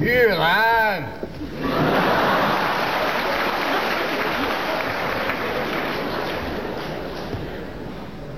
[0.00, 1.02] 玉兰，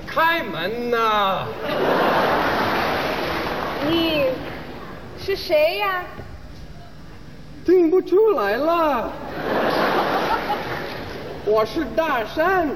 [0.06, 1.44] 开门呐！
[3.86, 4.24] 你
[5.22, 6.02] 是谁呀？
[7.66, 9.12] 听不出来了，
[11.45, 12.68] 我是大山。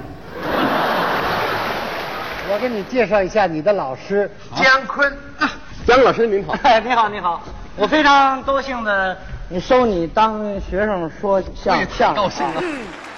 [2.51, 5.51] 我给你介绍一下你的老师姜昆，啊
[5.87, 6.55] 姜老师您好。
[6.63, 7.43] 哎， 你好，你好，
[7.77, 9.19] 我非常高兴的
[9.49, 12.31] 你收你当学生说相相声。
[12.31, 12.63] 兴了。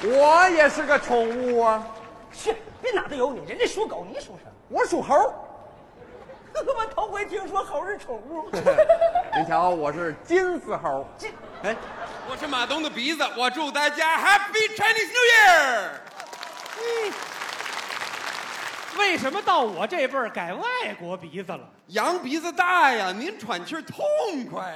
[0.02, 1.84] 我也是个宠物啊，
[2.32, 4.52] 去，别哪都有你，人家属狗，你属什么？
[4.68, 5.14] 我属猴。
[6.54, 8.48] 我头回听说猴是宠物。
[9.36, 11.06] 您瞧，我是金丝猴。
[11.18, 11.30] 金
[11.62, 11.76] 哎，
[12.30, 15.88] 我是马东的鼻子，我祝大家 Happy Chinese New Year！
[18.98, 20.64] 为什么到我这辈儿改外
[20.98, 21.60] 国鼻子了？
[21.88, 24.04] 羊鼻子大呀，您喘气儿痛
[24.50, 24.74] 快。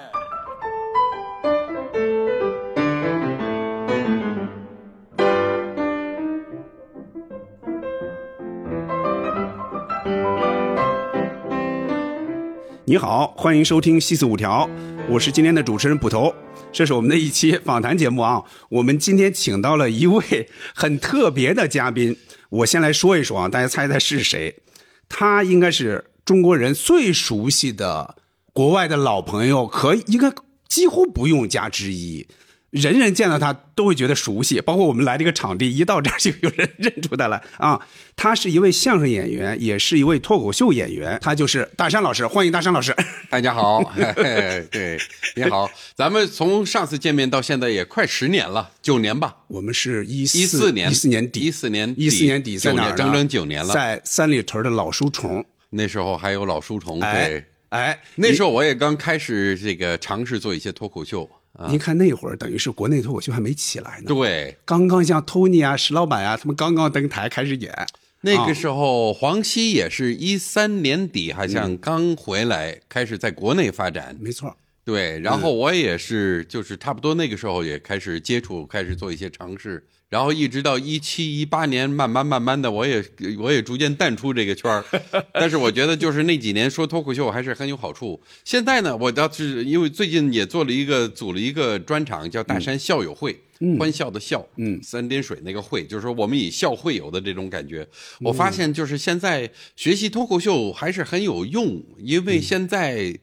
[12.84, 14.68] 你好，欢迎收听《西四五条》，
[15.08, 16.34] 我是今天的主持人捕头。
[16.72, 18.42] 这是我们的一期访谈节目啊。
[18.68, 22.16] 我们今天请到了一位很特别的嘉宾，
[22.50, 24.62] 我先来说一说啊，大家猜猜是谁？
[25.08, 28.16] 他应该是中国人最熟悉的
[28.52, 30.32] 国外的老朋友，可以应该
[30.68, 32.28] 几乎不用加之一。
[32.70, 37.80] 人人见到他都会觉得熟悉，包括我们来这个场地，一到这儿就有人认出他来啊。
[38.14, 42.94] 他是一位相声演员，也是一位脱口秀演员，他就是大山老师，欢迎大山老师。
[43.28, 44.96] 大家好，嘿嘿对，
[45.34, 49.34] 你好，咱们从上次见面到现在也快十年了，九年吧。
[49.48, 53.74] 我们是一一四年，一四年底，一四年，一四年底在哪整整九年了。
[53.74, 55.44] 在三里屯的老书虫。
[55.70, 61.34] 那时候还有老书虫，哎对，哎，那时候我也刚开始这个尝试做一些脱口秀啊，
[61.68, 64.04] 您看那会儿，等于是国内脱口秀还没起来呢。
[64.06, 67.74] 对，刚刚像 Tony 啊、石老板啊，他们刚刚登台开始演。
[68.22, 74.14] 那个时候黄西也是一三年底，好嗯像刚回来，开始在国内发展。
[74.20, 74.54] 没错，
[74.84, 83.02] 对，然后我也是，就是差不多那个时候也开始接触，开始做一些尝试，然后一直到一七一八年，慢慢慢慢的，我也
[83.38, 84.84] 我也逐渐淡出这个圈儿。
[85.32, 88.20] 但是我觉得就是那几年说脱口秀还是很有好处。
[88.44, 93.40] 现在呢，我倒是因为最近也做了一个组了一个专场，叫大山校友会。
[93.78, 97.86] 欢笑的笑，嗯三点水那个会，就是说我们以笑会友的这种感觉。
[98.20, 103.14] 我发现就是现在学习脱口秀还是很有用，因为现在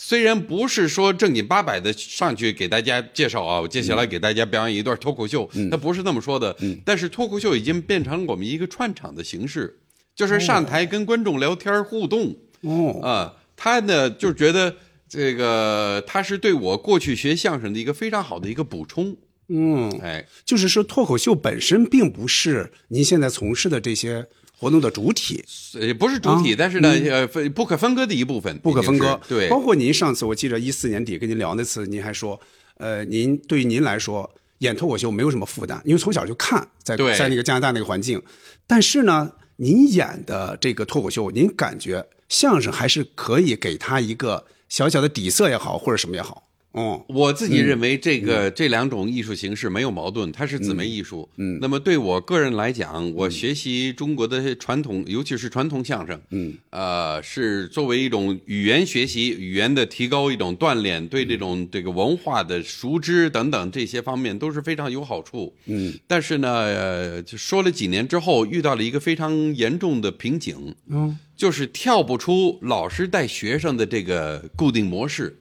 [0.00, 6.56] 虽然不是说正经八百的上去给大家介绍啊，我接下来给大家表演一段脱口秀，他不是那么说的。
[6.84, 9.80] 但是脱口秀已经变成我们一个串场的形式，
[10.14, 12.36] 就是上台跟观众聊天互动。
[12.60, 14.76] 哦，啊，他呢就觉得
[15.08, 19.16] 这个他是对我过去学相声的一个非常好的一个补充。
[19.48, 24.26] 嗯，哎，就是说脱口秀本身并不是您现在从事的这些
[24.58, 32.40] 活动的主体，呃，不是主体，但是呢，呃，分不可分割的一部分，嗯不可分割对，包括您上次我记得一四年底跟您聊那次，您还说，
[32.78, 38.20] 呃，您对于您来说演脱口秀没有什么负担，因为从小就看，在对在那个加拿大那个环境。
[38.66, 46.47] 但是呢，您演的这个脱口秀，您感觉相声还是可以给他一个小小的底色也好，或者什么也好。
[46.78, 51.28] 哦，我自己认为这个、这两种艺术形式没有矛盾，它是姊妹艺术。
[51.36, 65.52] 嗯，那么对我个人来讲，我学习中国的传统，尤其是传统相声，嗯，呃，是作为一种语言学习、语言的提高、一种锻炼，对这种这个文化的熟知等等这些方面都是非常有好处。
[65.66, 70.76] 嗯，但是呢，呃，就说了几年之后，遇到了一个非常严重的瓶颈。
[70.88, 71.18] 嗯。
[71.38, 75.38] 就是跳不出老师带学生的这个固定模式，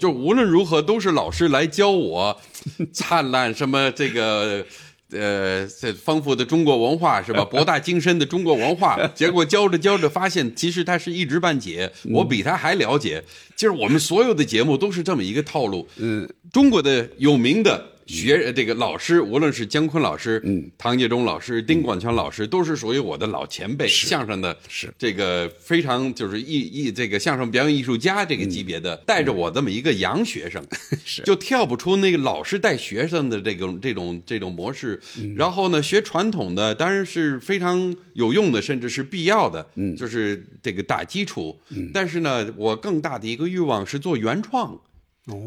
[0.00, 2.40] 就无论如何都是老师来教我
[2.94, 4.64] 灿烂什么这个。
[5.12, 7.42] 呃，这丰富的中国文化是吧？
[7.50, 13.20] 博大精深的中国文化，结果教着教着发现，其实他是一知半解，我比他还了解。
[13.56, 15.88] 就是我们所有的节目都是这么一个套路。
[15.96, 24.92] 嗯，中国的有名的学这个老师，无论是姜昆老师、嗯，唐杰忠老师、丁广泉老师，都是属于我的老前辈，相声的，是。
[24.98, 30.62] 这个非常就是艺艺这个相声表演艺术家这个级别的，带着我这么一个洋学生，
[31.04, 31.22] 是。
[31.30, 35.00] 就跳不出那个老师带学生的这种这种这种模式。
[35.36, 41.56] 然后呢，学传统的当然是非常有用的，甚至是必要的，嗯，就是这个打基础。
[41.94, 44.78] 但是呢，我更大的一个欲望是做原创。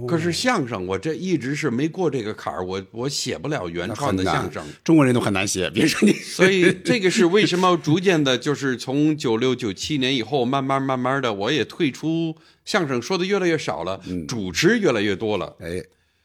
[0.08, 4.64] 可是相声我这一直是没过这个坎儿，我我写不了原创的相声。
[4.84, 6.14] 中国人都很难写，别说你。
[6.14, 12.36] 所以这个是为什么逐渐的，就是从九六九七年以后，慢慢慢慢的，我也退出
[12.66, 15.56] 相声，说的越来越少了，主持越来越多了。
[15.60, 15.84] 哎，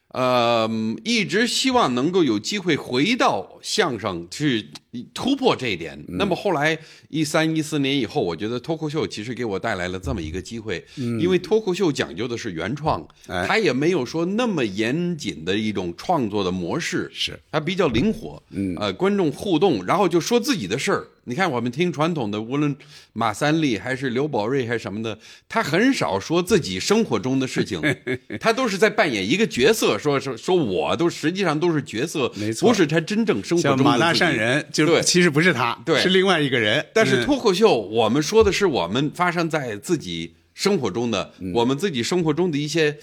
[0.09, 0.69] 呃，
[1.05, 4.71] 一直希望能够有机会回到相声去
[5.13, 6.03] 突破这一点。
[6.09, 6.79] 那么后来
[7.11, 18.43] 一三一四年以后，我觉得脱口秀其实给我带来了这么一个机会，因为脱口秀讲究的是原创，哎它也没有说那么严谨的一种创作的模式，是它比较灵活。
[18.51, 21.07] 嗯，呃，观众互动，然后就说自己的事儿。
[21.29, 22.75] 你看，我们听传统的，无论
[23.13, 27.81] 马三立还是刘宝瑞还是什么的，他很少说自己生活中的事情，
[28.41, 36.85] 他都是在扮演一个角色，说说说我都实际上都是角色，没错不是他真正生活中的像马大善人，就对其实不是他，对是另外一个人。
[36.95, 42.97] 但是嗯脱口秀，我们说的是我们发生在自己生活中的，嗯我们自己生活中的一些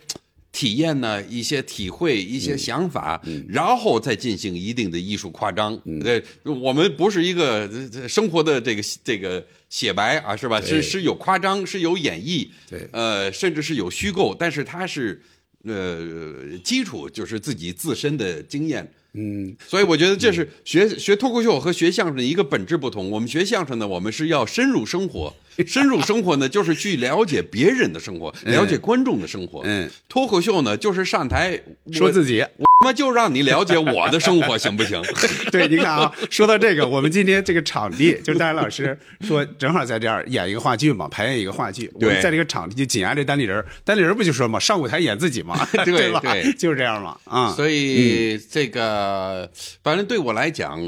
[0.55, 5.77] 体验呢，一些体会，一嗯些想法，然后再进行一定的艺术夸张。
[6.01, 7.69] 对，我们不是一个
[8.07, 10.61] 生活的这个这个写白啊，是吧？
[10.61, 15.21] 是是有夸张，是有演绎，对呃，甚至是有虚构，但是它是
[15.65, 18.89] 呃基础就是自己自身的经验。
[19.15, 23.09] 嗯，所以我觉得这是学学脱口秀和学相声的一个本质不同。
[23.09, 25.33] 我们学相声呢，我们是要深入生活，
[25.65, 29.61] 深入生活呢，就是去了解别人的生活，了解观众的生活。
[29.63, 31.59] 嗯，脱口秀呢，就是上台
[31.91, 32.43] 说自己。
[32.83, 35.01] 妈就让你了解我的生活，行不行？
[35.51, 41.89] 对，你看啊，说到这个，我们今天这个场地，就是戴老师说正好在这儿演一个话剧嘛，排演一个话剧。
[41.93, 46.19] 我们对在这个场地就紧挨着单立人，单立人不就说嘛，上舞台演自己嘛， 对吧？
[46.21, 49.49] 对就是这样嘛，啊、所以这个，
[49.83, 50.79] 反正对我来讲，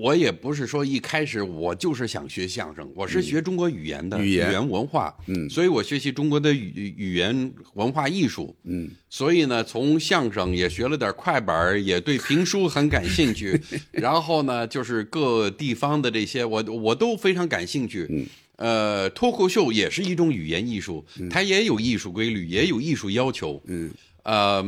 [0.00, 13.60] 我也不是说一开始我就是想学相声，我是学中国语言的、语言文化，嗯，所以我学习中国的语语言文化艺术，嗯，所以呢，从相声也学了点快板，也对评书很感兴趣，
[13.92, 18.26] 然后呢，就是各地方的这些，我我都非常感兴趣，嗯。
[18.56, 23.58] 呃，脱口秀也是一种语言艺术，它也有艺术规律，也有艺术要求。
[23.64, 23.90] 嗯，
[24.22, 24.62] 呃，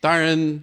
[0.00, 0.60] 当然，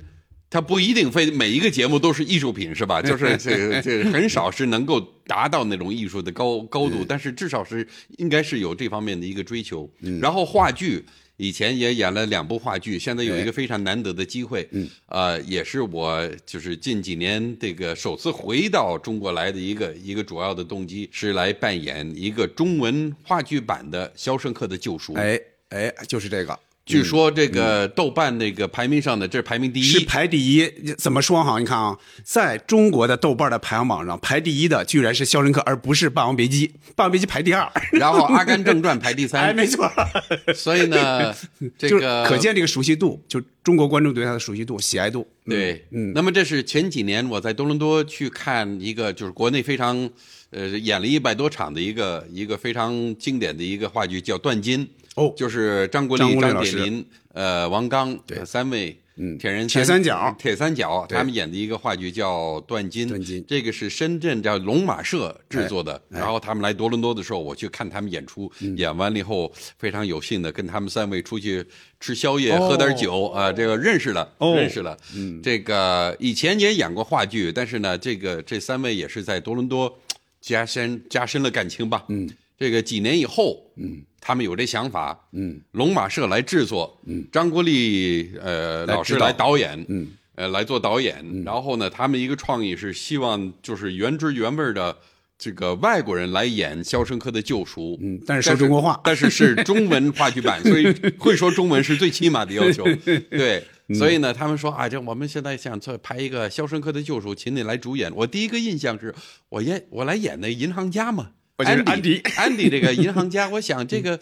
[0.56, 3.02] 它不一定非每一个节目都是艺术品，是吧？
[3.04, 7.86] 就是这这很少是能够达到那种艺术的高高度，但是至少是
[8.19, 9.90] 应该是有这方面的一个追求。
[10.22, 11.04] 然后话剧。
[11.38, 25.13] 以前也演了两部话剧，现在有一个非常难得的机会，嗯，呃，也是我就是近几年这个首次回到中国来的一个一个主要的动机，是来扮演一个中文话剧版的《肖申克的救赎》。
[25.18, 25.38] 哎
[25.72, 30.72] 哎，就是这个，据说这个豆瓣那个排名上的，这是排名第一是一，排第一。
[31.00, 31.58] 怎么说哈？
[31.58, 36.68] 你看啊，在中国的豆瓣的排行榜上，排第一的居然是《肖申克》，而不是《霸王别姬》。
[36.96, 37.68] 《霸王别姬》排第二。
[37.94, 39.56] 然后《阿甘正传》排第 哎，三。
[39.56, 39.92] 没错。
[40.54, 41.36] 所以呢，
[41.76, 45.28] 这个可见这个熟悉度，就中国观众对他的熟悉度、喜爱度。
[45.44, 50.08] 对，嗯，那么这是前几年我在多伦多去看一个，就是国内非常，
[50.52, 54.86] 呃，演了一百多场的一个一个非常经典的一个话剧，叫《断金》。
[55.16, 55.34] 哦。
[55.36, 58.44] 就是张国立、张铁林、呃王刚对。
[58.46, 63.06] 三位，嗯，铁人铁三角铁三角，他们演的一个话剧叫《断金》。
[63.10, 63.44] 断金。
[63.48, 66.20] 这个是深圳叫龙马社制作的，哎。
[66.20, 68.78] 然后他们来多伦多的时候，我去看他们演出，嗯。
[68.78, 71.66] 演完了以后非常有幸的跟他们三位出去
[72.00, 72.68] 吃宵夜、哦。
[72.68, 74.56] 喝点酒啊、这个认识了，哦。
[74.56, 74.98] 认识了。
[75.16, 79.98] 嗯，这个以前也演过话剧，但是呢，这个这三位也是在多伦多
[80.42, 82.04] 加深加深了感情吧。
[82.10, 89.56] 嗯，这个几年以后，嗯，他们有这想法，嗯，龙马社来制作，嗯，张国立呃老师来导。
[89.56, 94.97] 演，嗯，呃来做导演，然后呢，他们一个创意是希望就是原汁原味的。
[95.38, 98.97] 这个外国人来演《肖申克的救赎》，嗯但是说中国话。
[99.04, 100.85] 但是是中文话剧版， 所以
[101.19, 102.85] 会说中文是最起码的要求。
[103.30, 103.95] 对，嗯。
[103.95, 108.09] 所以呢，他们说啊，这我们现在想做拍一个《肖申克的救赎》，请你来主演。
[108.16, 109.14] 我第一个印象是
[109.50, 114.19] 我演我来演那银行家嘛，安迪安迪 安迪这个银行家，我想这个。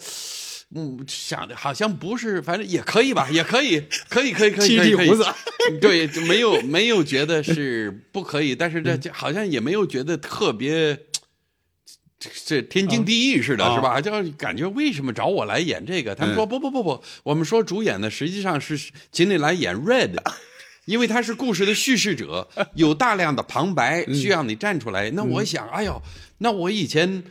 [0.76, 10.98] 嗯，想的好像不是，反正也可以吧，也可以，可以，可以，可以，可以可以对，就没有没有觉得是不可以，但是嗯这这好像也没有觉得特别，
[12.18, 14.00] 这这天经地义似的，啊是吧？
[14.00, 16.12] 就感觉为什么找我来演这个？
[16.12, 18.76] 他们说嗯不不不不，我们说主演的，实际上是
[19.12, 20.16] 请你来演 Red。
[20.86, 25.10] 因为他是故事的叙事者，有大量的旁白嗯需要你站出来。
[25.12, 26.02] 那我想，哎呦，
[26.38, 27.22] 那我以前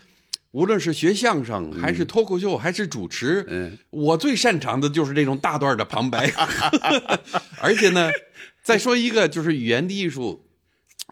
[0.51, 6.31] 无论是学相声，还是脱口秀，还是主持，嗯我最擅长的就是这种大段的旁白。
[7.59, 8.09] 而且呢，
[8.61, 10.45] 再说一个，就是语言的艺术。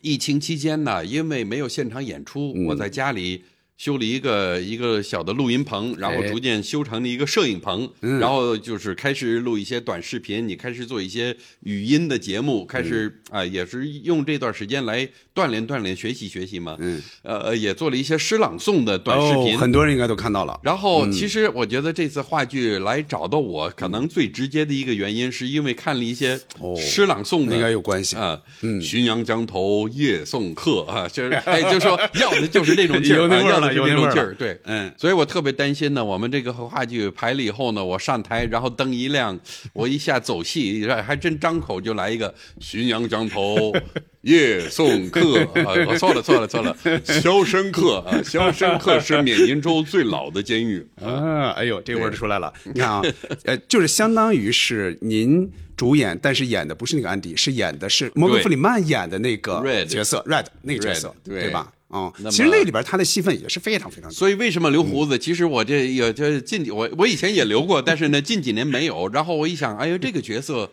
[0.01, 3.43] 疫情期间呢，因为没有现场演出，我在家里
[3.81, 8.19] 修了一个一个小的录音棚，然后哎逐渐修成了一个摄影棚，嗯。
[8.19, 16.77] 然后就是开始录一些短视频，你开始做一些语音的节目，开始啊、也是用这段时间来锻炼锻炼、学习学习嘛。
[16.77, 20.59] 嗯，呃，也做了一些诗朗诵的短视频，哦，很多人应该都看到了。
[20.61, 28.15] 然后，其实我觉得这次话剧来找到我，可能最直接的一个原因，是因为看了一些哦诗朗诵的，应该有关系。
[28.15, 28.39] 啊。
[28.61, 39.39] 嗯，浔阳江头夜送客啊，就是哎，就说 要的就是那种劲儿，要的是有那种劲儿，对，嗯所以我特别担心呢，我们这个话剧排了以后呢，我上台，然后灯一亮，
[39.73, 43.73] 我一下走戏，还真张口就来一个浔阳江头。
[44.21, 45.73] 夜送客啊！
[45.87, 46.77] 我错了，错了，错了！
[47.03, 50.87] 肖申克啊，肖申克是缅因州最老的监狱。
[51.03, 52.53] 啊，哎呦，这个味儿出来了。
[52.65, 53.01] 你看啊，
[53.45, 55.51] 呃，就是相当于是您
[55.81, 61.73] 主演，但是演的不是那个安迪，是演的是摩根·弗里曼演的那个角色 Red 那个角色对吧？
[61.87, 64.13] 啊、那么其实那里边他的戏份也是非常非常多。
[64.13, 65.17] 所以为什么留胡子？
[65.17, 69.07] 其实我这也这近几我我以前也留过，但是呢近几年没有。
[69.07, 70.71] 然后我一想，哎呦，这个角色，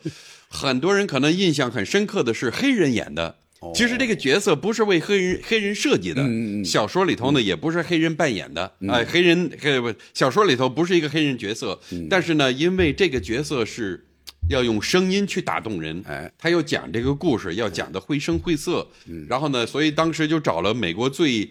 [0.50, 3.36] 很多人可能印象很深刻的是黑人演的。
[3.74, 6.22] 其实这个角色不是为黑人黑人设计的，
[6.62, 14.04] 小说里头呢也不是黑人扮演的，哎、黑人黑不，小说里头不是一个黑人角色，但是呢，因为这个角色是
[14.48, 18.86] 要用声音去打动人，哎，他要讲这个故事，要讲的绘声绘色，
[19.28, 21.50] 然后呢，所以当时就找了美国最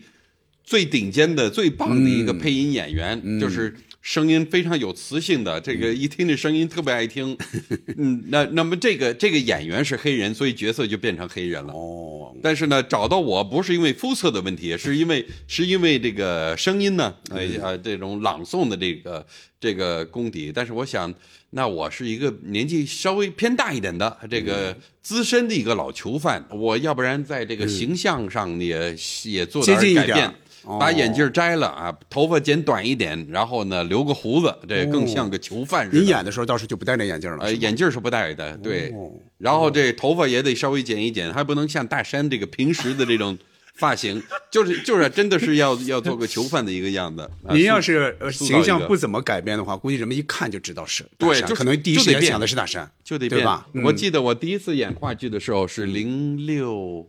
[0.63, 3.75] 最顶尖的、最棒的一个配音演员，就是
[4.07, 7.37] 声音非常有磁性的，这个一听这声音特别爱听。
[7.97, 11.73] 嗯，那那么这个这个演员是黑人，所以角色就变成黑人了。
[11.73, 19.27] 哦，但是呢，找到我不是因为肤色的问题，是因为 是因为这个声音呢，呃呃，这种朗诵的这个
[19.59, 20.53] 这个功底。
[20.55, 21.13] 但是我想，
[21.49, 28.95] 那我是一个年纪稍微偏大一点的这个资深的一个老囚犯，我要不然在这个形象上也
[29.25, 30.33] 也做点接近一点改变。
[30.67, 35.97] 哦把眼镜摘了啊，头发剪短一点，然后呢留个胡子，这更像个囚犯似的。
[35.97, 38.91] 您演的时候倒是就不戴那眼镜了，呃，眼镜是不戴的，对。
[38.95, 43.37] 哦然后这头发也得稍微剪一剪，还不能像大山这个平时的这种
[43.75, 44.19] 发型，
[44.49, 47.21] 就是就是真的是要要做个囚犯的一个样子。
[47.45, 53.67] 啊您要是形象不怎么改变的话，估计人们一看就知道是对就可能第一就得变时间想的是大山，就得变对吧？
[53.73, 57.07] 嗯我记得我第一次演话剧的时候是零六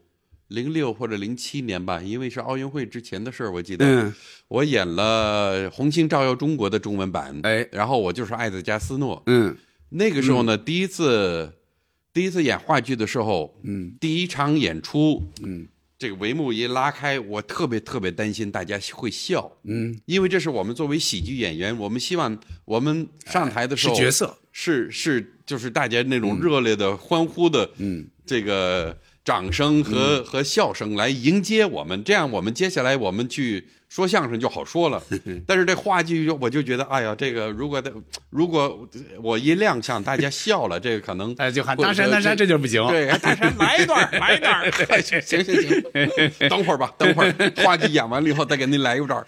[0.49, 3.87] 零六或者零七年吧，因为是奥运会之前的事儿，我记得。
[3.87, 4.14] 嗯。
[4.49, 7.67] 我演了《红星照耀中国》的中文版，哎。
[7.71, 9.23] 然后我就是艾泽加斯诺。
[9.26, 9.57] 嗯。
[9.90, 11.50] 那个时候呢，第一次
[12.12, 15.67] 第一次演话剧的时候，嗯，第一场演出，嗯，
[15.99, 28.95] 这个帷幕一拉开，我特别特别担心大家会笑，嗯，因为这是我们作为喜剧演员，我们希望我们上台的时候是角色，是是就是大家那种热烈的欢呼的，嗯，这个
[29.29, 35.03] 掌声和、和笑声来迎接我们，这样我们接下来我们去说相声就好说了。
[35.47, 37.93] 但是这话剧我就觉得，哎呀，这个如果的
[38.31, 38.89] 如果
[39.23, 42.83] 我一亮相，大家笑了，这个可能哎就喊大山大山，这就不行。
[42.89, 49.23] 对， 大山来一段，来一段，行 行行，等会儿吧，等会儿话剧演完了以后再给您来一段。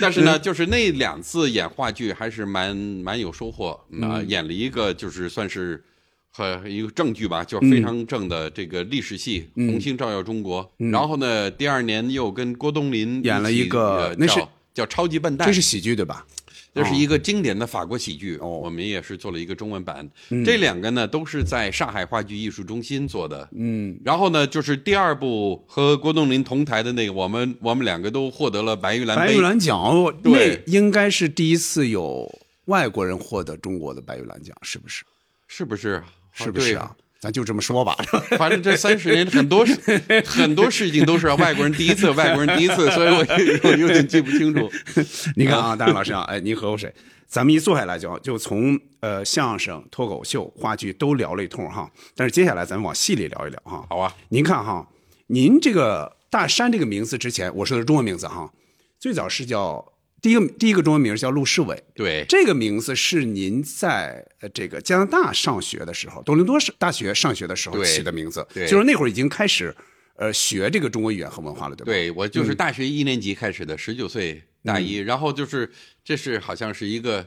[0.00, 5.84] 但是呢，就是那两次演话剧还是蛮蛮有收获啊、演了一个就是算是。
[6.32, 10.64] 和一个正剧吧，就是非常正的这个历史戏《红星照耀中国》。
[10.90, 16.26] 然后呢，第二年又跟郭冬临演了一个呃那是叫叫《超级笨蛋》，这是喜剧对吧？
[16.74, 20.08] 这是一个经典的法国喜剧，哦我们也是做了一个中文版。
[20.42, 23.46] 这两个呢都是在上海话剧艺术中心做的。
[23.52, 29.14] 嗯，然后呢，就是第二部和郭冬临同台的那个，我们我们两个都获得了白玉兰。
[29.18, 29.78] 白玉兰奖，
[30.22, 32.26] 那对应该是第一次有
[32.64, 35.04] 外国人获得中国的白玉兰奖，是不是？
[35.46, 36.02] 是不是？
[36.32, 36.94] 是不是啊？
[37.20, 37.96] 咱就这么说吧。
[38.36, 39.78] 反正这三十年很多事
[40.26, 43.24] 很多事情都是外国人第一次，外国人第一次，所以我
[43.62, 44.70] 我有点记不清楚。
[45.36, 46.92] 你看啊，大然老师啊，哎，您喝口水。
[47.28, 53.86] 咱们一坐下来就就从呃相声、脱口秀、话剧都聊了一通哈，但是接下来咱们往戏里聊一聊哈。
[53.88, 54.86] 好啊，您看哈，
[55.28, 58.50] 您这个大山这个名字之前，我说的是中文名字哈，
[58.98, 59.91] 最早是叫
[60.22, 68.68] 第一个第一个中文名叫陆世伟，对，这个名字是您在呃这个加拿大上学的时候，多伦多是大学上学的时候起的名字，对。
[68.68, 69.74] 就是那会儿已经开始
[70.14, 71.86] 呃学这个中国语言和文化了，对吧？
[71.86, 75.04] 对我就是大学一年级开始的，十九岁大一，嗯。
[75.04, 75.68] 然后就是
[76.04, 77.26] 这是好像是一个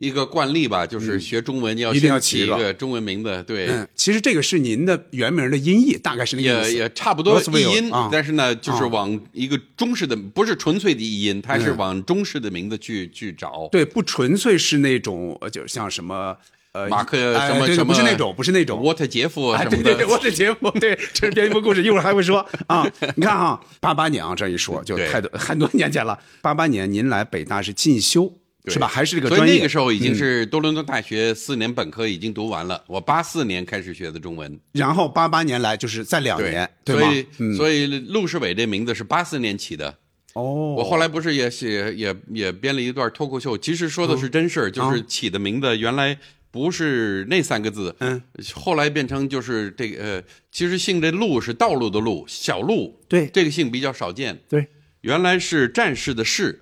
[0.00, 6.72] 一个惯例吧，就是学中文要嗯一定要起一个个中文名字，对，嗯，其实这个是您的原名的音译，大概是那个意思。
[6.72, 13.68] 也也差不多译音啊，但是呢，就是啊往一个中式的，不是纯粹的译音，它是往中式的名字去去找。
[13.72, 16.36] 对，不纯粹是那种呃，就像什么
[16.72, 17.16] 呃马克
[17.48, 22.88] 什么什么，不是那种不是那种沃特杰夫啊，什么的，对对对，沃特杰夫，对，这是蝙蝠故事，一会儿还会说啊。
[23.16, 26.16] 你看哈，八八年啊，这一说就太多很多年前了。
[26.40, 28.36] 八八年您来北大是进修对
[28.68, 28.86] 是吧？
[28.86, 29.46] 还是这个专业？
[29.46, 30.14] 所以那个时候已经嗯。
[30.14, 37.14] 是多伦多大学四年本科已经读完了，我八四年开始学的中文，然后八八年来就是在两年，对所吗？
[37.14, 39.96] 以所以陆世伟这名字是八四年起的。
[40.34, 46.16] 哦，我后来不是也写也也编了一段脱口秀，其实说的是真事儿，就是起的名字原来
[46.50, 48.22] 不是那三个字，嗯，
[48.54, 50.22] 后来变成就是这个呃，
[50.52, 53.26] 其实姓这陆是道路的路，小路，对。
[53.28, 54.66] 这个姓比较少见，对，
[55.00, 56.60] 原来是战士的士，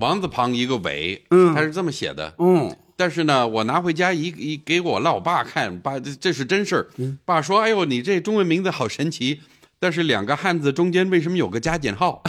[0.00, 6.88] 王字旁一个伟，嗯他是这么写的，嗯，但是呢，我拿回家一一给我老爸看，爸这这是真事儿。
[6.96, 9.40] 嗯爸说：“哎呦，你这中文名字好神奇，
[9.78, 12.22] 但是两个汉字中间为什么有个加减号？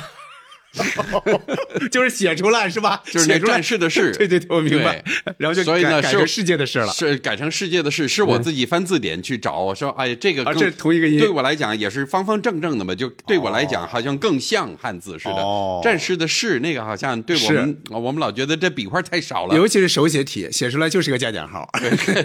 [1.92, 3.02] 就是写出来是吧？
[3.06, 5.04] 就是那战士的士 对对对，我明白。
[5.38, 6.88] 然后就所以呢是改改成世界的事了。
[6.88, 15.36] 是改成世界的事，是我自己翻字典去找，我说哎，这个啊这同一个音对我来讲也是方方正正的嘛，就对我来讲好像更像汉字似的。
[15.36, 19.56] 哦战士的士那个好像对我们我们老觉得这笔画太少了。
[19.56, 21.68] 尤其是手写体，写出来就是个加减号。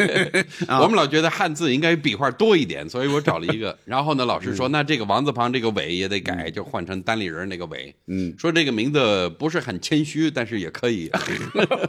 [0.69, 3.77] 啊我们老觉得汉字应该笔画多一点，所以我找了一个。
[3.85, 7.95] 然后呢，老师说，那这个王字旁这个尾也得改，就换成单立人那个尾。
[8.09, 11.11] 嗯，说这个名字不是很谦虚，但是也可以。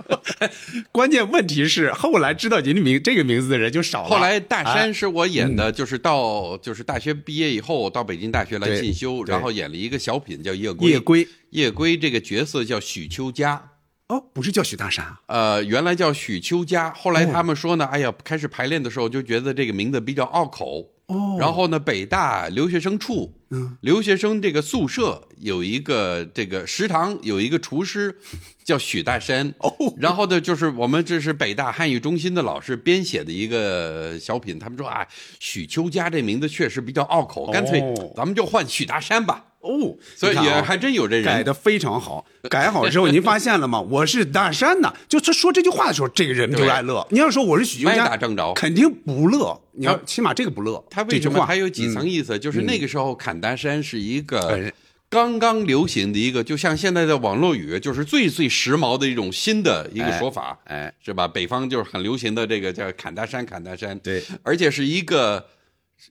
[0.92, 4.10] 关键问题是，后来知道您的名这个名字的人就少了。
[4.10, 10.89] 后来大哎山是我演的，就是到就是大学毕业以后到北京大学来进修，然后演了一个小品叫《夜归》。
[10.92, 13.72] 夜归夜归这个角色叫许秋佳。
[14.08, 15.20] 哦，不是叫许大山啊。
[15.27, 20.94] 呃，原来叫许秋佳，后来他们说呢，哎呀，开始排练的时候就觉得这个名字比较拗口。
[21.08, 28.18] 哦然后呢，北大留学生处，嗯，留学生这个宿舍有一个这个食堂有一个厨师
[28.66, 29.54] 叫许大山。
[29.60, 35.08] 哦然后呢，就是我们这是北大汉语中心的老师编写的一个小品，他们说啊，
[35.40, 39.46] 许秋佳这名字确实比较拗口，干脆哦咱们就换许大山吧。
[39.67, 42.25] 哦，所以也还真有这人改的非常好。
[42.50, 43.81] 改好之后，您发现了吗？
[43.91, 47.05] 我是大山呐，就他说这句话的时候，这个人就爱乐。
[47.12, 49.59] 你要说我是许秋歪，打正着肯定不乐。
[49.74, 50.83] 你要起码这个不乐。
[50.89, 52.39] 他为什么还有几层意思？
[52.39, 54.74] 就是那个时候砍大山是一个哎
[55.09, 61.27] 刚刚流行的一个，就像现在的网络语，就是最最时髦的一种新的一个说法，哎哎是吧？
[61.27, 65.45] 北方就是很流行的这个叫砍大山，砍大山，对，而且是一个。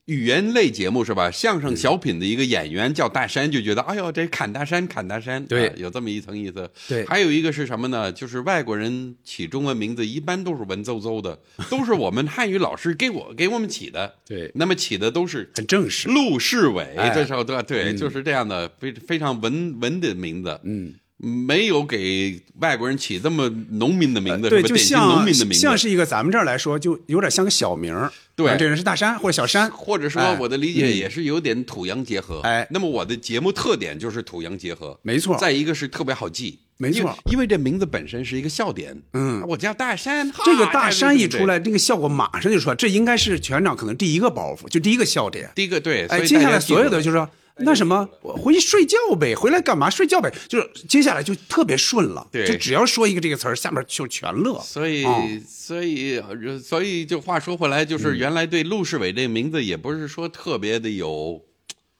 [0.05, 1.31] 语言类节目是吧？
[1.31, 6.69] 相声小品的一个演员叫大山，就觉得哎呦，这砍大山，砍大山，对啊有这么一层意思。
[6.87, 8.11] 对还有一个是什么呢？
[8.11, 14.15] 就是外国人起中文名字一般都是文绉绉的， 都是我们汉语老师给我给我们起的。
[14.25, 16.07] 对那么起的都是很正式。
[16.09, 28.49] 陆世伟，哎这时候对对，就是这样的非非常文文的名字，嗯，没有给外国人起这么农民的名字，呃对，就什么典型农像民的名字，像是一个咱们这儿来说，就有点像个小名儿对。
[28.51, 32.67] 啊这人是大山或者小山，或者说哎我的理解也是有点土洋结合，哎。
[32.69, 35.35] 那么我的节目特点就是土洋结合，没错。
[35.37, 37.17] 再一个是特别好记，没错。
[37.31, 39.43] 因为，这名字本身是一个笑点，嗯。
[39.47, 45.49] 我叫大山，这个大山一出来，那个效果马上就出来，这应该是全场可能第一个包袱，就第一个笑点。
[45.55, 47.27] 第一个对，哎，接下来所有的就是说
[47.59, 49.89] 那什么，我回去睡觉呗，回来干嘛？
[49.89, 54.59] 睡觉呗，就是接下来就特别顺了，对就只要说一个这个词儿，下面就全乐。
[54.61, 61.41] 所以，哦所以，呃所以，就话说回来，嗯就是原来对陆世伟这个名字也不是说特别的有，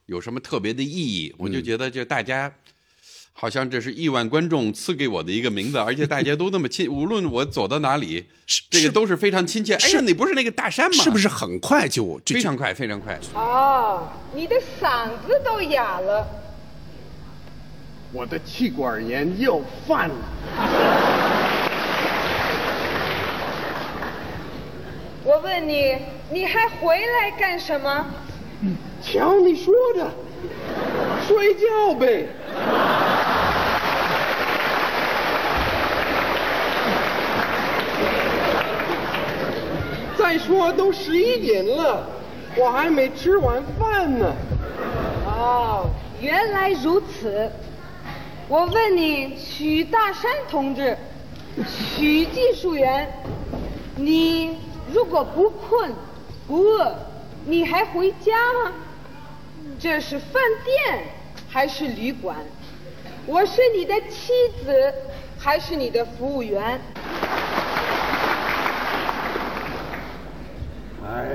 [0.06, 1.34] 有什么特别的意义。
[1.38, 2.54] 我嗯就觉得，就大家
[3.40, 8.26] 好像这是亿万观众赐给我的一个名字，而且 大家都那么亲， 无论我走到哪里，
[8.68, 9.76] 这个都是非常亲切。
[9.76, 11.04] 哎呀，你不是那个大山吗？
[11.04, 13.20] 是不是很快就就非常快，非常快。
[13.36, 16.28] 哦，你的嗓子都哑了。
[18.12, 20.16] 我的气管炎又犯了。
[25.24, 25.96] 我问你，
[26.32, 28.04] 你还回来干什么？
[29.04, 30.10] 瞧你说的，
[31.28, 32.28] 睡觉呗。
[40.18, 42.06] 再说都十一点了，
[42.58, 44.26] 我还没吃完饭呢。
[45.26, 45.86] 哦，
[46.20, 47.50] 原来如此。
[48.50, 50.98] 我问你，许大山同志，
[51.66, 53.10] 许技术员，
[53.96, 54.58] 你
[54.94, 55.92] 如果不困
[56.48, 56.96] 不饿，
[57.46, 58.72] 你还回家吗？
[59.80, 61.04] 这是饭店
[61.48, 62.36] 还是旅馆？
[63.28, 64.32] 我是你的妻
[64.64, 64.94] 子
[65.38, 66.80] 还是你的服务员？
[71.06, 71.28] 哎，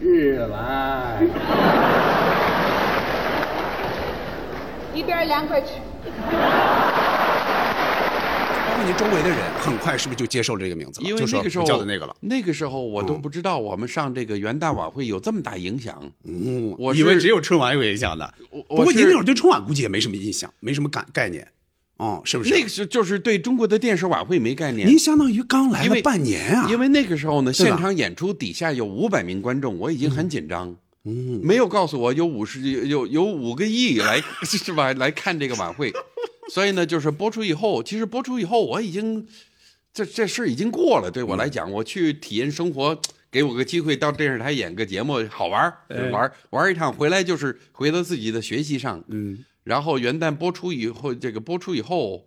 [0.00, 1.22] 日来。
[4.94, 5.68] 一边凉快去。
[8.82, 11.08] 们您周围的人很快是不是就接受了这个名字了？
[11.08, 12.14] 因为就那个时候叫的那个了。
[12.20, 16.02] 那个时候我都不知道我们上这个元旦晚会有这么大影响。
[16.24, 18.34] 嗯，我以为只有春晚有影响的。
[18.50, 21.46] 我不过您那会儿对春晚估计也没什么印象，没什么感概念，
[21.98, 22.50] 哦，是不是？
[22.50, 24.88] 那个时候就是对中国的电视晚会没概念。
[24.88, 30.74] 您相当于刚来了半年啊，因为那个时候呢，现场演出底下有五百名观众，我已经很紧张。
[31.04, 34.92] 嗯，没有告诉我有五十有有五个亿来 是吧？
[34.94, 35.92] 来看这个晚会，
[36.52, 39.26] 所以呢，就是播出以后，其实播出以后我已经
[39.90, 41.10] 这这事儿已经过了。
[41.10, 45.78] 对我来讲，我去体验生活，给我个机会到电视台演个节目，好玩儿
[46.10, 49.02] 玩儿玩儿一趟，回来就是回到自己的学习上。
[49.08, 52.26] 嗯，然后元旦播出以后，这个播出以后。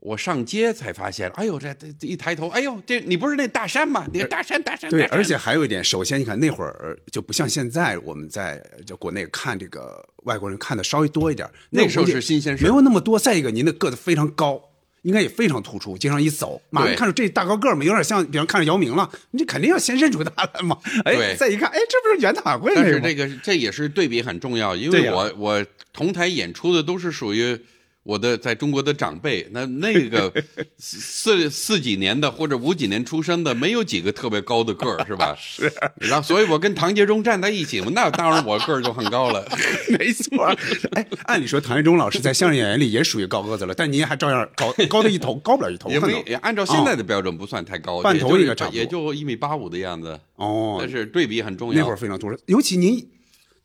[0.00, 4.06] 我上街才发现，哎呦，这这这一抬头，哎呦，这你不是那大山吗？
[4.12, 4.88] 那个大山大山。
[4.90, 13.18] 对，而且还有一点，首先你看那会儿就不像现在我们在就国内看这个外国人看的稍微多一点，那时候是新鲜事没有那么多。
[13.18, 14.62] 再一个，您的个子非常高，
[15.02, 20.78] 应该也非常突出，经常一走，马上看着这大高个儿嘛，有点像，比方看着姚明了，你这肯定要先认出他来嘛。
[21.04, 27.58] 哎，对再一看，哎，这不是元旦晚会那个吗但是这个这也是对比很重要，因为我我同台演出的都是属于
[28.06, 30.32] 我的在中国的长辈，那那个
[30.78, 35.34] 四四几年的或者五几年出生的，没有几个特别高的个儿，是吧？
[35.38, 35.72] 是。
[35.96, 39.44] 然后，所以我跟唐杰忠站在一起嘛，那当然我个儿就很高了。
[39.98, 40.56] 没错儿。
[40.92, 50.16] 哎，按理说唐杰忠老师在相声演员里也属于高个子了，但您还照样高高的一头，高不了一头，也没也按照现在的标准不算太高，半头也就应该差不多也就一米八五的样子。
[50.36, 51.80] 哦但，是对比很重要。
[51.80, 53.04] 那会儿非常突出，尤其您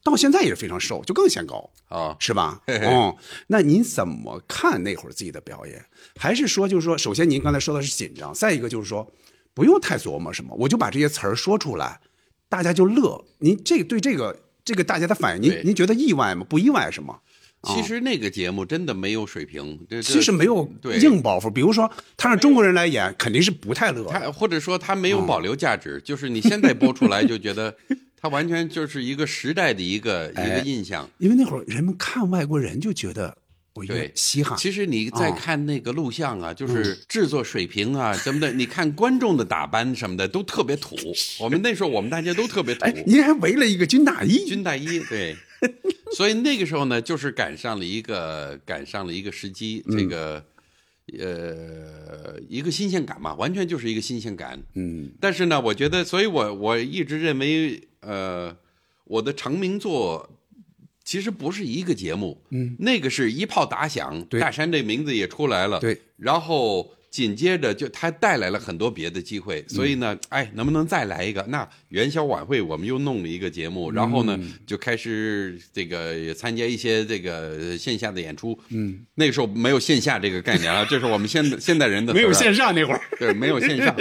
[0.04, 1.70] 到现在也是非常瘦，就更显高。
[1.88, 2.62] 啊，是吧？
[2.68, 3.16] 嘿嘿哦，
[3.48, 5.84] 那您怎么看那会儿自己的表演？
[6.16, 9.12] 还是说，就是说，首先您刚才说的是紧张，再一个就是说，
[9.54, 12.00] 不用太琢磨什么，我就把这些词儿说出来，
[12.48, 13.24] 大家就乐。
[13.40, 16.46] 您这对这个这个大家的反应，您您觉得意外吗？
[16.50, 17.20] 不意外是吗？
[17.64, 27.76] 其实那个节目真的没有水平，其实没有对硬包袱，比如说他让中国人来演，肯定是不太乐或者说他没有保留价值，就是你现在播出来就觉得
[28.22, 31.10] 他完全就是一个时代的一个一个印象。
[31.18, 33.36] 因为那会儿人们看外国人就觉得
[33.88, 34.58] 对，稀罕。
[34.58, 40.96] 其实你再啊看那个录像啊，就是制作水平啊什么的，你看观众的打扮什么的都特别土。
[41.40, 45.36] 我们那时候我们大家都特别土， 哎，您还围了一个军大衣，军大衣对，
[46.16, 50.44] 所以那个时候呢，就是赶上了一个赶上了一个时机，这个
[51.20, 54.62] 呃一个新鲜感嘛，完全就是一个新鲜感。
[54.76, 58.56] 嗯，但是呢，我觉得，所以我我一直认为，呃，
[59.06, 60.30] 我的成名作
[61.04, 71.46] 其实不是一个节目，嗯，那个是一炮打响，大山这名字也出来了，对，然后紧接着就他带来了很多别的机会，所以呢，哎，能不能再来一个？
[71.50, 83.02] 那元宵晚会我们又弄了一个节目，然后呢，就开始这个也参加一些这个线下的演出，嗯，那个时候没有线下这个概念啊， 这是我们现现代人的没有线上那会儿。
[83.20, 83.94] 对，没有线上。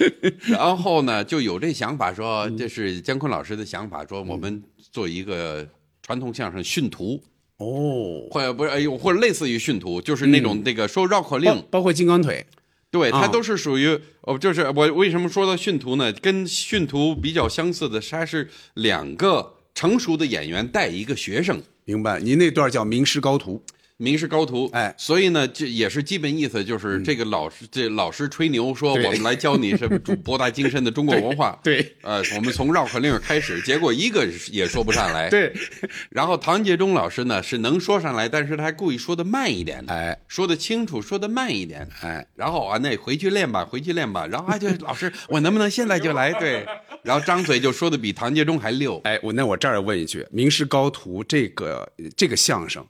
[0.48, 5.66] 然后呢，就有这想法说，这是姜昆老师的想法，说我们做一个
[6.02, 7.22] 传统相声训徒，
[7.56, 12.44] 哦，或者不是，哎呦，或者类似于训徒，就是那种那个说绕口令，包包括金刚腿，
[12.90, 16.12] 对，它啊都是属于哦，就是我为什么说到训徒呢？
[16.14, 21.62] 跟训徒比较相似的，它是两个成熟的演员带一个学生。
[21.84, 22.18] 明白？
[22.20, 23.62] 您那段叫名师高徒，
[23.98, 24.94] 名师高徒，哎。
[24.96, 31.96] 所以呢，这也是基本意思，就是这个老师，这老师吹牛说我们来教你什么博大精深的中国 文化，对。
[32.02, 35.28] 呃，我们从绕口令开始，结果一个也说不上来，。
[35.28, 35.52] 对，
[36.10, 46.32] 然后唐杰忠老师呢是能说上来，但是他还故意说的慢一点，哎，说的清楚，说的慢一点，哎，然后啊，那回去练吧，回去练吧，然后啊，就老师，我能不能现在就来？
[46.34, 46.64] 对，
[47.02, 52.86] 然后张嘴就说的比唐杰忠还溜，哎，我那我这儿问一句，名师高徒这个这个相声，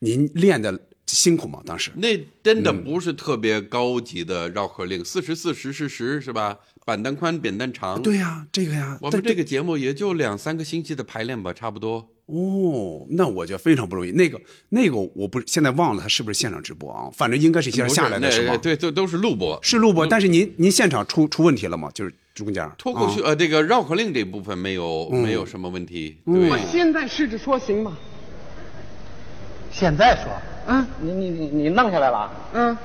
[0.00, 1.60] 您练的辛苦吗？
[1.64, 6.58] 当时那真的不是特别高级的绕口令，四十四十是十是吧？
[6.84, 8.00] 板凳宽，扁担长。
[8.02, 12.08] 对呀，这个呀，但我们这个节目也就两三个星期的排练吧，差不多。
[12.26, 14.10] 哦，那我觉得非常不容易。
[14.10, 17.10] 那个那个，我不现在忘了他是不是现场直播啊？
[17.12, 18.56] 反正应该是线上下来的不是是吗？
[18.58, 19.58] 对，都都是录播。
[19.62, 21.90] 是录播，但是您您现场出出问题了吗？
[21.94, 26.18] 就是中间脱口秀、啊呃，这个绕口令这部分没有、没有什么问题。
[26.24, 27.96] 我现在试着说行吗？
[29.78, 30.24] 现在说，
[30.66, 32.76] 嗯你你你你弄下来了嗯，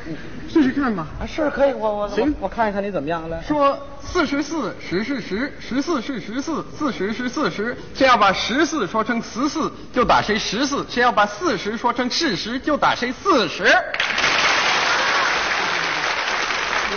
[0.48, 1.08] 试试看吧。
[1.20, 1.26] 啊？
[1.26, 3.42] 是可以，我我行我我看一看你怎么样了。
[3.42, 7.76] 说四十四，十是十，十四是十四，四十是四十。
[7.96, 13.66] 谁要把十四说成十四，就打谁十四；谁要把四十说成四十，就打谁四十。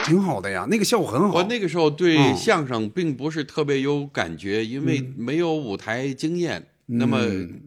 [0.05, 1.37] 挺好的呀，那个效果很好。
[1.37, 6.63] 我那个时候对嗯相声并不是特别有感觉，因为没有舞台经验。
[6.89, 7.19] 那么，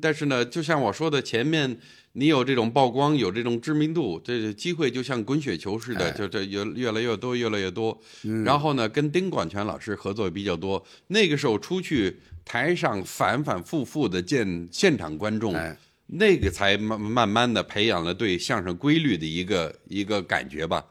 [0.01, 1.75] 但是呢，就像我说的，前面
[2.13, 7.97] 你有这种曝光，有这种知名度，这机会就像滚雪球似的，就这越越来越多，越来越多。
[8.43, 10.83] 然后呢，跟丁广泉老师合作也比较多。
[11.07, 15.55] 那个时候出去台上反反复复的见现场观众，
[16.07, 20.83] 那个才慢慢慢的培养了对相声规律的一个一个感觉吧，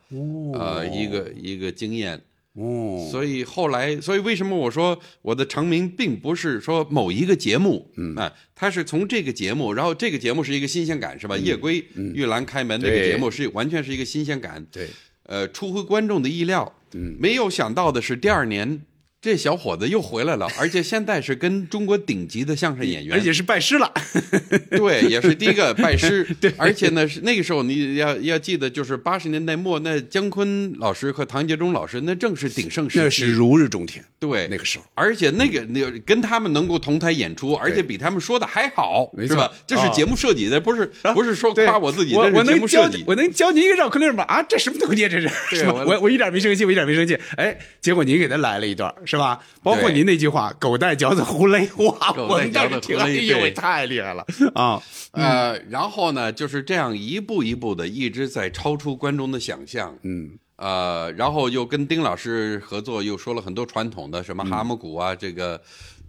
[0.54, 2.22] 呃，一个一个经验。
[2.58, 8.14] 哦，所以后来，所以为什么我说我的成名并不是说某一个节目，嗯。
[8.16, 11.36] 啊，它是从这个节目，然后这个节目是一个新鲜感，是吧？
[11.36, 14.88] 夜归玉兰开门这个节目是完全是一个新鲜感，对，
[15.22, 18.82] 呃，出乎观众的意料，嗯，没有想到的是第二年。
[19.20, 23.92] 这小伙子又回来了，而且现在是跟中国顶级的相声演员，而且是拜师了。
[24.70, 26.24] 对，也是第一个拜师。
[26.40, 34.04] 对，而且呢，是那个时候你要要记得，就是八十年代末，那姜昆老师和唐杰忠老师，那正是鼎盛时期，那是如日中天。
[34.20, 39.52] 对，那个时候，而且那个那跟他们能够同台演出，而且比他们说的还好，是吧？
[39.66, 43.02] 这是节目设计的，不是不是说夸我自己，我这是节目设计。
[43.04, 44.22] 我能教你一个绕口令吗？
[44.28, 45.08] 啊，这什么东西？
[45.08, 45.66] 这是？
[45.68, 47.18] 我我一点没生气，我一点没生气。
[47.36, 49.42] 哎，结果您给他来了一段，是吧？
[49.62, 54.22] 包括您那句话“狗带嚼子胡勒”，哇，我们当时听，哎呦，太厉害了
[54.54, 54.82] 啊！
[55.12, 59.96] 呃，然后呢，就是这样一步一步的，一直在超出观众的想象。
[60.02, 65.58] 嗯，呃，然后又跟丁老师合作，又说了很多传统的什么蛤蟆鼓啊，这个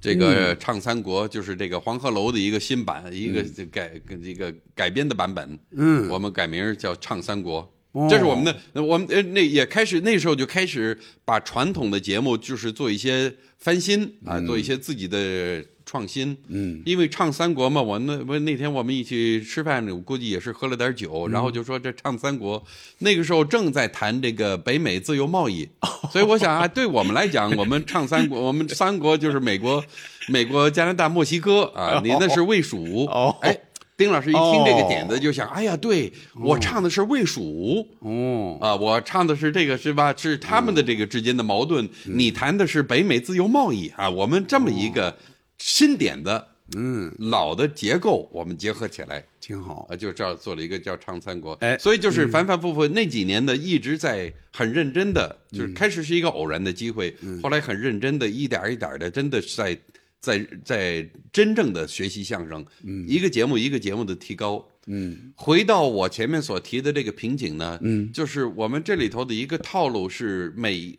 [0.01, 5.57] 这个唱三国，就是这个黄鹤楼的一个新版，一个改一个改编的版本。
[5.71, 7.71] 嗯，我们改名叫唱三国。
[8.07, 16.37] 这是我们的，我们呃那也开始那时候就开始把传统的节目就是做一些翻新啊，做一些自己的创新。
[16.49, 22.63] 嗯，因为唱三国嘛，我那我那天我们一起吃饭，我估计也是喝了点酒，然后就说这唱三国，
[22.99, 25.67] 那个时候正在谈这个北美自由贸易，
[26.13, 29.83] 所以我想啊，对我们来讲，我们唱三国，我们三国就是美国、
[30.27, 33.05] 美国、加拿大、墨西哥啊， 你那是魏蜀，
[33.41, 33.59] 哎。
[33.99, 40.15] 丁老师一听这个点子，就想：哎呀，对我唱的是魏蜀，哦，啊，我唱的是这个是吧？
[40.15, 41.87] 是他们的这个之间的矛盾。
[42.05, 45.17] 你谈的是北美自由贸易啊，我们这么一个
[45.57, 46.41] 新点子，
[46.77, 51.53] 嗯，老的结构我们结合起来，挺好啊，就这样做了一个叫《唱三国》。
[51.59, 59.77] 哎，所以就是反反复复那几年的一直在很认真的，就是开始是一个偶然的机会，后来很认真的一点一点的，真的是在。
[60.21, 70.95] 在在真正的学习相声，嗯，一个节目一个节目的提高，嗯，回到我前面所提的这个瓶颈呢，嗯，就是我们这里头的一个套路是每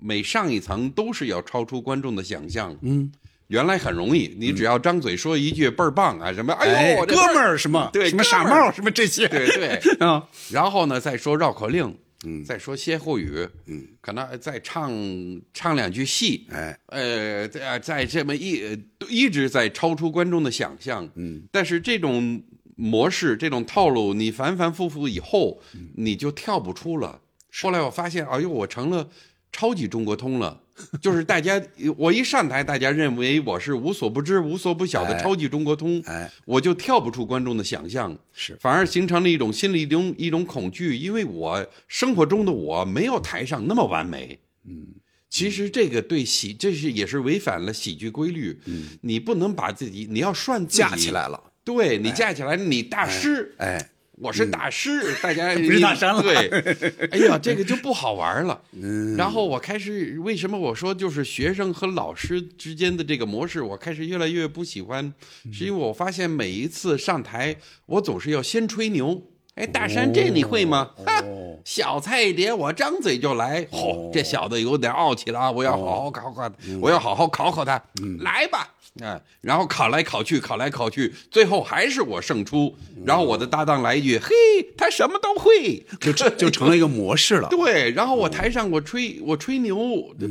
[0.00, 3.12] 每上一层都是要超出观众的想象，嗯，
[3.46, 9.76] 原来很容易，你只要张嘴说一句倍儿棒啊，什么哎呦哥们儿什么对什么傻帽什么这些，对对。
[10.04, 11.96] 啊，然后呢再说绕口令。
[12.24, 14.90] 嗯，再说歇后语，嗯，可能再唱
[15.52, 22.42] 唱两句戏，哎，呃，在在这么一一直在超出观众的想象，嗯，但是这种
[22.76, 25.60] 模式、这种套路，你反反复复以后，
[25.94, 27.20] 你就跳不出了。
[27.62, 29.08] 后来我发现，哎呦，我成了
[29.52, 30.63] 超级中国通了。
[31.00, 31.62] 就是大家，
[31.96, 44.86] 我一上台，大家认为我是无所不知、无所不晓的超级中国通，哎，我就跳不出观众的想象，是，反而形成了一种心理一种一种恐惧，因为我生活中的我没有台上那么完美，嗯，
[45.30, 53.90] 其实这个对喜，这是也是违反了喜剧规律，嗯，你不能把自己，你要算架起来了，对你架起来，你大师，哎。
[54.16, 56.22] 我是大师，大家 不是大山了。
[56.22, 56.48] 对，
[57.10, 58.60] 哎呀，这个就不好玩了。
[58.72, 65.12] 嗯，然后我开始，为什么我说就是学生和老师之间的这个模式，我开始越来越不喜欢，
[65.52, 69.20] 是因为我发现每一次上台，我总是要先吹牛。
[69.54, 70.90] 哎，大山，这你会吗？
[71.06, 71.22] 哈，
[71.64, 73.64] 小菜一碟，我张嘴就来。
[73.66, 75.50] 嚯，这小子有点傲气了啊！
[75.50, 77.80] 我要好好考考他，我要好好考考他。
[78.20, 78.70] 来吧。
[79.02, 82.76] 啊，然后考来考去，考来考去，最后还是我胜出。
[83.04, 84.34] 然后我的搭档来一句：“嘿，
[84.76, 87.48] 他什么都会。”就就成了一个模式了。
[87.48, 89.76] 对，然后我台上我吹我吹牛，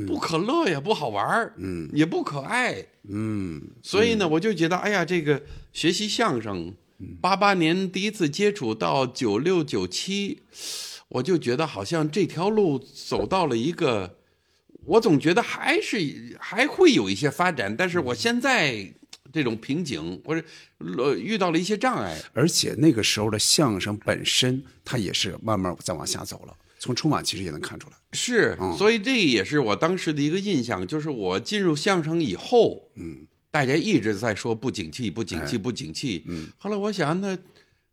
[0.08, 3.62] 不可乐也，不好玩儿，嗯，也不可爱，嗯。
[3.82, 5.42] 所以呢，我就觉得，哎呀，这个
[5.74, 6.74] 学习相声，
[7.22, 10.42] 八八年第一次接触到九六九七，
[11.10, 14.18] 我就觉得好像这条路走到了一个。
[14.86, 18.94] 我总觉得还是还会有一些发展，但是我现在
[19.32, 20.46] 这种瓶颈，或者
[20.98, 22.22] 呃遇到了一些障碍。
[22.34, 26.54] 而且那个时候的相声本身，它也是慢慢在往下走了。
[26.80, 27.96] 从春晚其实也能看出来。
[28.12, 36.24] 是，所以这也是我当时的一个印象，就是我进入相声以后，嗯，大家一直在说不景气，不景气，不景气。
[36.28, 37.38] 嗯，后来我想，那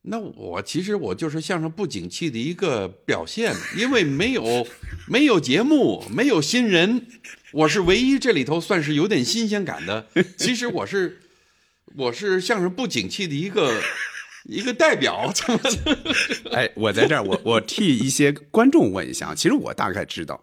[0.00, 4.66] 那我其实我就是相声不景气的一个表现，因为没有
[5.06, 7.06] 没有节目，没有新人，
[7.52, 10.06] 我是唯一这里头算是有点新鲜感的。
[10.38, 11.20] 其实我是
[11.94, 13.82] 我是相声不景气的一个
[14.46, 15.60] 一个代表，怎么？
[16.56, 20.42] 哎，我在这儿，我我替一些观众问一下，其实我大概知道，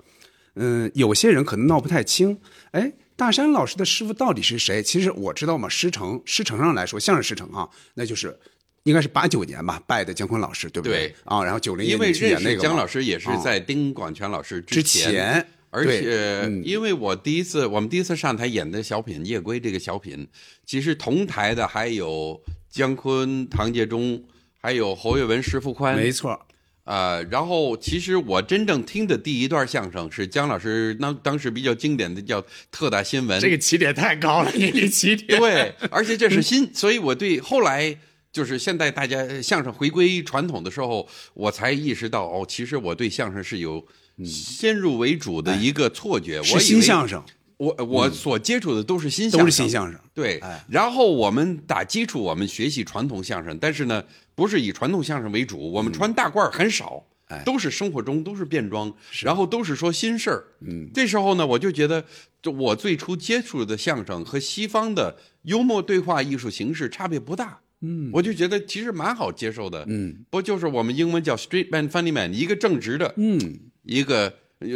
[0.54, 2.38] 嗯，有些人可能闹不太清，
[2.70, 4.82] 哎，大山老师的师傅到底是谁？
[4.82, 8.40] 其实我知道嘛，师承师承上来说，相声师承啊，那就是
[8.84, 15.12] 应该是八九年吧，拜的姜昆老师，对不对啊，然后九零年因为去演认识那个姜老师也是啊在丁广泉老师之前。
[15.12, 20.28] 前，而且，嗯因为我第一次，我们第一次上台演的小品《夜归》这个小品，
[20.66, 24.24] 其实同台的还有姜昆、唐杰忠，
[24.62, 25.96] 还有侯月文、石富宽。
[25.96, 26.40] 没错，
[26.88, 33.38] 呃，然后其实我真正听的第一段相声是姜老师当当时比较经典的叫特大新闻。
[33.42, 37.94] 这个起点太高了，你这起点，对，而且这是新， 所以我对后来
[38.32, 43.86] 就是现在大家相声回归传统的时候，我才意识到哦，其实我对相声是有
[44.24, 47.22] 先入为主的一个错觉，我是以为新相声，
[47.58, 54.04] 我我所接触的都是新相声，都是新相声，对哎，然后我们打基础，我们学习传统相声，但是呢，
[54.36, 58.94] 不是以传统相声为主，我们穿大褂儿很少，哎都是生活中都是变装，
[59.24, 60.44] 然后都是说新事儿。
[60.62, 62.06] 嗯，这时候呢，我就觉得，
[62.42, 67.60] 就我最初接触的相声和西方的幽默对话艺术形式差别不大。
[67.82, 69.86] 嗯，我就觉得其实蛮好接受的。
[69.88, 73.40] 嗯，不就是我们英文叫 street man funny man，一个正直的，嗯，
[73.84, 74.34] 一个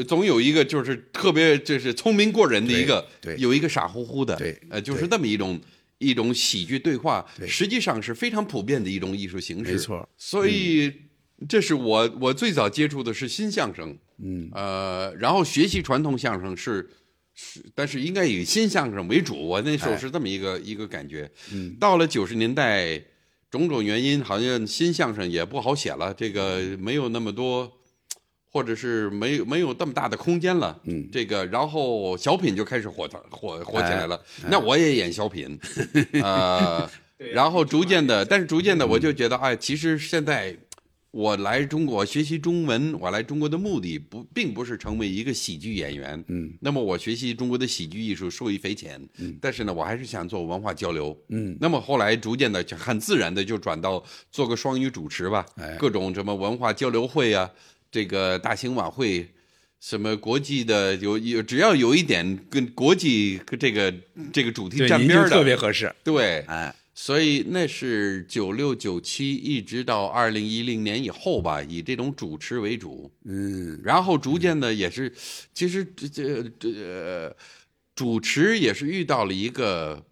[0.08, 5.60] 总有一个就是特别就是聪明过人的一个，有一个傻乎乎的，对呃，就是对这么一种
[5.98, 9.72] 一种喜剧对话，实际上是非常普遍的一种艺术形式。
[9.72, 10.94] 没错，所以
[11.50, 16.88] 这是我我最早接触的是新相声，嗯，呃，然后学习传统相声是
[17.34, 19.36] 是，但是应该以新相声为主。
[19.36, 21.28] 我那时候是这么一个、一个感觉。
[21.52, 23.02] 嗯，到了九十年代，
[23.50, 27.81] 种种原因，好像新相声也不好写了，这个没有那么多。
[28.52, 34.22] 或者是没有没有这么大的空间了，嗯，这个然后小品就开始火火火起来了。
[34.50, 35.58] 那我也演小品，
[36.22, 36.90] 呃，
[37.34, 40.58] 然后逐渐的，但是逐渐的，我就觉得，哎，其实现在
[41.12, 55.76] 我来中国学习中文，我来中国的目的不并不是成为一个喜剧演员，嗯，那么我学习中国的喜剧艺术受益匪浅，嗯，但是呢，我还是想做文化交流，嗯，那么后来逐渐的就很自然的就转到做个双语主持吧，哎。
[55.78, 57.50] 各种什么文化交流会啊，
[57.92, 59.30] 这个大型晚会。
[59.84, 63.92] 什么国际的有有，只要有一点跟国际这个
[64.32, 75.12] 这个主题，沾边的，特别合适，对，哎，所以那是九六九七一直到二零一零年以后吧，以这种主持为主，嗯，然后逐渐的也是，
[75.52, 77.36] 其实这这这呃，
[77.96, 80.06] 主持也是遇到了一个，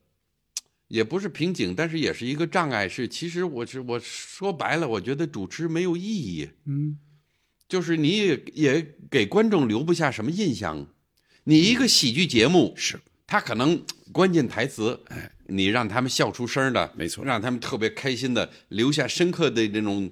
[0.87, 2.89] 也不是瓶颈，但是也是一个障碍。
[2.89, 6.97] 是其实我是我说白了，我觉得主持没有意义，嗯，
[7.69, 10.88] 就是你也也给观众留不下什么印象。
[11.45, 20.12] 你一个喜剧节目是，他可能关键台词，哎，你让他们笑出声的，没错让他们特别开心的，留下深刻的这种。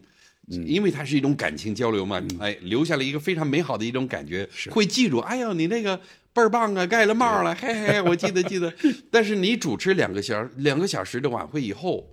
[0.50, 5.17] 因为它是一种感情交流嘛，哎，留下了一个非常美好的一种感觉，会记住。
[5.17, 5.98] 哎呦，你那个
[6.32, 8.74] 倍儿棒啊，盖了帽了，嘿嘿，我记得记得。
[9.12, 12.10] 但是你主持两个小两个小时的晚会以后，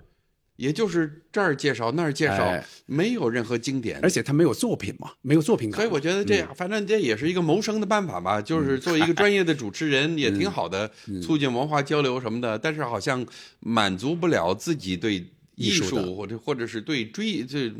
[0.57, 4.09] 也就是这儿介绍那儿介绍哎，没有任何经典而。
[4.09, 10.89] 且他没有作品嘛，没有作品感，所以我觉得这样，反正这也是一个谋生的办法吧，就是 作为一个专业的主持人也挺好的，
[11.21, 12.57] 促进文化交流什么的。
[12.57, 13.27] 但是好像
[13.59, 17.73] 满足不了自己对艺术或者或者是对追这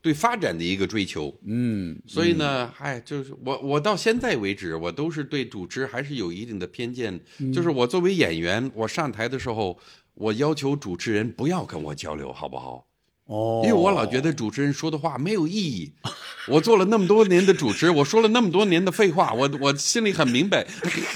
[0.00, 1.34] 对发展的一个追求。
[1.46, 7.18] 嗯，所以呢，哎，就是我我到现在为止，我都是对主持还是有一定的偏见。
[7.52, 9.78] 就是我作为演员，我上台的时候，
[10.18, 12.84] 我要求主持人不要跟我交流，好不好？
[13.26, 15.92] 哦，因为我老觉得主持人说的话没有意义。
[16.48, 20.66] 我做了那么多年的主持，我说了那么多年的废话，我我心里很明白。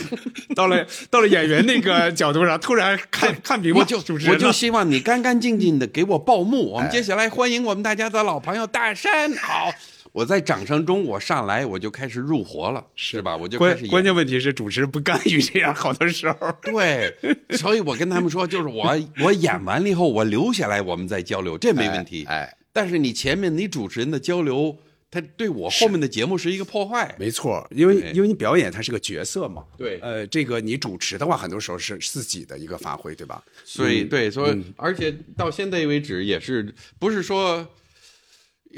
[0.55, 6.73] 到了到了演员那个角度上，突然看看明白我就主持人我就希望你干干净净的给我报幕。
[6.73, 9.35] 我们接下来欢迎我们大家的老朋友大山。
[9.37, 9.73] 好，
[10.13, 13.35] 我在掌声中我上来我就开始入活了，是吧？
[13.35, 16.55] 我就开始演关关键问题是主持人不甘于这样，好多时候。
[16.61, 17.15] 对，
[17.57, 18.95] 所以我跟他们说，就是我
[19.25, 22.25] 我演完了以后，我留下来，我们再交流，这没问题。
[22.29, 24.77] 哎哎但是你前面你主持人的交流，
[25.11, 27.15] 他对我后面的节目是一个破坏。
[27.19, 33.43] 没错，因为因为你表演它是个角色嘛，对呃，这个你主持的话，很多时候是自己的一个发挥，对吧？
[33.65, 37.67] 所以对，所以而且到现在为止也是不是说。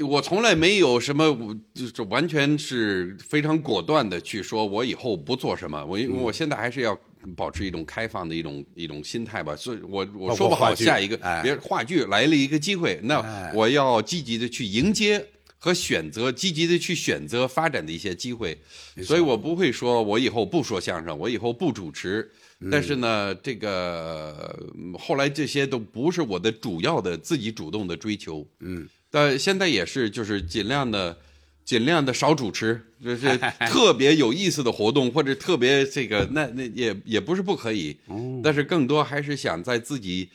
[0.01, 5.83] 我从来没有什么，我就是完全是非常果断的去说，我以后不做什么。
[5.85, 6.97] 我因为我现在还是要
[7.35, 9.55] 保持一种开放的一种一种心态吧。
[9.55, 15.25] 所以我我说不好下一个，哎别话剧来了一个机会，那哎我要积极的去迎接
[15.57, 18.57] 和选择，积极的去选择发展的一些机会。
[19.03, 22.29] 所以我不会说我以后不说相声，我以后不主持。
[22.71, 24.57] 但是呢，这个
[24.97, 28.47] 后来这些都不是我的主要的自己主动的追求。
[28.61, 31.17] 嗯，但现在也是，就是尽量的。
[31.65, 33.25] 尽量的少主持，就是
[33.67, 37.97] 特别有意思的活动或者特别这个，那那也也不是不可以，
[38.43, 40.29] 但是更多还是想在自己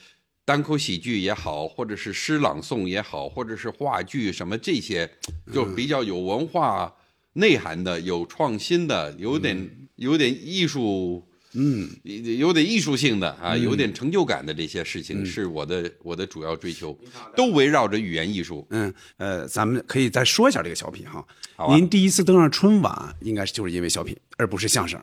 [0.44, 5.08] 单口喜剧也好，或者是诗朗诵也好，或者是话剧什么这些，
[5.52, 6.92] 就比较有文化
[7.34, 11.29] 内涵的、有创新的、有点有点艺术。
[11.54, 16.96] 嗯，有点艺术性的啊，有点成就感的这些事情是我的我的主要追求，
[17.36, 18.66] 都围绕着语言艺术。
[18.70, 21.26] 嗯，呃，咱们可以再说一下这个小品哈。
[21.74, 25.00] 您第一次登上春晚，应该是就是因为小品，而不是相声。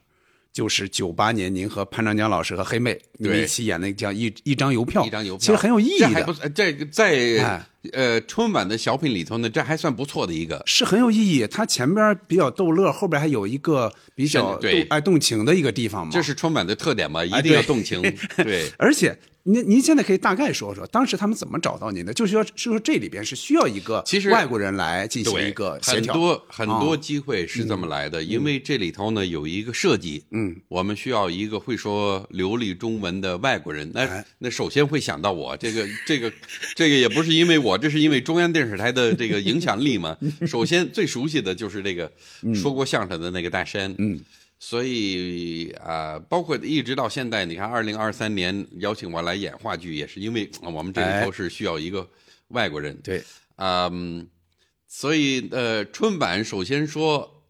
[0.54, 6.50] 就是九八年，您和潘长江老师和黑妹你们一起演那个叫一一张邮票，一张邮票，其实很有意义的。
[6.56, 11.48] 这个在呃春晚的小品里头呢，这还算不错的一个，是很有意义。
[11.48, 16.12] 它前边比较逗乐，后边还有一个比较对爱动情的一个地方嘛。
[16.12, 18.02] 这是春晚的特点嘛，一定要动情。
[18.38, 19.18] 对，而且。
[19.50, 22.14] 您您现在可以大概说说，当时他们怎么找到您的？
[22.14, 26.14] 就是说，是说这里边是需要一个其实外国人来进行一个协调。
[26.14, 33.90] 很多很多机会是这么来的，因为这里头呢有一个设计，嗯，我们需要一个会说流利中文的外国人。
[33.94, 36.30] 那那首先会想到我，这个这个
[36.76, 40.18] 这个也不是因为我，这是因为中央电视台的这个影响力嘛。
[40.46, 42.12] 首先最熟悉的就是这个
[42.54, 44.20] 说过相声的那个大山，嗯。
[44.60, 52.10] 所以啊，包括一直到现在，你看，二零二三年邀请我来演话剧，也是因为我们这里头是需要一个
[52.48, 52.98] 外国人。
[53.04, 53.24] 对，
[53.58, 54.28] 嗯，
[54.88, 57.44] 所以呃，春晚首先说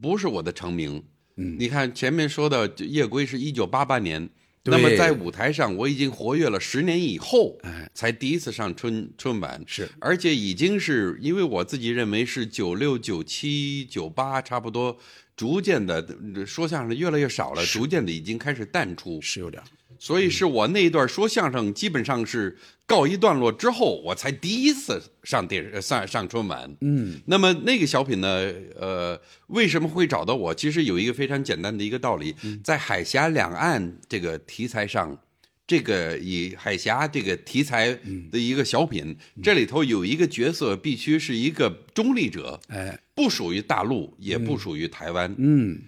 [0.00, 1.04] 不是我的成名。
[1.36, 4.30] 嗯，你看前面说的夜归是一九八八年，
[4.64, 9.62] 那么在舞台上我已经活跃了十年以后，哎，才第一次上春春晚。
[9.66, 14.98] 是，而且已经是因为我自己认为是九六、九七、九八差不多。
[15.36, 16.06] 逐渐的
[16.46, 19.62] 说相声越来越少了，逐渐的已经开始淡出，是有点。
[19.98, 26.76] 所以是我那一段说相声基本上是告一段落之后，我才第一次上电视上上春晚。
[26.80, 28.52] 嗯，那么那个小品呢？
[28.76, 30.54] 呃，为什么会找到我？
[30.54, 35.18] 其实有一个非常简单的一个道理，在海峡两岸这个题材上。
[35.66, 37.98] 这个以海峡这个题材
[38.30, 45.80] 的一个小品，这里头有一个角色必须是一个中立者，哎，不属于大陆，也不属于台湾，嗯，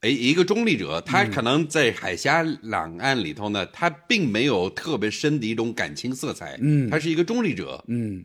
[0.00, 8.24] 哎，一个中立者，他可能在海峡两岸里头呢，他并没有特别深的一种感情色彩，嗯，他是一个中立者，嗯。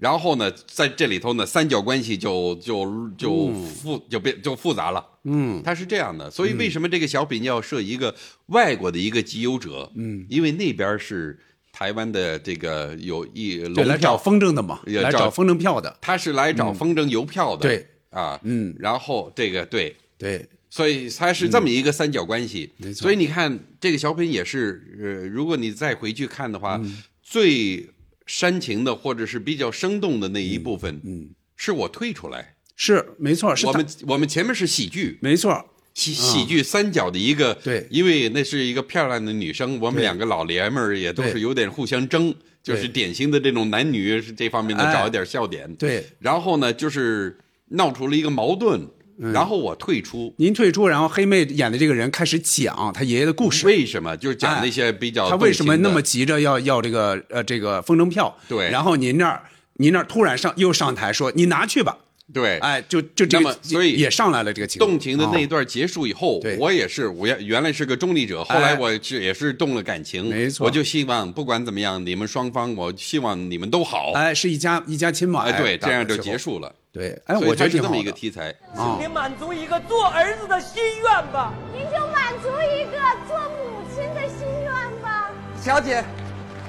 [0.00, 5.04] 然后呢，在这里头呢，三角关系就就就复就变就复杂了。
[5.22, 8.14] 嗯，它是这样的，所以为什么这个小品要设一个
[8.46, 9.90] 外国的一个集邮者？
[9.94, 11.38] 嗯，因为那边是
[11.72, 17.62] 台湾的这个有一来找风筝的嘛，来找风筝票的，他是来找风筝邮票的。
[17.62, 22.72] 对啊，嗯，然后这个对对，所以它是这么一个三角关系。
[22.94, 26.80] 所以你看这个小品也是，呃，如果你再回去看的话，
[27.22, 27.88] 最。
[28.26, 35.64] 煽情的或者是比较生动的那一部分，嗯，是我退出来，是没错，我们我们前面是喜剧，没错，
[35.94, 48.88] 喜喜剧三角的一个，对，因为那是一个漂亮的女生，我们两个老爷们儿也都是有点互相争，就是典型的这种男女这方面的找一点笑点，对，然后呢，就是闹出了一个矛盾。
[49.18, 53.66] 然后我退出，您退出，然后黑妹演的这个人开始讲他爷爷的故事。
[53.66, 54.16] 为什么？
[54.16, 58.36] 就是讲那些比较他为什么那么急着要要这个呃这个风筝票？
[58.48, 58.70] 对。
[58.70, 59.42] 然后您那儿
[59.74, 61.98] 您那儿突然上又上台说你拿去吧。
[62.32, 62.58] 对。
[62.58, 70.28] 哎，就就这么，所以也上来了这个情动情的那一段结束以后，我也是我原原来是个中立者，后来我是也是动了感情。
[70.28, 70.66] 没错。
[70.66, 74.12] 我就希望不管怎么样，你们双方，我希望你们都好。
[74.14, 75.42] 哎，是一家一家亲嘛。
[75.42, 76.74] 哎，对，这样就结束了。
[76.92, 78.54] 对，哎，我觉得是这么一个题材。
[78.74, 81.52] 请您满足一个做儿子的心愿吧。
[81.72, 85.28] 您就满足一个做母亲的心愿吧。
[85.60, 86.04] 小姐，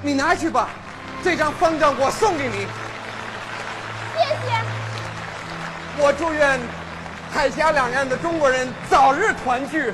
[0.02, 0.70] 你拿去吧，
[1.24, 2.66] 这张风筝我送给你。
[4.16, 4.85] 谢谢。
[5.98, 6.60] 我祝愿
[7.32, 9.94] 海峡两岸的中国人早日团聚。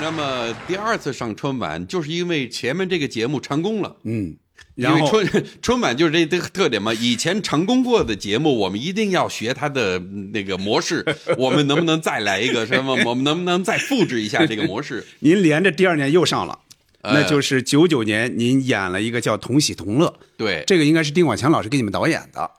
[0.00, 3.96] 那么第二次上春晚，就是因为前面这个节目成功了。
[4.04, 4.36] 嗯。
[4.74, 9.98] 然后春 春晚就是这这个特点嘛，以前成功过的节目，我们一定要学它的
[10.32, 11.04] 那个模式。
[11.38, 12.96] 我们能不能再来一个什么？
[13.04, 15.04] 我们能不能再复制一下这个模式？
[15.20, 16.58] 您连着第二年又上了，
[17.02, 20.06] 那就是九九年您演了一个叫《同喜同乐》。
[20.36, 22.50] 对，这个应该是丁广强老师给你们导演的。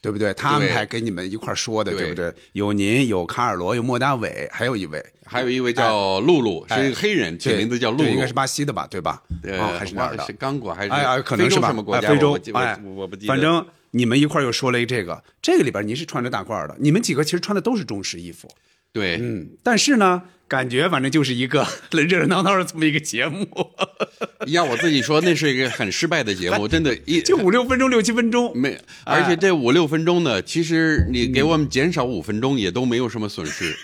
[0.00, 0.34] 对不对？
[0.34, 2.34] 他安排给你们一块儿说的，对不对？
[2.54, 8.84] 有您，有卡尔罗，有莫大伟，还有一位，还有一位叫露露，是一个黑人，起名字叫露露，应该是巴西的吧？
[8.90, 9.22] 对吧？
[9.44, 10.26] 呃，还是哪儿的？
[10.26, 10.90] 是刚果还是？
[10.90, 11.68] 哎可能是吧？
[11.68, 12.08] 什么国家？
[12.08, 12.36] 非洲？
[12.52, 13.32] 哎，我不记得。
[13.32, 18.50] 反正你们一块儿又说了一这个，这个里边您是穿着大褂的，你们几个其实穿的都是中式衣服。
[18.92, 20.20] 对，嗯，但是呢，
[20.52, 23.48] 感觉反正就是一个 热热闹闹的这么一个节目。
[24.48, 33.74] 要我自己说，那是一个很失败的节目， 真的，一就五六分钟、六七分钟，没，而且这五六分钟呢，其实你给我们减少五分钟也都没有什么损失，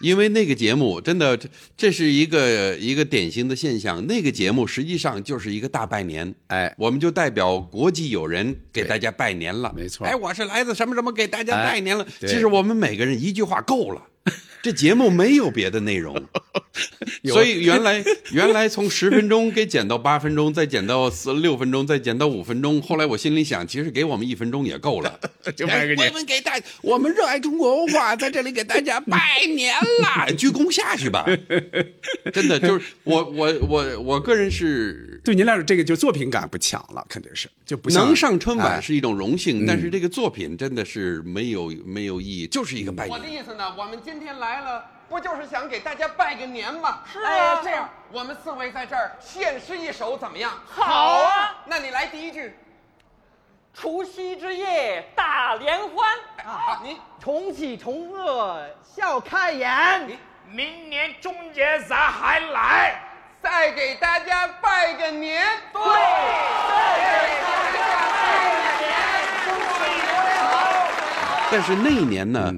[0.00, 1.36] 因为那个节目真的，
[1.76, 4.06] 这是一个一个典型的现象。
[4.06, 10.06] 那个节目实际上就是一个大拜年，哎，我们就代表国际友人给大家拜年了，没错。
[10.06, 12.06] 哎，我是来自什么什么给大家拜年了。
[12.20, 14.00] 其实我们每个人一句话够了。
[14.64, 16.16] 这节目没有别的内容，
[17.28, 18.02] 所以原来
[18.32, 22.80] 原来从十分钟给减到八分钟，再减到四六分钟，再减到五分钟。
[22.80, 25.20] 后来我心里想，其实给我们一分钟也够了。
[25.54, 30.26] 就拜个年，我们给大，我们热爱中国文化，在这里给大家拜年啦！
[30.30, 31.26] 鞠躬下去吧。
[32.32, 43.18] 真的就是我我我我个人是对您来说，这个就作品感不强了，肯定是就不能上春晚是一种荣幸，但是这个作品真的是没有没有意义，就是一个拜年。
[43.18, 44.53] 我的意思呢，我们今天来。
[44.54, 47.00] 来了，不就是想给大家拜个年吗？
[47.12, 50.52] 是啊，这样我们四位在这儿献诗一首，怎么样？
[50.64, 52.56] 好啊，那你来第一句。
[53.72, 56.08] 除夕之夜大联欢
[56.46, 56.78] 啊！
[56.84, 60.08] 你重喜重贺笑开颜，
[60.46, 63.02] 明年中元咱还来，
[63.42, 65.44] 再给大家拜个年。
[65.72, 65.90] 对，再
[67.00, 67.76] 给大家
[68.22, 68.22] 拜
[68.54, 68.94] 个年，
[69.44, 70.06] 恭喜年
[70.38, 70.46] 好。
[71.50, 72.52] 但是那一年呢？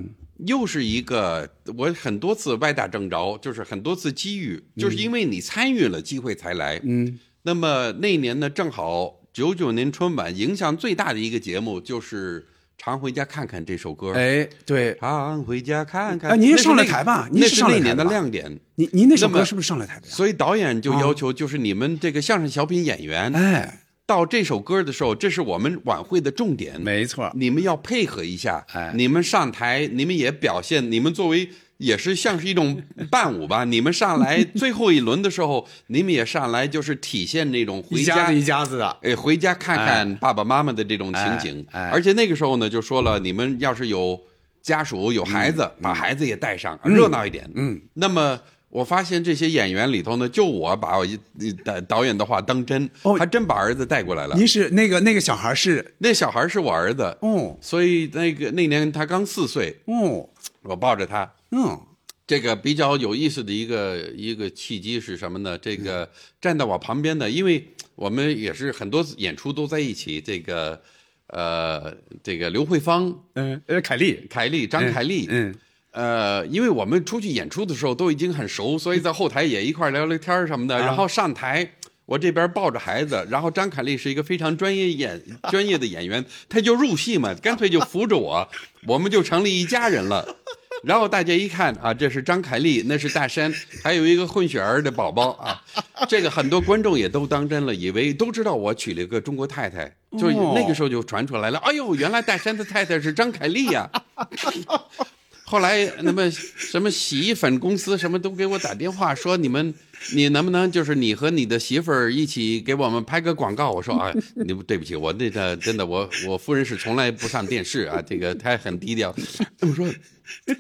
[0.47, 6.81] 又是一个我很多次歪打正着，就是很多次机遇，就是因为你参与了，机会才来。
[6.85, 12.43] 嗯，那么那年呢，正好九九年春晚影响最大的一个节目就是
[12.77, 14.13] 《常回家看看》这首歌。
[14.13, 16.33] 哎，对，常回家看看。
[16.33, 17.29] 哎，您上了台吧？
[17.33, 18.61] 那是那年的亮点。
[18.75, 20.07] 您您那首歌是不是上了台的？
[20.09, 23.81] 所以导演就要求，就是你们这个相声小品演员，哎。
[24.07, 26.81] 到这首歌的时候，这是我们晚会的重点。
[26.81, 28.65] 没错，你们要配合一下。
[28.73, 30.93] 哎，你们上台，你们也表现。
[30.93, 32.81] 你们作为也是像是一种
[33.11, 33.65] 伴舞吧。
[33.69, 41.67] 你们上来最后一轮的时候，你们也上来，就是体现那种回家一家子的，哎，回家看看爸爸妈妈的这种情景。
[41.73, 44.21] 哎，而且那个时候呢，就说了，你们要是有
[44.63, 47.51] 家属有孩子，把孩子也带上，热闹一点。
[47.57, 48.39] 嗯，那么。
[48.69, 51.19] 我发现这些演员里头呢，就我把我一
[51.65, 54.37] 导导演的话当真，还真把儿子带过来了。
[54.37, 60.29] 您是那个那个小孩是那小孩是我儿子哦，所以那个那年他刚四岁哦，
[60.63, 61.81] 我抱着他嗯，
[62.27, 65.57] 这个比较有意思的一个一个契机是什么呢？
[65.57, 66.11] 这个
[66.41, 70.83] 站在我旁边的，因为我们也是很多演出都在一起，这个
[71.29, 75.55] 呃，这个刘慧芳，嗯，呃，凯丽，凯丽，张凯丽，嗯。
[75.97, 80.79] 呃，因为我们出去演出的时候都已经很熟，所以在后台也一块聊聊天什么的。
[80.79, 81.67] 然后上台，
[82.05, 85.19] 我这边抱着孩子，然后张凯丽是一个非常专业演
[85.51, 88.47] 专业的演员，他就入戏嘛，干脆就扶着我，
[88.87, 90.37] 我们就成了一家人了。
[90.85, 93.51] 然后大家一看啊，这是张凯丽，那是大山，
[93.83, 95.65] 还有一个混血儿的宝宝啊。
[96.07, 101.59] 这个很多观众也都当真了，以为都知道我娶了一个中国太太，就那个时候就传出来了。
[101.61, 103.91] 哎呦，原来大山的太太是张凯丽呀。
[105.49, 109.73] 后来，那么什么洗衣粉公司什么都给我打电话说，你们
[110.13, 113.71] 你能不能就是你和你的媳妇儿一起给我们拍个广告？
[113.71, 119.15] 我说啊， 你对不起，我那个真的，我我夫人是从来不上电视啊，这个她很低调。
[119.61, 119.89] 他们说，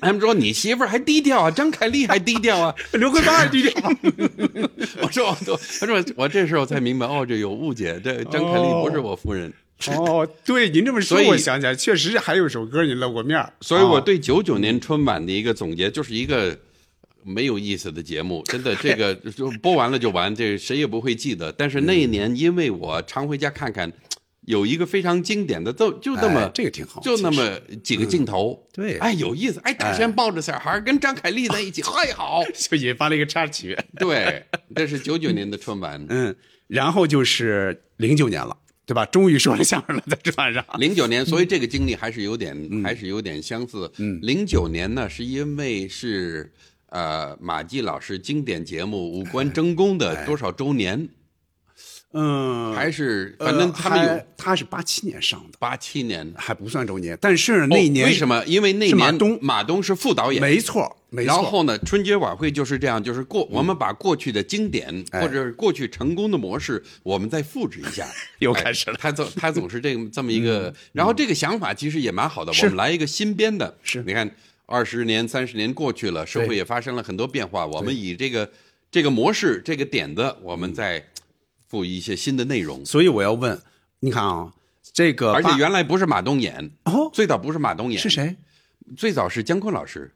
[0.01, 3.93] 他们说你媳妇儿还低调啊，张凯丽还低调啊， 刘桂芳还低调。
[5.03, 9.49] 我说我，他说我这时候才明白，哦，这有误解，这张凯丽不是我夫人。
[9.49, 9.53] 哦，
[10.45, 16.59] 对，您这么说，我想起来，确实还有一首歌您露过面所以我对九九年春晚的一个总结，就是一个
[17.23, 21.53] 没有意思的节目，真的，这个 就播完了就完，这谁也不会记得。
[21.53, 23.93] 但是那一年，因为我常回家看看，
[24.47, 33.77] 有一个非常经典的，就就那么这个挺好，就那么几个镜头，对，哎，有意思，哎，大山抱着小孩跟张凯丽在一起， 嗨，好， 就引发了一个插曲。
[33.99, 36.35] 对，这是九九年的春晚，嗯，
[36.67, 38.57] 然后就是零九年了。
[38.87, 39.05] 对吧？
[39.07, 40.65] 终于说了相声了，在春晚上。
[40.79, 43.91] 零九年，所以这个经历还是有点，还是有点相似。
[43.99, 46.53] 嗯，零九年呢，是因为是
[46.91, 51.09] 呃马季老师经典节目《五官争功》的多少周年？
[52.13, 56.33] 嗯，还是呃反正他们有还他是八七年上的，八七年。
[56.37, 58.43] 还不算周年，但是那一年、哦为什么？
[58.47, 59.39] 因为那年马东。
[59.43, 61.35] 马东是副导演，没错，没错。
[61.35, 65.21] 然后呢，春节晚会就是这样，就是过我们把过去的经典、哎。
[65.21, 68.07] 或者是过去成功的模式，我们再复制一下。
[68.39, 68.97] 又开始了。
[68.97, 72.53] 哎他总他总是这个这么一个， 然后这个想法其实也蛮好的。
[72.53, 74.03] 我们来一个新编的，是。
[74.07, 74.31] 你看
[74.65, 78.51] 二十年、三十年过去了，社会也发生了很多变化，我们以这个
[78.91, 81.05] 这个模式、这个点子，我们再
[81.69, 82.85] 赋予一些新的内容。
[82.85, 83.61] 所以我要问，
[84.01, 84.53] 你看啊，
[84.93, 88.09] 这个而且原来不是马东演，哦最早不是马东演，是？
[88.09, 88.37] 谁？
[88.97, 90.13] 最早是姜昆老师。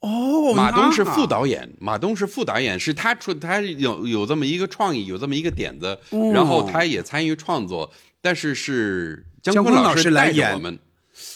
[0.00, 10.78] 哦，马东是副导演，马东是副导演，是他出他有有这么一个创意，有这么一个点子，哦然后他也参与创作，但是是姜姜昆老老师来演带着我们，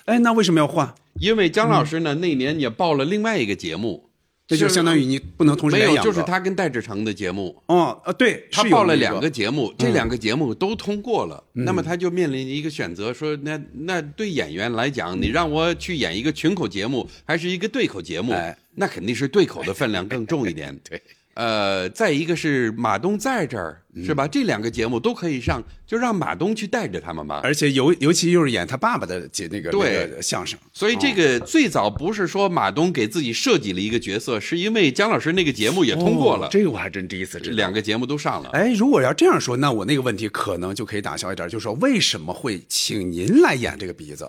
[0.05, 0.95] 哎，那为什么要换？
[1.15, 4.10] 因为姜老师呢、那年也报了另外一个节目，
[4.51, 7.57] 那就相当于你不能同时没有，就是他跟戴志诚的节目。
[7.67, 18.33] 哦，呃，对，他报了两个节目，这嗯两个节目都通过了，那么他就面临一个选择，说那那对演员来讲，你让我去演一个群口节目，还是一个对口节目？
[18.33, 20.75] 哎那肯定是对口的分量更重一点。
[20.89, 21.03] 对，
[21.41, 24.29] 呃，再一个是马东在这儿，是吧？
[24.29, 27.41] 这两个节目都可以上，就让马东去带着他们吧。
[27.43, 37.57] 而且尤尤其又是演他爸爸的节那个对那个相声，所以这个最早不是说马东给自己设计了一个角色，是因为姜老师那个节目也通过了，哦这个我还真第一次知道。
[37.57, 38.51] 两个节目都上了。
[38.51, 44.29] 哎，如果要这样说，那我那个问题可能就可以打消一点，就是说为什么会请您来演这个鼻子？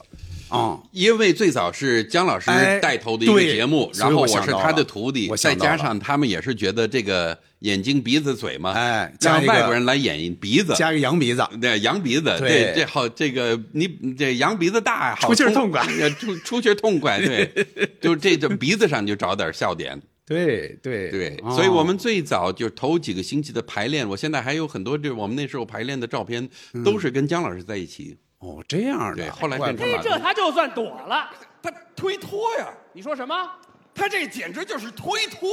[0.51, 12.49] 啊、因为最早是姜老师哎带头的一个节目，然后我是他的徒弟我，再加上他们也是觉得这个眼睛、鼻子、嘴嘛，哎让外国人来演鼻子，加个羊鼻子，对羊鼻子，对。
[12.49, 13.87] 对这好，这个你
[14.17, 15.81] 这羊鼻子大，好出气儿痛快。
[16.01, 17.49] 呃出出气儿痛快，对，
[18.01, 21.09] 就这这鼻子上就找点笑点，对对。
[21.09, 21.55] 对，哦。
[21.55, 26.49] 所以我们最早就头几个星期的排练，我现在还有很多这我们那时候排练的照片，
[26.83, 31.29] 都是跟姜老师在一起，哦这样的，对后来怪不得变成马嘿，这他就算躲了。
[31.61, 33.51] 他推脱呀，你说什么？
[33.93, 35.49] 他这简直就是推脱。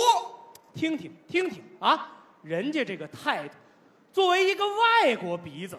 [0.75, 2.09] 听听听听啊，
[2.43, 3.55] 人家这个态度，
[4.13, 5.79] 作为一个外国鼻子，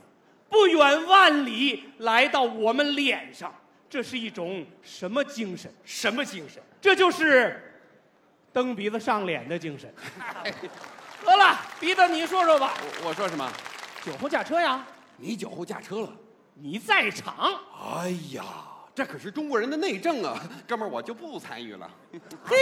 [0.50, 3.54] 不远万里来到我们脸上，
[3.90, 5.74] 这是一种什么精神？
[5.86, 6.62] 什么精神？
[6.82, 7.82] 这就是
[8.52, 9.94] 蹬鼻子上脸的精神。
[11.26, 13.52] 得了，鼻子你说说吧，我说什么？
[14.04, 14.86] 酒后驾车呀？
[15.18, 16.14] 你酒后驾车了？
[16.62, 17.34] 你在场？
[17.96, 18.44] 哎呀，
[18.94, 20.38] 这可是中国人的内政啊，
[20.68, 21.90] 哥们儿，我就不参与了。
[22.44, 22.58] 嘿，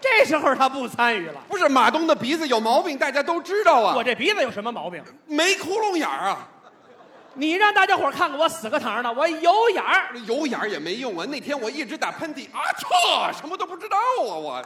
[0.00, 1.40] 这时候他不参与了。
[1.48, 3.94] 不是马东的鼻子有毛病，大家都知道啊。
[3.96, 5.02] 我这鼻子有什么毛病？
[5.26, 6.48] 没窟窿眼儿啊，
[7.34, 10.18] 你让大家伙看看我死个堂的，我有眼儿。
[10.26, 11.24] 有眼儿也没用啊。
[11.28, 14.64] 那天我一直打喷嚏，啊错，什么都不知道啊我。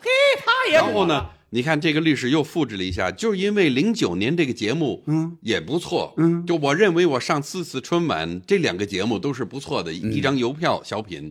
[0.00, 0.10] 嘿，
[0.44, 1.30] 他也躲然后呢了。？
[1.54, 11.30] 你看这个历史又复制了一下，就是因为零九年这个节目，嗯，也不错，嗯，就我认为我上四次春晚这两个节目都是不错的，一张邮票小品，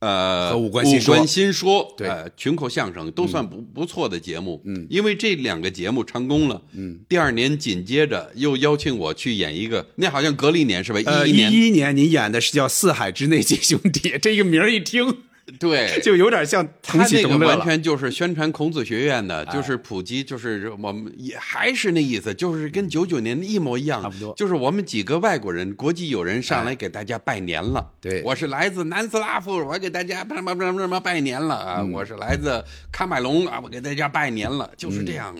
[0.00, 0.84] 呃，和五官
[1.26, 11.00] 新说对呃，群口相声都算不不错的节目，嗯，因为这两个节目成功了，嗯，第二年紧接着又邀请我去演一个，那好像隔了一年是吧？
[11.06, 15.22] 呃，一一年，一一年你演的是叫《四海之内皆兄弟》，这个名儿一听
[15.60, 17.44] 对，就有点像同他那个。
[17.44, 27.86] 完全就是宣传孔子学院的，就是普及，就是我们也还是那意思，就是跟九九年一模一样，差不多就是我们几个外国人、国际友人上来给大家拜年了。
[28.00, 31.80] 对我是来自南斯拉夫，我给大家什么什么什么拜年了啊！
[31.80, 35.36] 嗯我是来自喀麦隆啊，我给大家拜年了，就是这样，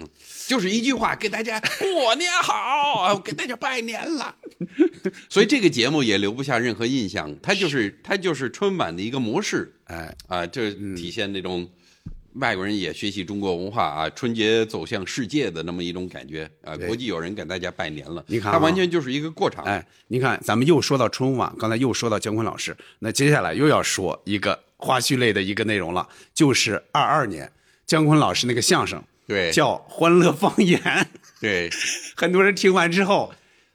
[0.47, 2.53] 就是一句话，给大家过年好
[3.01, 4.35] 啊，我给大家拜年了。
[5.29, 9.73] 所以这个节目也留不下任何印象，它就是它就是春晚的一个模式。
[9.85, 11.69] 哎，啊，这体现那种
[12.35, 16.77] 外国人也学习中国文化啊，春节走向世界的那么一种感觉啊。
[16.79, 19.65] 国际友人给大家拜年了，你看啊它完全就是一个过场。
[19.65, 27.51] 哎，你看，咱们又说到春晚，刚才又说到姜昆老师，那接下来又要说一个花絮类的一个内容了，就是二二年
[27.87, 30.81] 姜昆老师那个相声，对叫《欢乐方言》，
[31.41, 31.71] 对，
[32.17, 33.33] 很多人听完之后。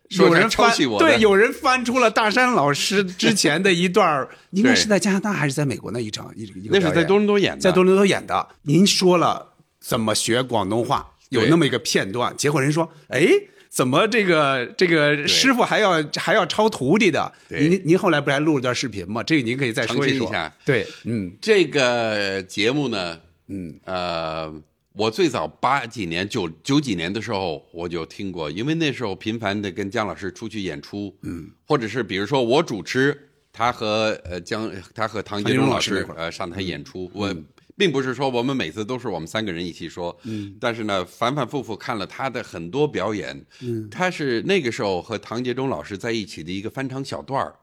[0.09, 8.47] 有人翻抄袭我对，有人翻出了大山老师之前的一段儿 应该是在加拿大还是在美国那一场一一个那是在多伦多演的，在多伦多演的。
[8.63, 13.27] 您说了怎么学广东话，有那么一个片段，结果人说，哎，
[13.69, 17.31] 怎么这个这个师傅还要还要抄徒弟的？
[17.49, 19.21] 您您后来不是还录了段视频吗？
[19.21, 20.51] 这个您可以再说一下。
[20.65, 24.51] 对，嗯这个节目呢，嗯，呃，
[24.93, 37.33] 我最早八几年九九几年的时候我就听过，因为那时候频繁的跟姜老师出去演出，嗯，或者是比如说我主持，他和呃姜他和唐杰忠老师呃上台演出，我
[37.77, 47.55] 并不是说我们每次都是我们三个人一起说，嗯，但是呢，反反复复看了他的很多表演，嗯，他是那个时候和唐杰忠老师在一起的一个翻唱小段儿，哦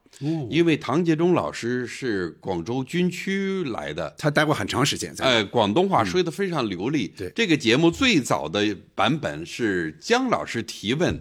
[0.49, 7.09] 因为唐杰忠老师是广州军区来的，他待过很长时间，在广东话说的非常流利。
[7.09, 7.31] 对。
[7.35, 11.21] 这个节目最早的版本是姜老师提问，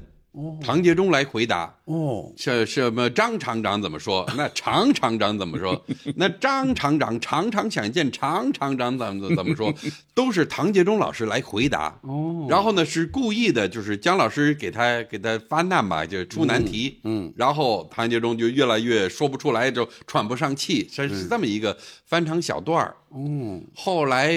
[0.61, 1.73] 唐杰忠来回答。
[1.86, 3.09] 哦，是什么？
[3.09, 4.25] 张厂长怎么说？
[4.36, 5.86] 那常厂长怎么说？
[6.15, 9.73] 那张厂长常常想见常厂长怎么怎么说？
[10.13, 11.99] 都是唐杰忠老师来回答。
[12.01, 16.99] 哦然后呢，是故意的，就是姜老师给他给他发难吧，就出难题。
[17.03, 21.75] 嗯，然后唐杰忠就越来越说不出来，就喘不上气，是是这么一个
[22.05, 22.95] 翻唱小段儿。
[23.09, 24.31] 哦，后来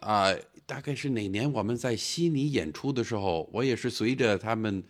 [0.00, 0.30] 啊、
[0.66, 4.82] 大概是哪年我们在悉尼演出的时候，我也是随着他们，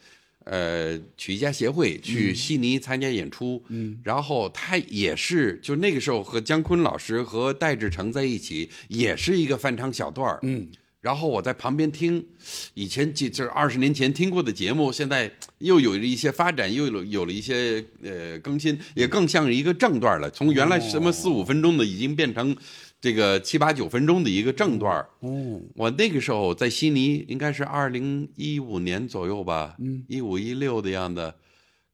[0.44, 10.66] 呃，曲艺家协会去悉尼参加演出，嗯，然后他也是就那个时候和姜昆老师和戴志诚在一起，也是一个翻唱小段儿，嗯。
[11.02, 12.26] 然后我在旁边听，
[12.74, 20.28] 以前就就是二十年前听过的节目，现在又有了一些发展，又有有了一些呃更新，也更像一个正段了。
[20.30, 22.56] 从原来什么四五分钟的，已经变成
[23.00, 25.06] 这个七八九分钟的一个正段。
[25.20, 31.32] 哦，我那个时候在悉尼，应该是二零一五年左右吧，嗯，一五一六的样子。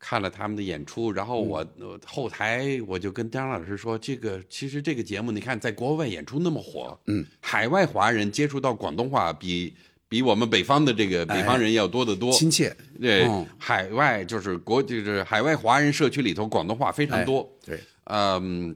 [0.05, 1.65] 看了他们的演出，然后我、
[2.05, 9.73] 后台我就跟张老师说，这个其实这个节目，你看在国外演出那么火，嗯，海外华人接触到广东话比
[10.09, 12.77] 比我们北方的这个北方人要多得多，亲切。
[13.01, 18.75] 对，嗯海外就是国就是海外华人社区里头广东话非常多，对，嗯。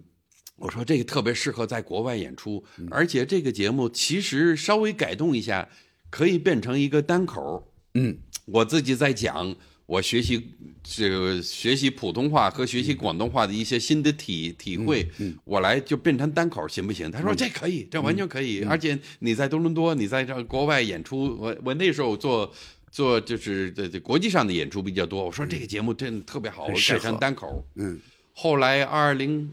[0.57, 5.68] 我说这个特别适合在国外演出，而且这个节目其实稍微改动一下，
[6.11, 7.72] 可以变成一个单口。
[7.94, 9.54] 嗯，我自己在讲
[9.86, 10.50] 我学习
[10.82, 15.09] 这个学习普通话和学习广东话的一些新的体体会，
[15.44, 17.11] 我来就变成单口行不行？
[17.11, 18.62] 他说这可以，这完全可以。
[18.64, 22.52] 而且你在多伦多，你在这国外演出，我我那时候做。
[22.88, 27.62] 做就是这这国际上的演出比较多，我说这个节目真的特别好，我改成单口。
[27.74, 28.00] 嗯，
[28.32, 29.52] 后来二零，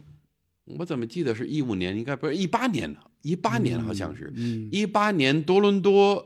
[0.66, 1.98] 我怎么记得是一五年？
[1.98, 3.00] 应该不是一八年呢？
[3.22, 4.34] 一八年好像是，
[4.72, 6.26] 一八年多伦多，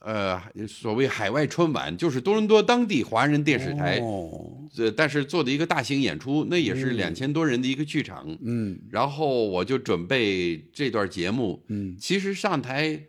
[0.00, 8.26] 呃，所谓海外春晚，就是多伦多当地华人电视台，哦，呃，但是做的一个大型演出，那也是两千多人的一个剧场。
[8.40, 13.00] 嗯然后我就准备这段节目，嗯，其实上台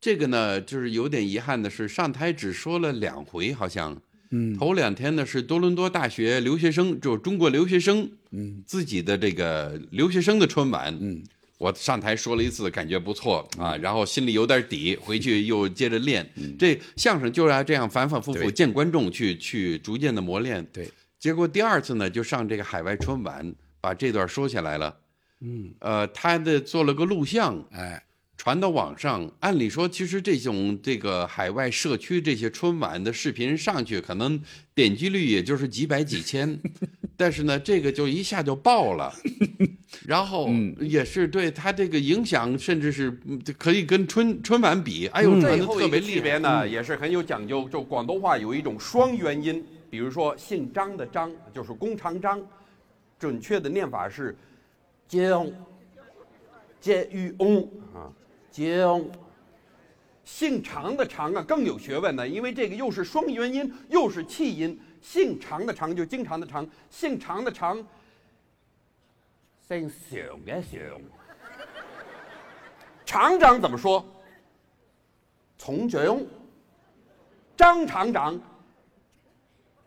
[0.00, 4.00] 这个呢，就是有点遗憾的是，上台只说了两回，好像。
[4.34, 11.22] 嗯头两天呢是多伦多大学留学生，就中国留学生，嗯，自己的这个留学生的春晚，嗯，
[11.58, 16.28] 我上台说了一次，感觉不错啊，然后心里有点底，回去又接着练。
[16.58, 20.66] 这相声就要这样反反复复见观众去去逐渐的磨练。
[20.72, 24.96] 对，结果第二次呢，就上这个海外春晚，把这段说下来了。
[25.40, 28.02] 嗯，呃，他的做了个录像，哎，
[28.42, 29.30] 传到网上。
[29.38, 34.42] 按理说，其实这种这个海外社区这些春晚的视频上去，可能
[34.74, 36.58] 点击率也就是几百几千，
[37.16, 39.14] 但是呢，这个就一下就爆了。
[40.04, 46.12] 然后也是对他这个影响，甚至是嗯可以跟春春晚比，哎呦，传的最后一个特别厉害。
[46.12, 47.68] 区别呢，也是很有讲究。
[47.68, 52.42] 就广东话有一种双元音，比如说姓张的张就是弓长张，
[53.20, 54.36] 准确的念法是
[55.06, 55.48] 江，
[56.80, 57.62] 接与翁
[57.94, 58.10] 啊，
[58.52, 59.04] 江。
[60.24, 64.80] 姓常的常啊更有学问呢，因为这个又是双元音，又是气音。
[65.00, 67.84] 姓常的常就经常的常，姓常的常，
[69.66, 71.00] 姓常的常。
[73.04, 74.06] 厂长怎么说？
[75.58, 76.24] 从长，
[77.56, 78.40] 张厂长，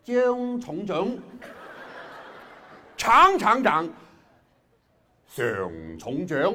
[0.04, 1.18] 江从长，
[2.96, 3.88] 常厂长，
[5.26, 6.54] 向从长，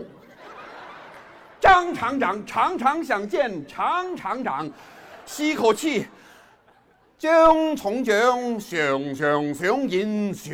[1.62, 4.68] 张厂长常常想见常厂长，
[5.28, 6.08] 吸口气，
[7.20, 10.52] 江从长，向向向引向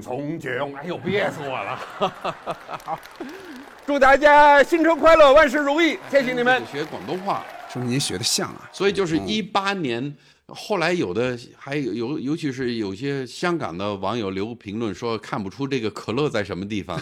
[0.00, 2.98] 从长，哎呦，憋死我了！
[3.86, 6.62] 祝大家新春快乐，万事如意，谢谢你们。
[6.72, 8.68] 学广东话，说明您学的像啊。
[8.72, 16.98] 所以就是一八年，后来有的还有尤尤其是有些香港的网友留评论说看不出这个可乐在什么地方，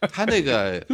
[0.12, 0.84] 他那个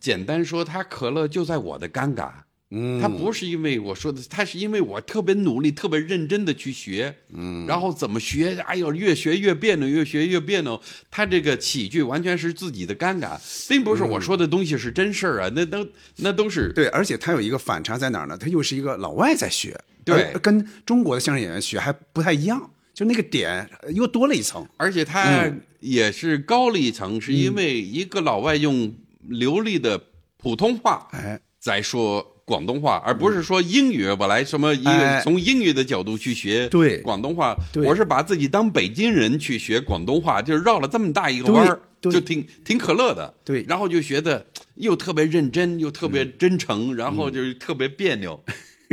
[0.00, 2.30] 简单说，他可乐就在我的尴尬。
[2.76, 8.58] 嗯他不是因为我说的，他是因为我特别努力、特别认真的去学，嗯，然后怎么学？
[8.66, 10.80] 哎呦，越学越别扭，越学越别扭。
[11.08, 13.38] 他这个起句完全是自己的尴尬，
[13.68, 15.86] 并不是我说的东西是真事儿啊，那都
[16.16, 18.36] 那都是对，而且他有一个反差在哪儿呢？
[18.36, 24.66] 他又是一个老外在学，对跟中国的相声演员学还不太一样，就那个点又多了一层。
[24.78, 25.60] 而且他嗯。
[25.80, 28.90] 也是高了一层，是因为一个老外用
[29.28, 30.02] 流利的
[30.38, 34.06] 普通话，哎，在说广东话，而不是说英语。
[34.18, 35.18] 我来什么一哎。
[35.18, 37.02] 个从英语的角度去学对。
[37.02, 43.34] 广东话，我是把自己当北京人去学广东话，就是绕了这么大一个弯儿，就挺挺可乐的。
[43.44, 43.62] 对。
[43.68, 48.42] 然后就学的又特别认真，又特别真诚，然后就是特别别扭。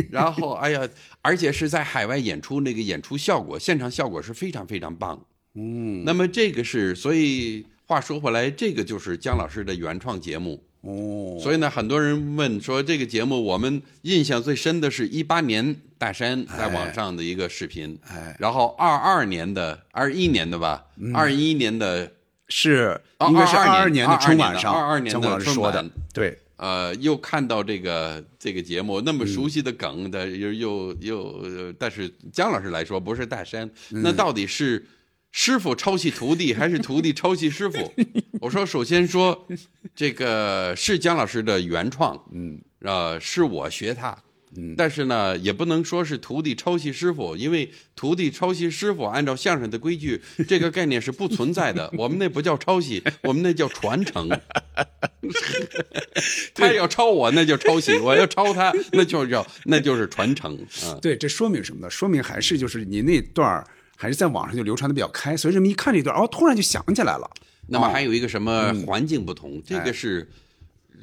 [0.10, 0.88] 然后，哎呀，
[1.22, 5.26] 而且是在海外演出，那个演出效果，现场效果是非常非常棒。
[5.56, 10.64] 嗯，那么这个是，所以话说回来，这个就是姜老师的原创节目。
[10.82, 22.12] 哦，所以呢，很多人问说，这个节目我们印象最深的是一八年大山在网上的一个视频，哎，然后二二年的二一年的吧，二一年的
[22.48, 34.86] 是哦应该是22二年年的春晚上，22年的姜昆老师说的，对，呃，又看到这个这个节目那么熟悉的梗的，又又又，呃但是姜老师来说不是大山，那到底是
[35.32, 37.92] 师傅抄袭徒弟， 还是徒弟抄袭师傅？
[38.40, 39.48] 我说，首先说
[39.96, 44.16] 这个是姜老师的原创，嗯，呃，是我学他。
[44.58, 51.90] 嗯，但是呢，也不能说是徒弟抄袭师傅，因为徒弟抄袭师傅，按照相声的规矩， 这个概念是不存在的。
[51.98, 54.30] 我们那不叫抄袭， 我们那叫传承。
[56.54, 60.98] 他要抄我，那就抄袭；我要抄他，那就叫那就是传承啊。
[61.02, 61.90] 对，这说明什么呢？
[61.90, 67.30] 说明还是就是你那段儿还是在网上就流传的比较开，所以人们一看这段，哦，突然就想起来了。
[67.68, 69.64] 那么哦还有一个什么环境不嗯同？
[69.66, 70.30] 这哎个是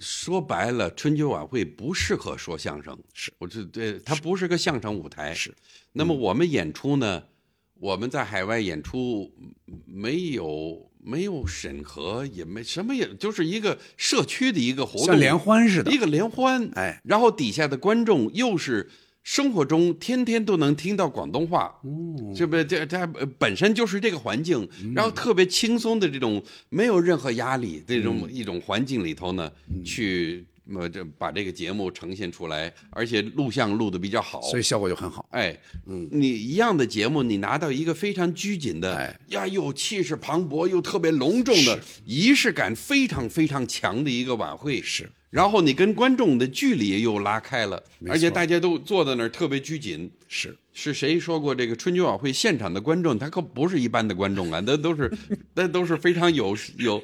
[0.01, 2.99] 说白了，春节晚会不适合说相声。
[3.15, 5.35] 是我这对它不是个相声舞台。
[5.35, 5.55] 是。
[5.93, 7.25] 那么我们演出呢？
[7.81, 9.33] 我们在海外演出
[9.87, 16.69] 没有没有审核，也没什么，也就是一个社区的一个活动，像联欢似的一个联欢。
[16.75, 18.91] 哎，然后底下的观众又是
[19.31, 24.95] 生活中天天都能听到广东话，哦这不这这呃本身就是这个环境，嗯。
[24.95, 28.33] 然后特别轻松的这种没有任何压力这种嗯。
[28.33, 29.53] 一种环境里头呢，
[29.85, 30.47] 去
[30.77, 35.27] 呃这把这个节目呈现出来，而且录像录的比较好，所以效果就很好。
[35.31, 35.57] 哎，
[35.87, 45.11] 嗯，你一样的节目，你拿到一个非常拘谨的，哎呀，又气势磅礴又特别隆重的仪式感非常非常强的一个晚会，是。
[45.31, 50.11] 然后你跟观众的距离又拉开了，而且大家都坐在那儿特别拘谨。
[50.29, 50.57] 是。
[50.73, 55.13] 是谁说过这个春节晚会现场的观众，他可不是一般的观众啊，那都是
[55.55, 57.03] 那都是非常有有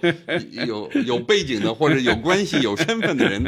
[0.64, 3.42] 有有背景的或者有关系有身份的人，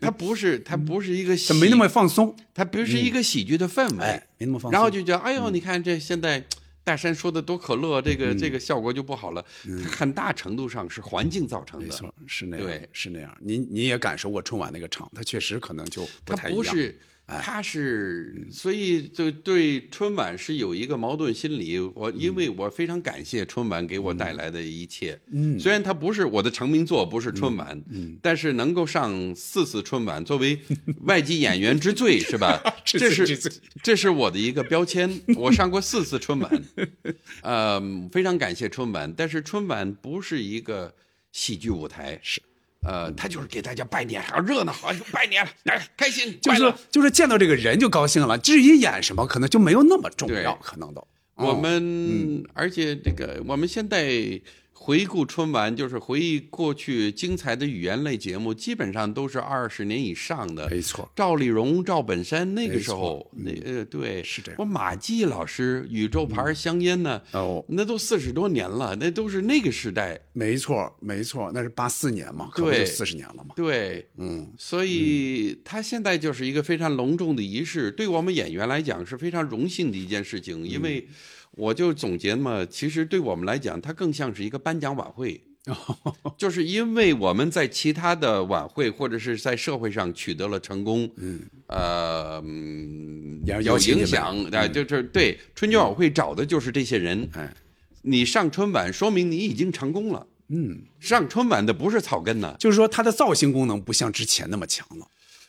[0.00, 4.72] 他不是他不是一个没那么放松，他不是一个喜剧的氛围，哎，没那么放松。
[4.72, 6.44] 然后就觉得，哎呦，你看这现在
[6.82, 8.18] 大山说的多可乐，这嗯。
[8.18, 9.44] 个这个效果就不好了，
[9.88, 11.86] 很大程度上是环境造成的。
[11.86, 12.88] 没错，是那样，对。
[12.92, 13.32] 是那样。
[13.40, 16.56] 您您也感受过春晚那个场，它确实可能就不太一样。
[16.56, 21.78] 不是，它是，所以就对春晚是有一个矛盾心理。
[21.78, 27.80] 我因为我非常感谢春晚给我带来的一切，嗯虽然它不是我的成名作，不是春晚，
[28.20, 30.58] 但是能够上四次春晚，作为
[31.06, 32.62] 外籍演员之最，是吧？
[32.84, 33.52] 这是
[33.82, 35.20] 这是我的一个标签。
[35.36, 36.62] 我上过四次春晚，
[37.42, 37.80] 呃，
[38.12, 40.94] 非常感谢春晚，但是春晚不是一个
[41.30, 42.42] 喜剧舞台，是。
[42.82, 51.06] 呃，他就是给大家拜年，好热闹，好拜年了，来，开心，就是就是见到这个人就高兴了，至于演什么可能就没有那么重要，可能都。
[51.34, 54.12] 我哦们、而且这个我们现在
[54.84, 60.68] 回顾春晚，就是回忆过去精彩的语言类节目，基本上都是二十年以上的。
[60.68, 70.20] 没错，赵丽蓉、赵本山那个时候，那呃对，是这样我马季老师宇宙牌香烟呢，哦，那都四十多年了，那都是那个时代。
[70.32, 73.54] 没错，没错，那是八四年嘛，可不对就四十年了嘛。
[73.54, 80.66] 对，嗯，所以他现在就是一个非常隆重的仪式，对我们演员来讲是非常荣幸的一件事情。
[80.66, 81.06] 因为
[81.52, 85.40] 我就总结嘛，其实对我们来讲，它更像是一个颁奖晚会。
[86.36, 92.42] 就是因为我们在其他的晚会或者是在社会上取得了成功，嗯，呃，
[93.44, 97.28] 有影响，啊，就是对春节晚会找的就是这些人。
[97.34, 97.54] 哎，
[98.02, 100.26] 你上春晚，说明你已经成功了。
[100.48, 105.06] 嗯，上春晚的不是草根呢，就是说它的造型功能不像之前那么强了。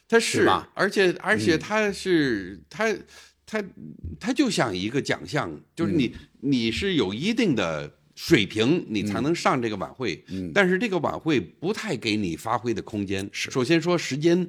[0.07, 2.95] 它是吧，而且而嗯且它是、它
[3.45, 3.63] 它
[4.19, 6.13] 它就像一个奖项，就是你、嗯
[6.45, 10.21] 你是有一定的水平，你才能上这个晚会。
[10.27, 13.29] 嗯但是这个晚会不太给你发挥的空间。
[13.31, 14.45] 首先说时间，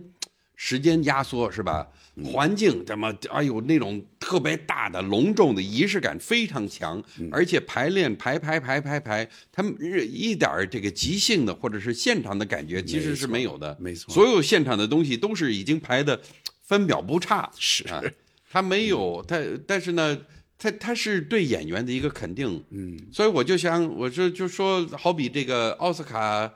[0.56, 1.86] 时间压缩是吧？
[2.16, 3.12] 嗯环境怎么？
[3.30, 13.76] 哎呦，那种特别大的隆重的仪式感非常强，嗯而且排练排排排排排，他们一点这个即兴的或者是现场的感觉其实是没有的。
[13.80, 16.20] 没错所有现场的东西都是已经排的
[16.62, 17.50] 分秒不差。
[17.56, 18.00] 是啊，
[18.54, 19.36] 他没有他，
[19.66, 20.16] 但是呢，
[20.56, 22.62] 他他是对演员的一个肯定。
[22.70, 26.54] 嗯，所以我就想，我就就说，好比这个奥斯卡。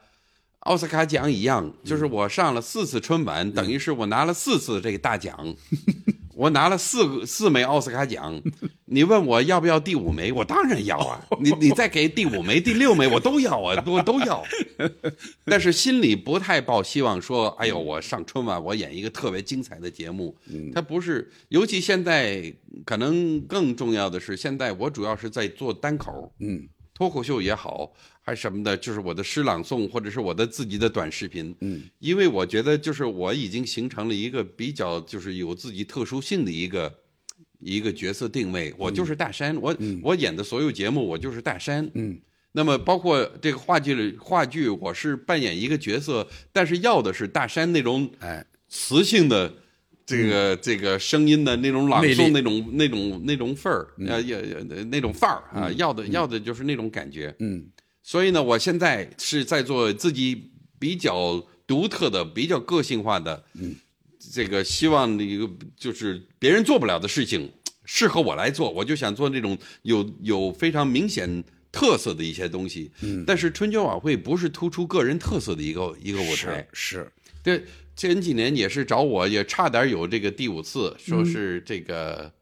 [0.61, 5.57] 奥斯卡奖一样，就是我上了四次春晚，等于是我拿了四次这个大奖，
[6.39, 8.41] 我拿了四个四枚奥斯卡奖。
[8.87, 11.21] 你问我要不要第五枚，我当然要啊！
[11.41, 14.45] 你你再给第五枚、第六枚，我都要啊，我都要。
[15.45, 20.35] 但是心里不太抱希望，说哎呦，我上春晚，我演一个特别精彩的节目。
[20.73, 22.55] 它不是，尤其现在
[22.87, 27.93] 可能更重要的是，现在我主要是在做单口，嗯，脱口秀也好，
[28.29, 36.95] 还是什么的，就是我的诗朗诵或者是我的自己的短视频，嗯，因为我觉得就是我已经形成了一个比较就是有自己特殊性的一个
[37.61, 42.21] 一个角色定位，我就是大山，我我演的所有节目我就是大山，嗯。
[42.53, 48.45] 那么包括这个话剧里话剧，我是扮演一个角色，但是要的是大山那种哎。
[48.69, 49.51] 磁性的
[50.05, 55.77] 这个、这个声音的那种朗诵那种那种那种份儿，呃也也那种范儿啊，嗯。
[55.79, 57.35] 要的要的就是那种感觉。
[57.39, 57.65] 嗯
[58.09, 63.77] 所以呢，我现在是在做自己比较独特的、比较个性化的，嗯，
[64.33, 65.47] 这个希望一个
[65.77, 67.53] 就是别人做不了的事情，
[67.85, 72.91] 适合我来做，我就想做那种有有非常明显特色的一些东西。
[73.03, 73.25] 嗯。
[73.27, 77.07] 但是春节晚会不是突出个人特色的一个一个舞台，是。
[77.43, 77.63] 对，
[77.95, 81.27] 前几年也是找我，也差点有这个第五次，说嗯。
[81.27, 82.33] 是这个，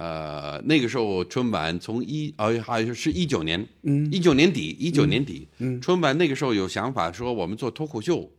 [0.00, 4.10] 呃，那个时候春晚从一呃好像是一九年，嗯。
[4.10, 5.78] 一九年底，一九年底，嗯。
[5.78, 8.30] 春晚那个时候有想法说我们做脱口秀，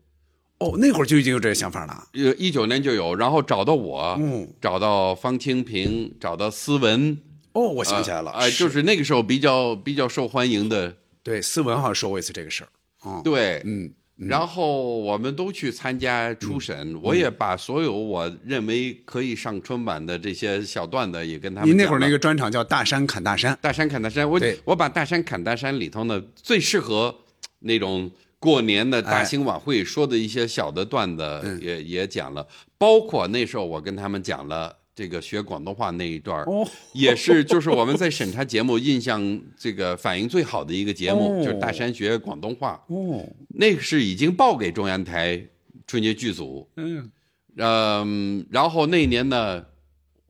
[0.58, 2.08] 哦，那会儿就已经有这个想法了。
[2.14, 4.52] 呃，一九年就有，然后找到我，嗯。
[4.60, 7.16] 找到方清平，找到思文，
[7.54, 12.70] 哦，我想起来了，哎、就是那个时候比较比较受欢迎的，对思文好像说过一次这个事儿。
[13.06, 24.60] 嗯，对，嗯，然后我们都去参加初审，我也把所有我认为可以上春晚的这些小段子也跟他们您那会儿那个专场叫《大山砍大山》，大山砍大山，我对。
[24.64, 27.16] 我把大山砍大山里头呢最适合
[27.60, 32.48] 那种过年的大型晚会说的一些小的段子也、也讲了，
[32.78, 34.78] 包括那时候我跟他们讲了。
[34.94, 36.68] 这个学广东话那一段儿哦。
[36.94, 42.84] 也是就是我们在审查节目印象这个反应最好的一个节目，哦就是大山学广东话。
[42.88, 45.42] 哦，那个是已经报给中央台
[45.88, 47.12] 春节剧组，嗯。
[47.58, 49.62] 嗯，然后那一年呢，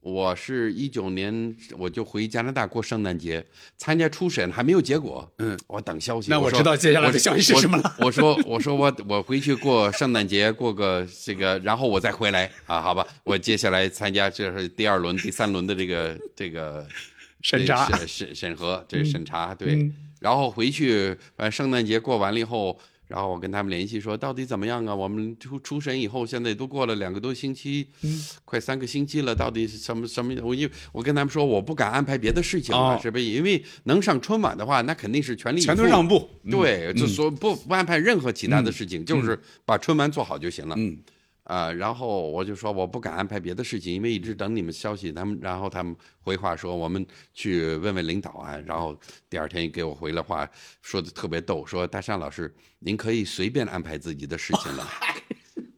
[0.02, 3.46] 我是一九年我就回加拿大过圣诞节，
[3.78, 6.32] 参加初审还没有结果，嗯，我等消息。
[6.32, 16.88] 那我知道接下来的消息是什么了我 我说我说我我回去过圣诞节，过个这个，然后我再回来啊，好吧，我接下来参加这是第二轮、第三轮的这个这个
[17.42, 19.76] 审查审审审核，这是审查对。
[19.76, 22.80] 嗯然后回去，呃圣诞节过完了以后，
[23.12, 24.96] 然后我跟他们联系说，到底怎么样啊？
[24.96, 30.34] 我们出出审以后，现在都过了两个多星期，嗯快三个星期了，到底是什么什么？
[30.42, 33.24] 我因为我跟他们说，我不敢安排别的事情了，哦是不是？
[33.26, 40.76] 因为能上春晚的话，那肯定是全力以全都赴让步嗯对，就说不不安排任何其他的事情，嗯就是把春晚做好就行了。
[40.78, 40.98] 嗯。
[41.44, 48.98] 啊、然后我就说我不敢安排别的事情，因为一直等你们消息，他们然后他们回话说我们去问问领导啊，然后
[49.30, 50.50] 第二天给我回了话，
[50.82, 54.88] 说的特别逗，说大山老师您可以随便安排自己的事情了。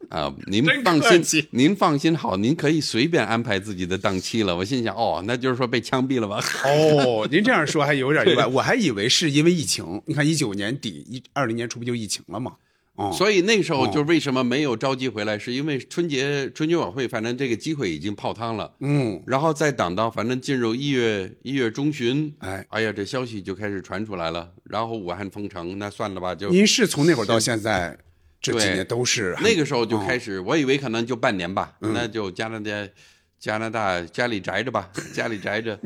[0.09, 4.55] 啊、您放心，您放心好，您可以随便安排自己的档期了。
[4.55, 6.39] 我心想，哦，那就是说被枪毙了吧？
[6.65, 9.99] 哦，您这样说还有点意外，我还以为是因为疫情。
[10.05, 12.57] 你看一九年底一二零年初不就疫情了吗？
[12.95, 13.91] 哦，所以那时候哦。
[13.93, 18.71] 就为什么没有着急回来，是因为春节春节晚会，反正这个机会已经泡汤了。
[18.79, 24.51] 嗯，然后再等到反正进入一月一月中旬，哎，哎呀，这消息就开始传出来了。
[24.65, 27.97] 然后武汉封城，那算了吧，就您是从那会儿到现在
[28.41, 28.73] 这几对。
[28.73, 31.91] 年都是那个时候就哦开始，我以为可能就半年吧，嗯。
[31.93, 32.71] 那就加拿大
[33.39, 35.79] 加拿大家里宅着吧，家里宅着，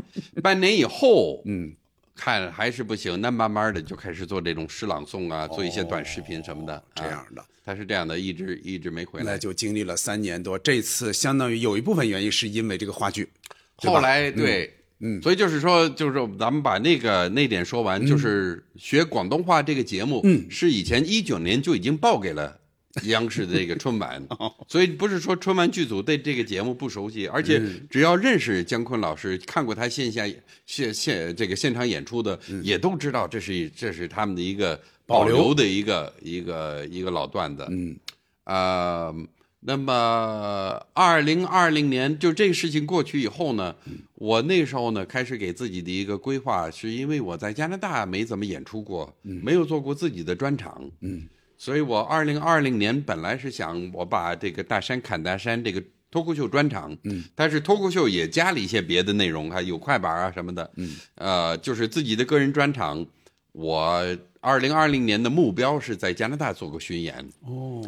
[0.43, 1.74] 半年以后，嗯，
[2.18, 7.45] 看还是不行，那慢慢的就开始做这种诗朗诵啊，做一些短视频什么的，哦这样的。
[7.63, 9.26] 他是这样的，一直一直没回来。
[9.26, 13.28] 那就经历了三年多，这次相当于有一部分原因是因为这个话剧，
[13.76, 22.57] 后来对，嗯，所以就是说，就是咱们把那个那点说完，就是学广东话这个节目，嗯，是以前一九年就已经报给了
[23.03, 24.21] 央视的这个春晚，
[24.67, 30.27] 所以不是说春晚剧组对这个节目不熟悉，而且只要认识姜昆老师，看过他线下
[30.65, 34.75] 现现这个现场演出的，也都知道这是这是他们的一个
[35.05, 35.37] 保保留。
[35.37, 37.95] 留的一个一个一个老段子，嗯，
[38.43, 39.15] 呃，
[39.61, 43.75] 那么二零二零年就这个事情过去以后呢，
[44.15, 51.27] 我那时候呢开始给自己的一个规划，是因为我在加拿大没怎么演出过，没有做过自己的专场，嗯，
[51.58, 63.05] 所以我二零二零年本来是想我把这个大山砍大山这个脱口秀专场，嗯，但是脱口秀也加了一些别的内容，还有快板啊什么的，嗯，呃，就是自己的个人专场。
[63.51, 67.28] 我二零二零年的目标是在加拿大做个巡演。
[67.41, 67.84] 哦，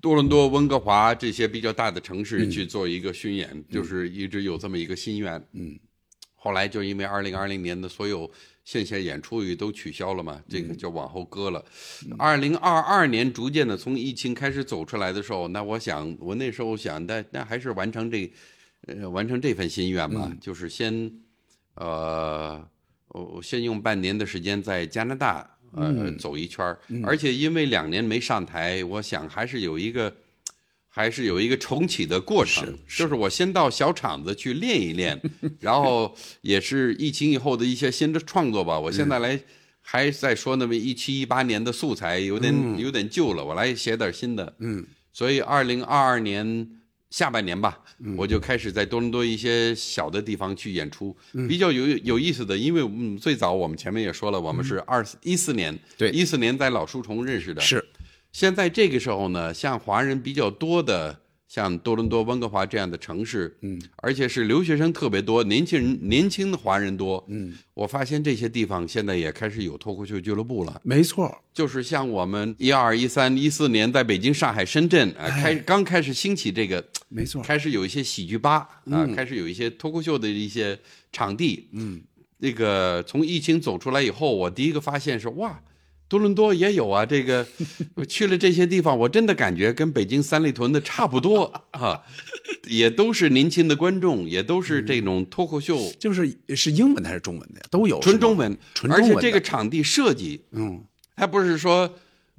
[0.00, 5.42] 多伦多、温哥华这些比较大的城市去做一个巡演，就是一直有这么一个心愿。
[5.52, 5.78] 嗯，
[6.34, 8.30] 后来就因为二零二零年的所有
[8.66, 11.64] 线下演出也都取消了嘛，这嗯个就往后搁了。
[12.18, 18.28] 二零二二年逐渐的从疫情开始走出来的时候，那我想我那时候想，那那还是完成这，
[18.88, 21.12] 呃，完成这份心愿吧，嗯就是先，
[21.76, 22.68] 呃，
[23.06, 30.12] 我先用半年的时间在加拿大呃、嗯走一圈儿嗯而且因为两年没上台，我想还是有一个。
[30.96, 35.20] 还是有一个重启的过程，就是我先到小厂子去练一练，
[35.60, 38.80] 然后也是疫情以后的一些新的创作吧。
[38.80, 39.38] 我现在来
[39.82, 42.78] 还在说那么一七一八年的素材有点、嗯。
[42.78, 44.54] 有点旧了，我来写点新的。
[44.58, 46.66] 嗯，所以二零二二年
[47.10, 48.16] 下半年吧，嗯。
[48.16, 51.46] 我就开始在多伦多一些小的地方去演出，嗯。
[51.46, 52.56] 比较有有意思的。
[52.56, 57.84] 因为嗯，最早我们前面也说了，我们是二一四年，对，一四年在老书虫认识的，是。
[58.36, 61.18] 现在这个时候呢，像华人比较多的，
[61.48, 70.82] 像多伦多、温哥华这样的城市，嗯，而且是留学生特别多，年轻人年轻的华人多，嗯，我发现这些地方现在也开始有脱口秀俱乐部了。
[70.84, 79.14] 没错，就是像我们一二、一三、一四年在北京、上海、深圳啊，开刚开始兴起这个，没错，开始有一些喜剧吧啊，嗯。
[79.14, 80.78] 开始有一些脱口秀的一些
[81.10, 82.02] 场地，嗯，
[82.36, 85.58] 那个从疫情走出来以后，我第一个发现是哇。
[86.08, 87.46] 多伦多也有啊，这个
[87.94, 92.02] 我 去了这些地方，我真的感觉跟北京三里屯的差不多 啊，
[92.68, 97.66] 也都是年轻的观众，也都是这种脱口秀，就是是英文的还是中文的呀？
[97.70, 99.22] 都有，纯中文，而且纯中文的。
[99.22, 100.84] 这个场地设计，嗯，
[101.16, 101.92] 它不是说，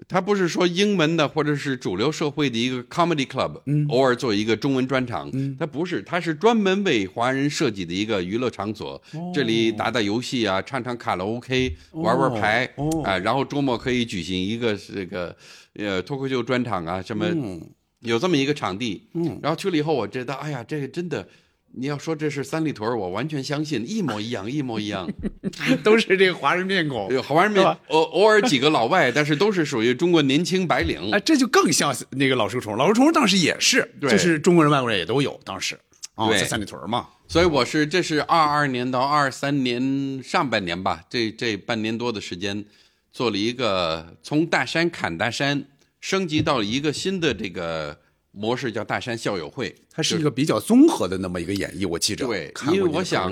[0.07, 9.31] 它不是说英文的或者是主流社会的一个 comedy club，嗯，偶尔做一个中文专场，嗯，它不是，它是专门为华人设计的一个娱乐场所，哦。
[9.33, 13.01] 这里打打游戏啊，唱唱卡拉 OK，玩玩牌，哦。
[13.03, 15.35] 啊，然后周末可以举行一个这个
[15.73, 17.61] 呃脱口秀专场啊，什么，嗯。
[18.01, 21.27] 有这么一个场地，嗯，然后去了以后，我觉得，哎呀，这个真的。
[21.79, 25.07] 你要说这是三里屯儿，我完全相信，一模一样，一模一样，
[25.83, 31.11] 都是这个华人面孔，有华人面，偶偶尔几个老外，但是都是属于中国年轻白领。
[31.11, 32.75] 哎，这就更像那个老书虫。
[32.75, 35.79] 老书虫当时也是，对就是中国人、外国人也都有，当时
[36.15, 37.07] 啊，对在三里屯嘛。
[37.27, 42.65] 所以我是这是二二年到二三年上半年吧，这这半年多的时间，
[43.11, 45.65] 做了一个从大山砍大山，
[45.99, 47.99] 升级到了一个新的这个
[48.37, 49.73] 模式，叫大山校友会。
[49.89, 52.27] 它是一个比较综合的那么一个演绎，我记着。
[52.27, 53.31] 对，因为我想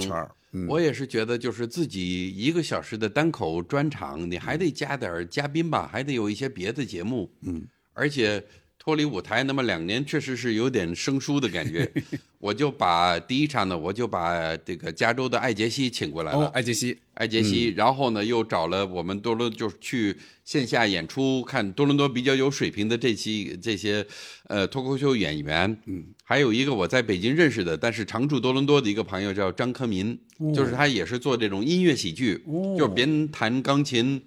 [0.67, 7.29] 我也是觉得，就是自己一个小时的单口专场，你还得加点儿嘉宾吧，还得有一些别的节目。
[7.41, 8.41] 嗯，而且
[8.85, 11.91] 脱离舞台那么两年，确实是有点生疏的感觉。
[12.37, 16.37] 我就把第一场呢，我就把这个加州的艾杰西请过来了。
[16.37, 24.05] 哦，艾杰西，艾杰西，然后呢，又找了我们多伦，就是去线下演出，看多伦多比较有水平的这期这些
[24.49, 25.75] 呃脱口秀演员。
[25.87, 32.39] 嗯，还有一个我在北京认识的，但是常驻多伦多的一个朋友叫张科民，哦就是他也是做这种音乐喜剧，
[32.77, 34.21] 就是边弹钢琴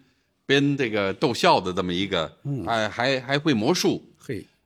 [0.47, 2.29] 边这个逗笑的这么一个，
[2.91, 4.03] 还还会魔术。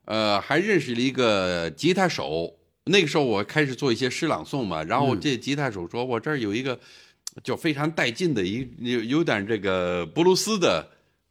[0.05, 2.59] 嘿，呃，还认识了一个吉他手。
[2.85, 6.77] 那个时候我开始做一些诗朗诵嘛，然后这吉他手说：“我这儿有一个
[7.41, 10.85] 就非常带劲的一有有点这个布鲁斯的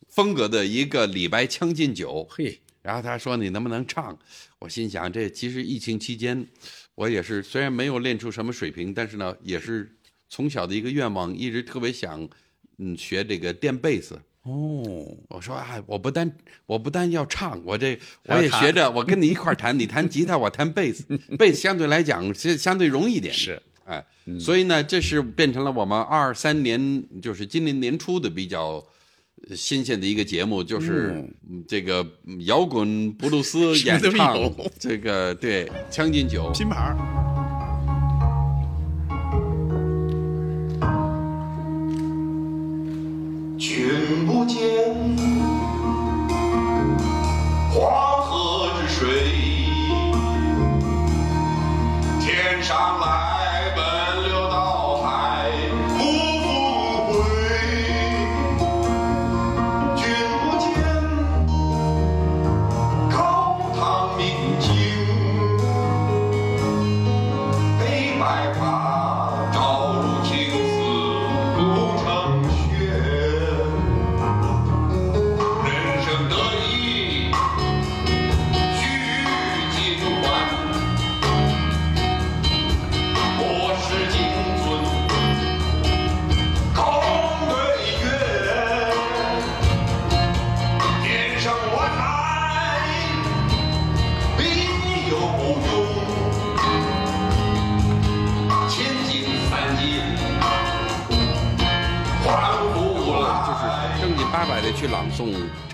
[0.09, 4.19] 风格的一个李白《将进酒》。”嘿，然后他说：“你能不能唱？”
[4.61, 6.47] 我心想，这其实疫情期间，
[6.95, 9.95] 我也是虽然没有练出什么水平，但是呢，也是
[10.31, 12.27] 从小的一个愿望，一直特别想
[12.79, 14.19] 嗯学这个电贝斯。
[14.45, 16.31] 哦，我说啊，我不单
[16.67, 21.05] 我不单要唱，我这我也学着，我跟你一块儿弹，你弹吉他，我弹贝斯，
[21.39, 23.33] 贝斯相对来讲是相对容易一点。
[23.33, 24.05] 是，哎，
[24.41, 28.85] 所以呢，这是变成了我们二三年，就是今年年初的比较
[29.49, 31.13] 呃新鲜的一个节目，就是
[31.49, 31.65] 嗯。
[31.69, 32.05] 这个
[32.47, 34.39] 摇滚布鲁斯 演唱，
[34.79, 36.97] 这个对《将进酒》拼盘
[44.47, 44.92] 君不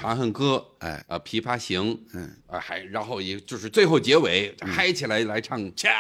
[0.09, 5.91] 长恨歌》，哎，啊，《琵琶行》，嗯，啊，还然后也就是最后结尾嗨起来来唱《将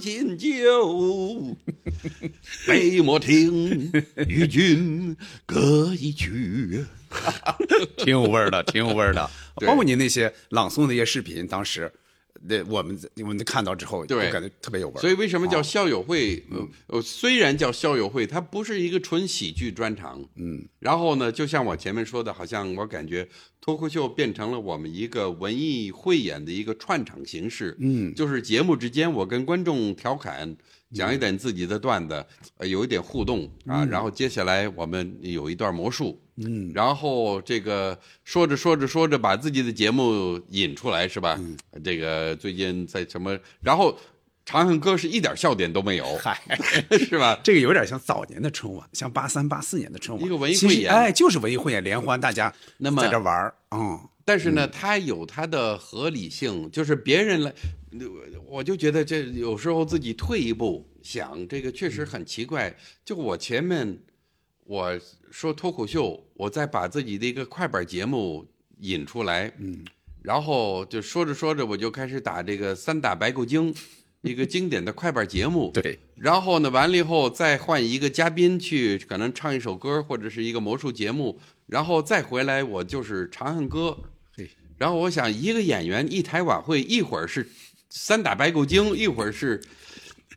[0.00, 0.48] 进酒》，
[2.66, 3.92] 杯莫停，
[4.26, 5.14] 与君
[5.44, 6.82] 歌一曲。
[7.98, 9.30] 挺有味儿的，挺有味儿的。
[9.66, 11.92] 包括你那些朗诵那些视频，当时，
[12.42, 15.00] 那我们我们看到之后，对就感觉特别有味儿。
[15.00, 16.42] 所以为什么叫啊校友会？
[16.50, 20.22] 呃呃，虽然叫校友会，它不是一个纯喜剧专场。
[20.36, 23.28] 嗯，然后呢，就像我前面说的，好像我感觉
[23.60, 27.76] 脱口秀变成了我们一个文艺汇演的一个串场形式。
[27.80, 30.56] 嗯就是节目之间，我跟观众调侃，
[30.94, 32.24] 讲一点自己的段子，
[32.56, 33.84] 呃有一点互动啊。
[33.84, 36.20] 嗯然后接下来我们有一段魔术。
[36.40, 41.36] 嗯，然后这个说着说着说着，把自己的节目引出来是吧？
[41.40, 43.36] 嗯这个最近在什么？
[43.60, 43.92] 然后
[44.46, 46.40] 《长恨歌》是一点笑点都没有，嗨，
[46.96, 47.38] 是吧？
[47.42, 57.52] 这个有点像早年的春晚，像八三八四年的春晚，一个文艺汇演哎，就是文艺汇演联欢，大家那么在这玩儿，嗯，但是呢，它有它的合理性，就是别人来，
[57.92, 62.76] 我我就觉得这有时候自己退一步想，这个确实很奇怪。
[63.04, 63.98] 就我前面
[64.64, 65.00] 我
[65.30, 68.46] 说脱口秀，我再把自己的一个快板节目
[68.80, 69.84] 引出来，嗯，
[70.22, 73.74] 然后就说着说着，我就开始打这个三打白骨精，
[74.22, 75.98] 一个经典的快板节目， 对。
[76.14, 83.96] 然后呢，完了以后再换一个嘉宾去，可能唱一首歌或者是一个魔术节目，然后再回来我就是《长恨歌》。
[84.76, 87.48] 然后我想，一个演员一台晚会，一会儿是
[87.90, 89.60] 三打白骨精，一会儿是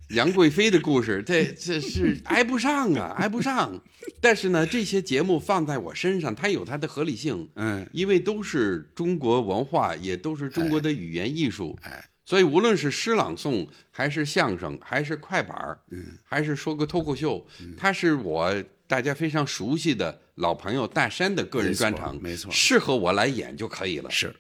[0.10, 3.82] 杨贵妃的故事，这这是 挨不上啊，挨不上。
[4.20, 17.46] 但是呢，这些节目放在我身上，它有它的合理性，嗯，因为都是中国文化，也都是中国的语言艺术，哎，所以无论是诗朗诵，还是相声，还是快板儿，嗯，还是说个脱口秀，
[17.78, 24.10] 它是我大家非常熟悉的老朋友大山的个人专场，没错，适合我来演就可以了。
[24.10, 24.36] 是，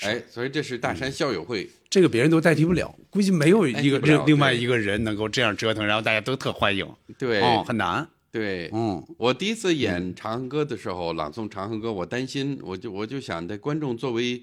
[0.00, 6.86] 哎，所以这是大山校友会，这个别人都代替不了，估计没有一个另另外一个人能够这样折腾，然后大家都特欢迎，
[7.18, 14.42] 对，哦，很难，对，嗯，我第一次演《长恨歌》的时候，朗诵《长恨歌》，我担心，我就我就想，这观众作为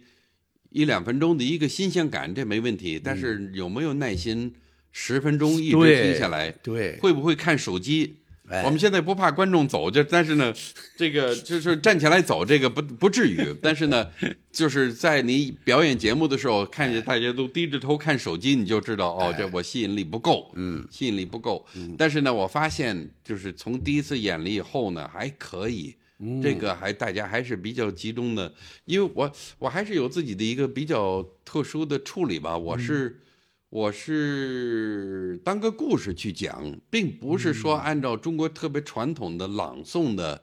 [0.70, 4.54] 一两分钟的一个新鲜感，这没问题，但是有没有耐心
[4.92, 6.52] 十分钟一直对听下来？
[6.52, 6.98] 对。
[7.00, 8.18] 会不会看手机？
[8.50, 10.54] 哎我们现在不怕观众走，就但是呢，
[10.98, 13.38] 这个就是站起来走，这个不不至于。
[13.62, 14.08] 但是呢，
[14.52, 21.66] 就是在你表演节目的时候，看见大家都低着头看手机，你就知道哦，这我吸引力不够，嗯，吸引力不够。
[21.98, 25.96] 但是呢，我发现就是从第一次演了以后呢，还可以。
[26.44, 28.52] 这个还大家还是比较集中的，
[28.84, 33.22] 因为我我还是有自己的一个比较特殊的处理吧，我是。
[33.70, 40.42] 我是当个故事去讲，并不是说按照中国特别传统的朗诵的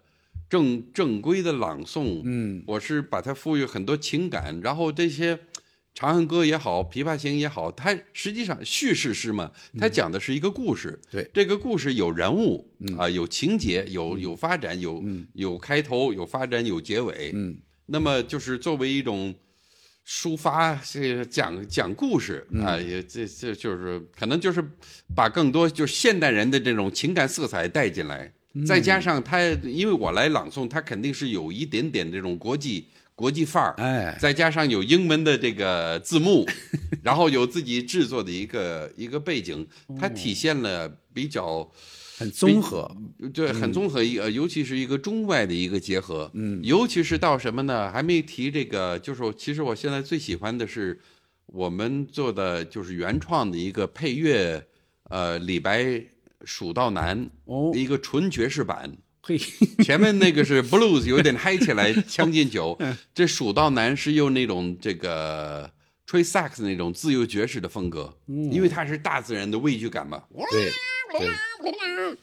[0.48, 5.34] 正正规的朗诵，嗯，我是把它赋予很多情感，然后这些
[5.92, 19.34] 《长恨歌》也好，《琵琶行》也好，它实际上叙事诗嘛，它讲的是一个故事，对，这个故事有人物啊、有情节，有有发展，有有开头，有发展，有结尾，嗯，那么就是作为一种。
[20.06, 24.64] 抒发这个讲讲故事啊，也这这就是可能就是
[25.16, 28.32] 把更多就是现代人的这种情感色彩带进来，
[28.64, 36.46] 再加上他，因为我来朗诵，他肯定是有一点点这种国际国际范儿，哎，再加上有英文的这个字幕，
[37.02, 39.66] 然后有自己制作的一个一个背景，
[39.98, 41.68] 它体现了比较。
[42.18, 42.90] 很综合，
[43.34, 47.90] 对，很综合一呃，尤其是一个中外的一个结合，嗯，尤其是到什么呢？
[47.92, 50.98] 还没提这个，就是其实我现在最喜欢的是
[51.46, 54.66] 我们做的就是原创的一个配乐，
[55.10, 55.82] 呃，李白
[56.44, 58.96] 《蜀道难》哦，一个纯爵士版。
[59.20, 59.36] 嘿，
[59.84, 62.78] 前面那个是 blues，有点嗨起来， 将进酒。
[63.12, 65.68] 这《蜀道难》是用那种这个
[66.06, 70.22] 吹萨克斯那种自由爵士的风格，因为它是大自然的畏惧感嘛。
[70.50, 70.70] 对。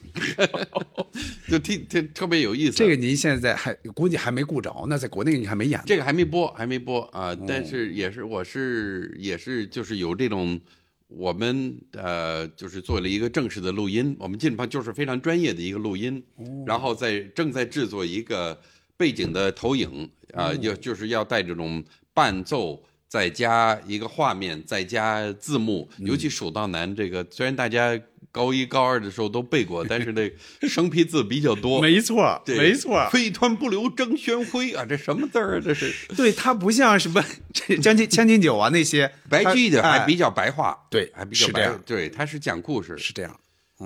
[1.48, 2.72] 就听听特别有意思。
[2.72, 5.80] 这个您现在还估计还没顾着，那在国内你还没演。
[5.84, 7.36] 这个还没播，还没播啊！
[7.46, 10.60] 但是也是，我是也是，就是有这种，
[11.08, 16.22] 我们呃，就是做了一个正式的录音，我们基本上就是非常专业的一个录音，
[16.66, 18.58] 然后在正在制作一个
[18.96, 21.82] 背景的投影啊，要就是要带这种
[22.12, 22.80] 伴奏。
[23.14, 27.96] 再加一个画面，再加字幕，尤其《蜀道难》这个，虽然大家
[28.32, 31.78] 高一、高二的时候都背过，但是那生僻字比较多。
[31.80, 33.08] 没错，没错。
[33.12, 35.62] 飞湍不流争喧灰啊，这什么字儿啊？
[35.64, 35.94] 这是。
[36.16, 37.24] 对，它不像什么
[37.80, 41.72] 《将进将进酒》啊那些白居易的还比较白话，对，还比较白。
[41.86, 43.38] 对，他是讲故事，是这样。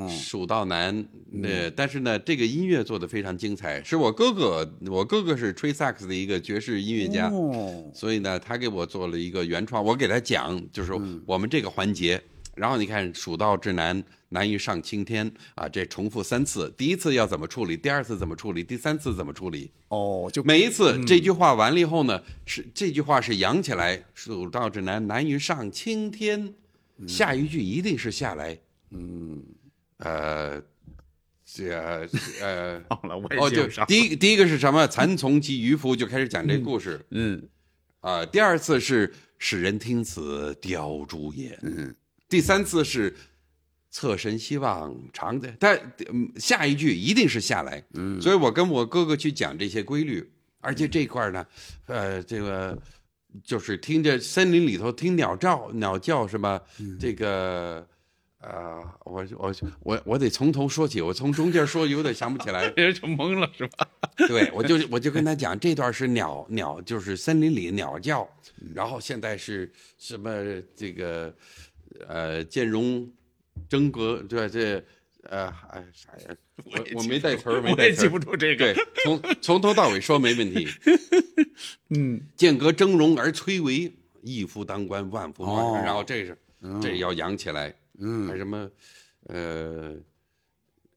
[0.08, 1.06] 蜀道难，
[1.42, 7.90] 呃，但是呢，这个音乐做的非常精彩，是我哥哥，我哥哥是吹萨克斯的一个爵士音乐家，哦。
[7.94, 10.92] 所以呢，他给我做了一个原创，我给他讲，就是
[11.26, 12.22] 我们这个环节，
[12.54, 26.54] 然后你看“蜀道之难，难于上青天”啊，这重复三次，第一次要怎么处理，第二次怎么处理，第三次怎么处理，哦，就每一次这句话完了以后呢，是这句话是扬起来，“蜀道之难，难于上青天”，
[27.06, 28.58] 下一句一定是下来，
[28.90, 29.40] 嗯，
[29.98, 30.62] 呃，
[31.44, 31.70] 这
[32.40, 34.86] 呃，好了，我也哦，就第一第一个是什么？
[34.86, 37.42] 蚕丛及渔夫就开始讲这故事，嗯，
[38.00, 41.94] 啊、第二次是使人听此凋朱颜，嗯，
[42.28, 43.16] 第三次是
[43.90, 45.76] 侧身希望长的，但
[46.10, 48.20] 嗯下一句一定是下来，嗯。
[48.22, 50.30] 所以我跟我哥哥去讲这些规律，
[50.60, 51.44] 而且这块呢，
[51.86, 52.80] 呃，这个
[53.42, 56.62] 就是听着森林里头听鸟叫，鸟叫是吧？
[56.78, 56.96] 嗯。
[57.00, 57.84] 这个。
[58.50, 63.86] 呃，我我我我得从头说起，我从中间说有点想不起来， 人就懵了是吧？
[64.26, 68.26] 对，我就我就跟他讲，这段是鸟鸟，就是森林里鸟叫，
[68.74, 70.32] 然后现在是什么
[70.74, 71.34] 这个
[72.08, 73.06] 呃建荣
[73.68, 74.48] 争格，对？
[74.48, 74.82] 这
[75.24, 76.34] 呃哎啥呀？
[76.64, 80.66] 我我没带词儿，没带词儿，我也记不住这个对，从从头到尾说没问题。
[81.90, 83.92] 嗯，剑阁峥嵘而崔嵬，
[84.22, 86.38] 一夫当关，万夫莫哦然后这是
[86.80, 88.70] 这要扬起来，嗯还什么
[89.26, 89.96] 呃。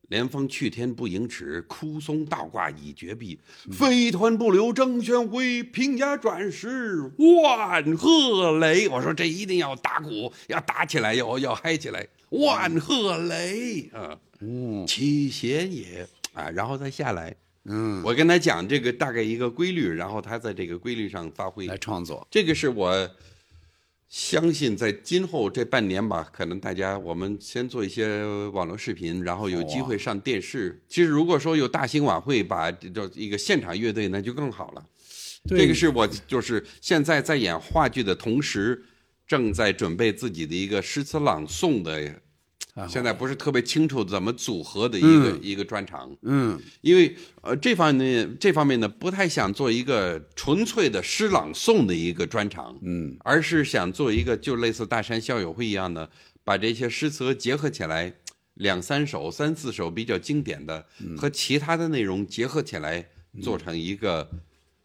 [0.09, 3.39] 连峰去天不盈尺，枯松倒挂已绝壁。
[3.71, 8.89] 飞湍不流争喧哗，平崖转石万壑雷。
[8.89, 12.05] 我说这一定要打鼓，要打起来，要要嗨起来。
[12.31, 17.33] 万壑雷啊，嗯，其弦也啊，然后再下来。
[17.63, 22.27] 嗯，我跟他讲这个大概一个规律，然后他在这个规律上发挥来创作。
[22.29, 23.09] 这个是我
[24.11, 30.77] 相信在今后这半年吧，可能大家我们先做一些网络视频，然后有机会上电视。
[30.89, 34.85] 其实如果说有大型晚会，把这一个现场乐队，那就更好了。
[35.47, 38.83] 这个是我就是现在在演话剧的同时，
[39.25, 42.21] 正在准备自己的一个诗词朗诵的。
[42.87, 45.39] 现在不是特别清楚怎么组合的一个、嗯。
[45.41, 56.09] 一个专场，嗯，因为呃这方面这方面呢不太想做一个纯粹的诗朗诵的一个专场，嗯，而是想做一个就类似大山校友会一样的，
[56.43, 58.13] 把这些诗词结合起来，
[58.53, 61.17] 两三首、三四首比较经典的、嗯。
[61.17, 63.09] 和其他的内容结合起来，
[63.41, 64.29] 做成一个。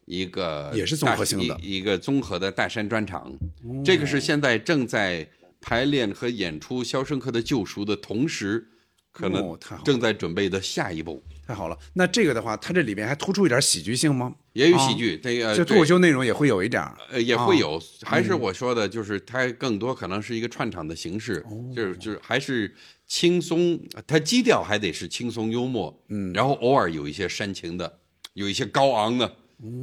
[0.08, 1.58] 一个也是综合性的。
[1.60, 3.36] 一个综合的大山专场，
[3.84, 5.28] 这个是现在正在
[5.66, 8.64] 排练和演出《肖申克的救赎》的同时，
[9.10, 11.20] 可能正在准备的下一步。
[11.44, 11.76] 太好了。
[11.94, 14.32] 那这个的话，它这里面还突出一点喜剧性吗？
[14.52, 16.96] 也有喜剧，这个就脱口秀内容也会有一点儿。
[17.10, 22.72] 呃，也会有，啊还是我说的，就是它更多可能是一个串场的形式，哦就是就是还是
[23.08, 23.76] 轻松，
[24.06, 27.98] 它基调还得是轻松幽默，嗯，然后偶尔有一些煽情的，
[28.34, 29.34] 有一些高昂的，嗯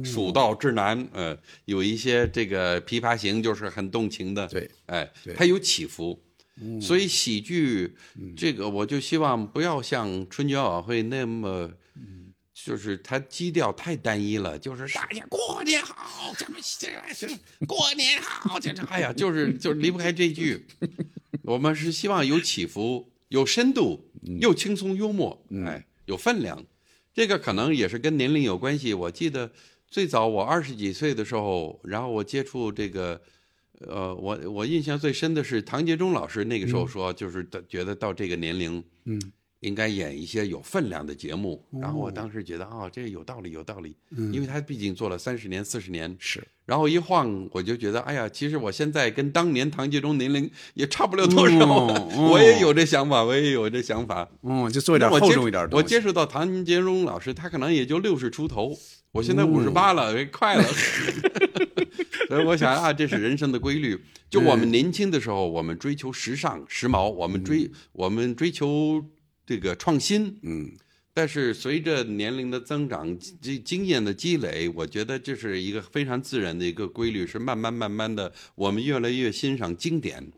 [0.04, 6.20] 蜀道之难，呃，有一些这个琵琶行就是很动情的，对，哎，它有起伏。
[6.56, 7.96] 嗯所以喜剧
[8.36, 11.68] 这个，我就希望不要像春节晚会那么，
[12.54, 16.32] 就是它基调太单一了，就是大家过年好，
[17.66, 20.64] 过年好，这这 哎呀，就是就是离不开这句。
[21.42, 24.08] 我们是希望有起伏、有深度、
[24.40, 26.64] 又轻松幽默，哎，有分量。
[27.14, 28.92] 这个可能也是跟年龄有关系。
[28.92, 29.50] 我记得
[29.86, 33.20] 最早我二十几岁的时候，然后我接触这个，
[33.86, 39.32] 呃，我我印象最深的是唐杰忠老师那个时候说，就是的觉得到这个年龄，嗯，
[39.64, 41.64] 应该演一些有分量的节目。
[41.80, 43.96] 然后我当时觉得，哦，这个有道理，有道理，
[44.32, 46.42] 因为他毕竟做了三十年、四十年，是。
[46.66, 54.28] 然后一晃，我就觉得，哎呀，其实我现在跟当年唐杰忠年龄也差不了多少，嗯嗯我也有这想法，我也有这想法。
[54.42, 55.68] 嗯，就做一点厚重一点。
[55.72, 58.74] 我接触到唐杰忠老师，他可能也就六十出头，
[59.12, 60.64] 我现在五十八了，快了。
[62.28, 64.02] 所以我想啊，这是人生的规律。
[64.30, 69.04] 就我们年轻的时候，我们追求时尚、时髦，我们追我们追求
[69.46, 70.72] 这个创新，嗯。
[71.16, 80.32] 但是随着年龄的增长、经经验的积累，我觉得这是一个非常自然的一个规律，是慢慢慢慢的，我们越来越欣赏经典。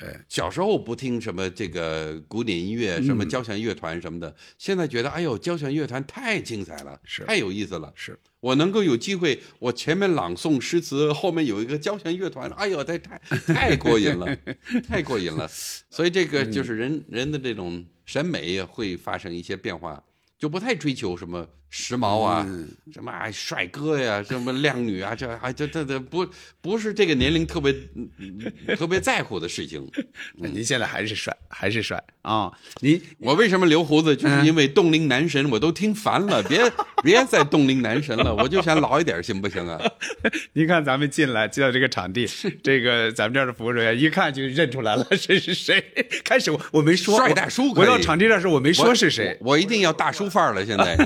[0.00, 7.90] 哎，小时候不听什么这个古典音乐，什么交响乐团什么的，现在觉得哎呦，交响乐团太精彩了，是太有意思了。
[7.96, 14.36] 是我能够有机会，我前面朗诵诗词，后面有一个交响乐团， 哎呦，太太太过瘾了，
[14.88, 15.48] 太过瘾了。
[15.90, 20.02] 所以这个就是人人的这种审美也会发生一些变化。
[20.38, 22.46] 就不太追求什么时髦啊，
[22.92, 26.26] 什么啊帅哥呀，什么靓女啊，这啊这这这不
[26.62, 28.40] 不是这个年龄特别嗯
[28.76, 29.86] 特别在乎的事情。
[30.34, 32.50] 您现在还是帅，还是帅啊！
[32.80, 34.16] 您我为什么留胡子？
[34.16, 36.60] 就是因为冻龄男神我都听烦了，别
[37.04, 39.78] 别再冻龄男神了，我就想老一点，行不行啊？
[40.54, 42.26] 您看咱们进来进到这个场地，
[42.62, 45.84] 这个咱们这儿的服务人员一看就认出来了，这是谁？
[46.24, 50.96] 开始我我没说帅大叔我到场地的时候我没说是谁，我我一定要大叔范儿了，现在。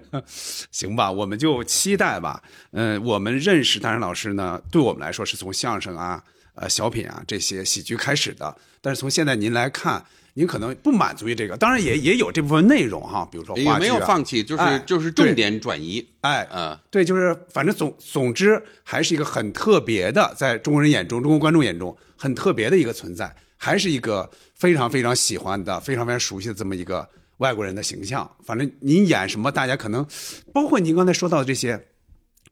[0.70, 2.42] 行吧，我们就期待吧。
[2.72, 6.22] 嗯、我们认识大山老师呢，对我们来说是从相声啊、
[6.54, 8.56] 呃小品啊这些喜剧开始的。
[8.80, 10.02] 但是从现在您来看，
[10.34, 16.06] 您可能不满足于这个，当然也也有这部分内容哈，比如说话剧、没有放弃，就是、哎就是重点转移。
[16.22, 27.06] 哎，嗯，对，就是反正总总之还是一个很特别的，在中国人眼中、中国观众眼中很特别的一个存在，还是一个非常非常喜欢的、非常非常熟悉的这么一个
[27.40, 28.30] 外国人的形象。
[28.42, 30.06] 反正您演什么，大家可能
[30.54, 31.88] 包括您刚才说到的这些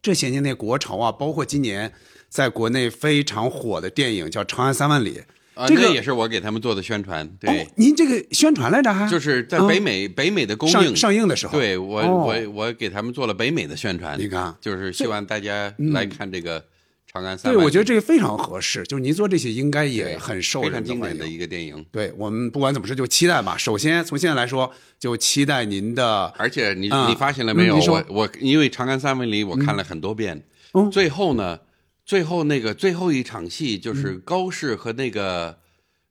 [0.03, 1.91] 这些年那国潮啊，包括今年
[2.29, 5.15] 在国内非常火的电影叫《长安三万里》。
[5.55, 9.09] 啊，这个那也是我给他们做的宣传，对，哦，您这个宣传来着还？
[9.11, 10.73] 就是在北美、北美的公映。
[10.73, 12.25] 上上映的时候，对我、哦。
[12.29, 16.61] 我我给他们做了北美的宣传，你看，就是希望大家来看这个
[17.11, 21.27] 《长安三对，万里》我觉得这个非常合适，就是您做这些应该也很受非人经典的。
[21.27, 21.85] 一个电影。
[21.91, 23.57] 对我们不管怎么说，就期待吧。
[23.57, 27.77] 首先从现在来说，就期待您的，而且你、嗯你发现了没有？
[27.79, 31.59] 我我因为《长安三万里》我看了很多遍，哦最后呢，
[32.05, 35.59] 最后那个最后一场戏就是嗯高适和那个、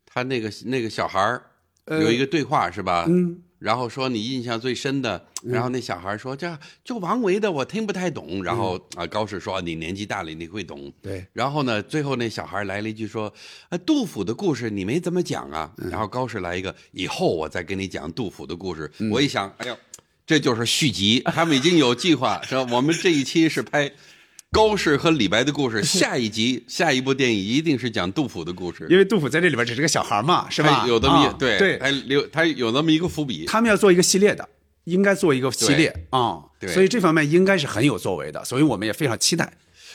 [0.05, 1.39] 他那个那个小孩
[1.85, 3.05] 有一个对话是吧？
[3.07, 13.33] 嗯，然后说你印象最深的，然后那小孩说这就王维的我听不太懂，然后啊高适说你年纪大了你会懂，嗯对，然后呢最后那小孩来了一句说，
[13.69, 15.89] 啊杜甫的故事你没怎么讲啊，嗯。
[15.89, 19.77] 然后高适来一个以后我再跟你讲杜甫的故事，我一想，哎呦，
[20.25, 23.91] 这就是续集，他们已经有计划说我们这一期是拍。
[24.51, 30.85] 高适和李白的故事， 下一集、下一部电影一定是讲杜甫的故事，因为杜甫在这里边只是个小孩嘛，是吧？
[30.87, 34.47] 有那么一、啊对对，他留他有那么一个伏笔，他们要做一个系列的，
[34.85, 36.71] 应该做一个系列啊、对。
[36.73, 39.45] 所以这方面应该是很有作为的，所以我们也非常期待。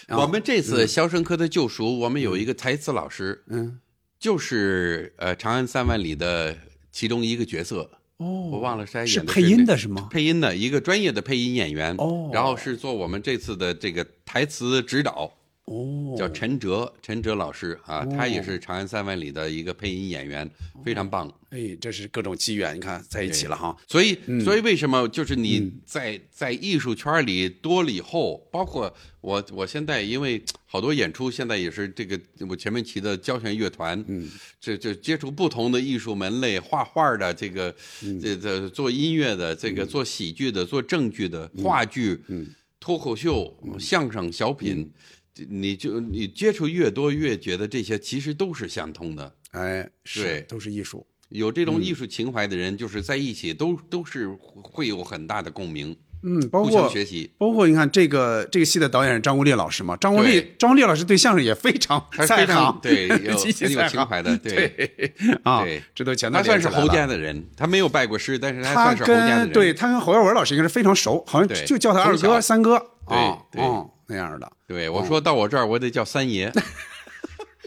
[0.09, 0.19] 啊。
[0.19, 3.79] 我们这次《肖申克的救赎》，我们有一个台词老师，嗯，
[4.21, 6.57] 就是呃《长安三万里》的
[6.93, 7.91] 其中一个角色，
[8.23, 10.09] 哦，我忘了是配音的是吗？
[10.11, 12.31] 配音的一个专业的配音演员，哦。
[12.33, 15.31] 然后是做我们这次的这个台词指导，
[15.67, 20.49] 哦，叫陈哲，陈哲老师啊，他也是《长安三万里》的一个配音演员，
[20.85, 21.33] 非常棒。
[21.51, 23.77] 哎，这是各种机缘，你看在一起了哈。
[23.87, 24.41] 所以，嗯。
[24.41, 32.19] 所以为什么就是你在在艺术圈里多了以后，包括我，我现在因为好多演出，现在也是这个
[32.49, 34.29] 我前面提的交响乐团，嗯，
[34.61, 37.73] 这这接触不同的艺术门类，画画的这个，
[38.03, 38.19] 嗯。
[38.21, 42.47] 这这做音乐的，这个做喜剧的，做正剧的，话剧，嗯，
[42.81, 44.91] 脱口秀、相声、小品，
[45.21, 49.33] 这你就你接触越多，越觉得这些其实都是相通的。
[49.53, 51.07] 哎，是都是艺术。
[51.29, 54.29] 有这种嗯艺术情怀的人，就是在一起都都是
[54.63, 57.31] 会有很大的共鸣，嗯，包括学习。
[57.39, 65.65] 包括你看这个这个戏的导演是张国立老师嘛，张国立张国立老师对相声也非常他在非常行，对 有很有情怀的，对对啊，
[65.95, 69.39] 这都全都他算是侯家的人，他没有拜过师，但是他算是侯家的人。
[69.45, 72.79] 跟对他跟侯耀文老师应该是非常熟，好像就叫他二哥、三哥
[73.09, 74.51] 对啊，对嗯那样的。
[74.67, 76.53] 对，我说到我这儿，我得叫三爷。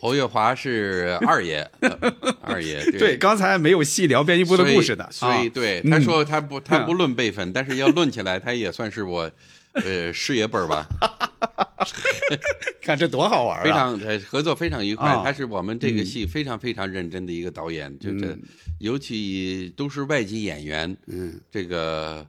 [0.02, 1.98] 侯月华是二爷，呃
[2.42, 2.84] 二爷。
[3.00, 9.32] 对，刚才没有细聊编辑部的故事的，所以对嗯他说他不他不论辈分，但是要论起来，他也算是我
[9.74, 10.86] 呃师爷辈儿吧。
[12.82, 13.64] 看这多好玩啊！
[13.64, 18.42] 非常呃合作非常愉快啊，他是我们这个嗯戏非常非常认真的一个导演，就这嗯，
[18.80, 22.28] 尤其都是外籍演员，嗯，这个呃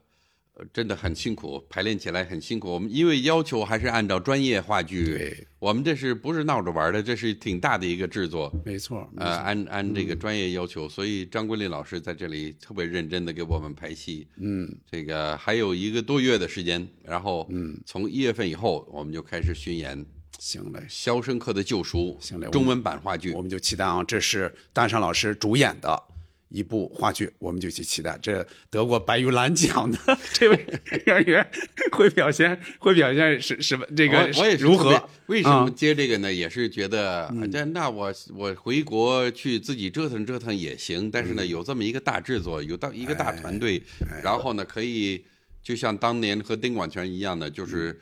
[0.72, 2.70] 真的很辛苦，排练起来很辛苦。
[2.70, 7.02] 我们因为要求还是按照专业话剧，对，我们这是不是闹着玩的？
[7.02, 20.04] 这是挺大的一个制作，没错，没呃，按按这个专业要求，所以张国立老师在这里特别认真的给我们排戏，嗯，这个还有一个多月的时间，然后嗯，从一月份以后我们就开始巡演。
[20.38, 26.02] 行嘞，《肖申克的救赎》行嘞，中文版话剧，我们就期待啊，这是大山老师主演的
[26.48, 28.18] 一部话剧，我们就去期待。
[28.22, 29.98] 这得过白玉兰奖的
[30.32, 30.66] 这位
[31.06, 31.46] 演员
[31.92, 33.86] 会表现，会表现是什么？
[33.96, 35.08] 这个我我也是如何？
[35.26, 36.32] 为什么啊接这个呢？
[36.32, 45.24] 也是觉得，嗯这那我我回国去自己折腾折腾也行，但是嗯呢，有这么一个大制作，有到一个大团队，哎然后呢，可以
[45.62, 48.00] 就像当年和丁广泉一样的，嗯就是。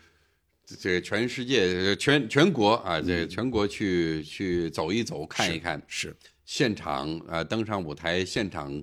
[0.81, 8.83] 这全世界、呃全全国啊，嗯这全国去去走一走、看一看，是现场啊、登上舞台，现场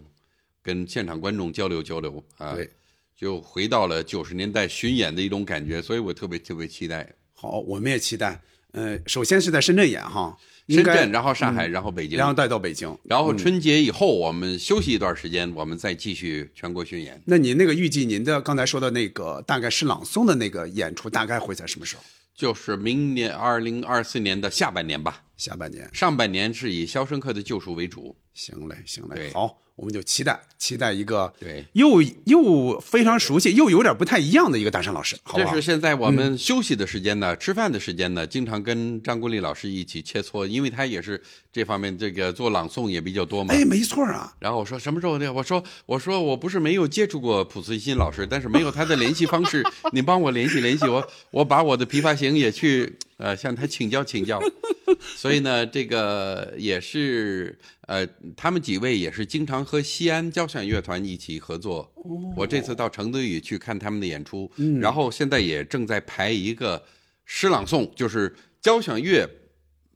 [0.62, 2.54] 跟现场观众交流交流啊。
[2.56, 2.70] 对，
[3.16, 7.08] 就回到了九十年代巡演的一种感觉，所以我特别特别期待。
[7.34, 8.42] 好，我们也期待。
[8.74, 10.38] 呃，首先是在深圳演哈，
[10.70, 17.22] 深圳，然后上海，然后北京，然后带到北京，然后春节以后我们休息一段时间，我们再继续全国巡演。
[17.26, 22.04] 那您那个预计您的刚才说的那个大概是朗诵的那个演出，大概会在什么时候？
[22.34, 25.22] 就是明年二零二四年的下半年吧。
[25.42, 28.16] 下半年，上半年是以《肖申克的救赎》为主。
[28.36, 29.58] 行嘞，行嘞，好。
[29.76, 41.20] 我们就期待期待一个对又又非常熟悉又有点不太一样的一个大山老师，好这是现在我们休息的时间呢，吃饭的时间呢，经常跟张国立老师一起切磋，因为他也是
[41.52, 43.52] 这方面这个做朗诵也比较多嘛。
[43.52, 44.32] 哎，没错啊。
[44.40, 45.34] 然后我说什么时候呢？
[45.34, 54.42] 我说我说我不是没有接触过濮存昕老师，但是没有他的联系方式， 你帮我联系联系我，我把我的琵琶行也去呃向他请教请教。
[55.16, 57.58] 所以呢，这个也是
[57.88, 61.90] 呃，他们几位也是经常和西安交响乐团一起合作。
[62.36, 66.84] 我这次到成都也去看他们的演出，然后现在也正在排一个
[67.26, 69.28] 诗朗诵，就是交响乐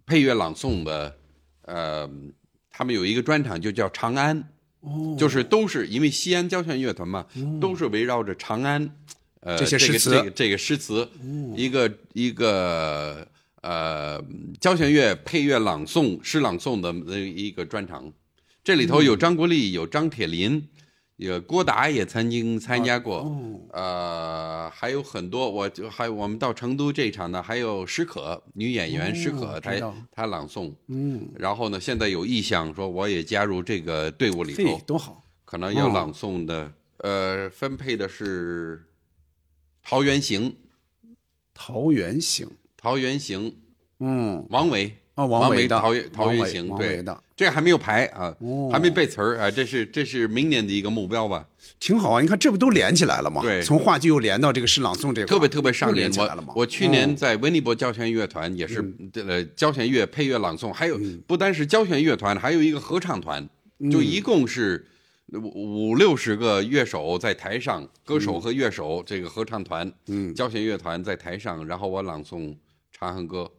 [0.06, 1.18] 配乐朗诵的。
[1.64, 2.10] 呃，
[2.72, 4.42] 他们有一个专场就叫《长安》，
[5.18, 7.26] 就是都是因为西安交响乐团嘛，
[7.60, 8.96] 都是围绕着长安，
[9.46, 11.08] 呃，这些诗词，这个这个诗词，
[11.56, 13.26] 一个一个。
[13.68, 14.24] 呃，
[14.62, 18.14] 交响乐配乐朗诵诗朗诵的那一个专场，
[18.64, 20.68] 这里头有张国立，有张铁林，
[21.16, 23.36] 有郭达也曾经参加过，
[23.74, 29.74] 呃，还有很多，我就还我们到成都这一场呢，还有史可女演员史可，她
[30.12, 38.78] 她朗诵，嗯，然后呢，现在有意向说我也加入这个队伍里头，多好，可能要朗诵的，呃，分配的是
[39.88, 40.50] 《桃源行》，
[41.54, 42.48] 《桃源行》。
[42.76, 43.56] 桃源行，
[44.00, 44.96] 嗯，王维。
[45.14, 45.80] 啊，王维的。
[45.80, 47.04] 桃源桃源行，对。
[47.04, 48.36] 的，这还没有排啊，
[48.72, 51.48] 还没背词儿啊，这是这是明年的一个目标吧，
[51.80, 53.42] 挺好啊，你看这不都连起来了吗？
[53.44, 58.84] 对，从话剧又连到这个诗朗诵这块，特别特别上连起来了我去年在温尼伯交响乐团也是
[59.14, 63.48] 呃交响乐配乐朗诵，还有不单是交响乐团，还有一个合唱团，
[63.92, 64.86] 就一共是
[65.34, 72.56] 五五六十个乐手在台上，歌手和乐手这个合唱团，嗯，交响乐团在台上，然后我朗诵。
[72.98, 73.52] 长恨歌，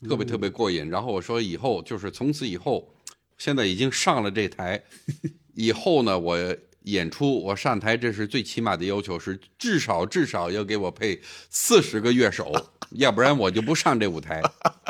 [0.00, 0.90] 特别特别过瘾。
[0.90, 2.92] 然后我说以后就是从此以后，
[3.38, 4.82] 现在已经上了这台，
[5.54, 6.36] 以后呢我
[6.82, 12.52] 演出我上台，这是最起码的要求是至少至少要给我配四十个乐手。
[12.96, 14.42] 要不然我就不上这舞台，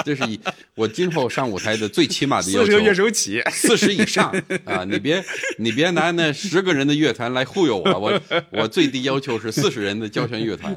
[0.06, 0.40] 这是以
[0.74, 2.72] 我今后上舞台的最起码的要求。
[2.72, 4.34] 四十乐手起，四十以上
[4.64, 4.84] 啊！
[4.84, 5.22] 你别
[5.58, 8.20] 你别拿那十个人的乐团来忽悠我，我
[8.52, 10.74] 我最低要求是四十人的交响乐团，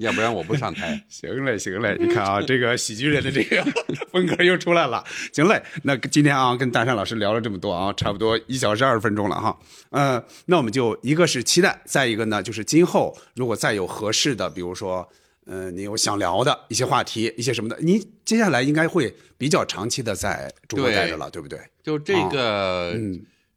[0.00, 1.00] 要不然我不上台。
[1.08, 3.64] 行嘞，行嘞，你看啊，这个喜剧人的这个
[4.10, 5.04] 风格又出来了。
[5.32, 9.56] 行嘞，那今天啊，跟大山老师聊了这么多啊，差不多一小时二十分钟了哈。
[9.90, 15.08] 呃，那我们就一个是期待，再一个呢，就是今后如果再有合适的，比如说。
[15.46, 21.60] 嗯，你有想聊的一些话题，一些什么的，你接下来应该会比较长期的在中国待着了，对不对？
[21.82, 22.98] 就这个，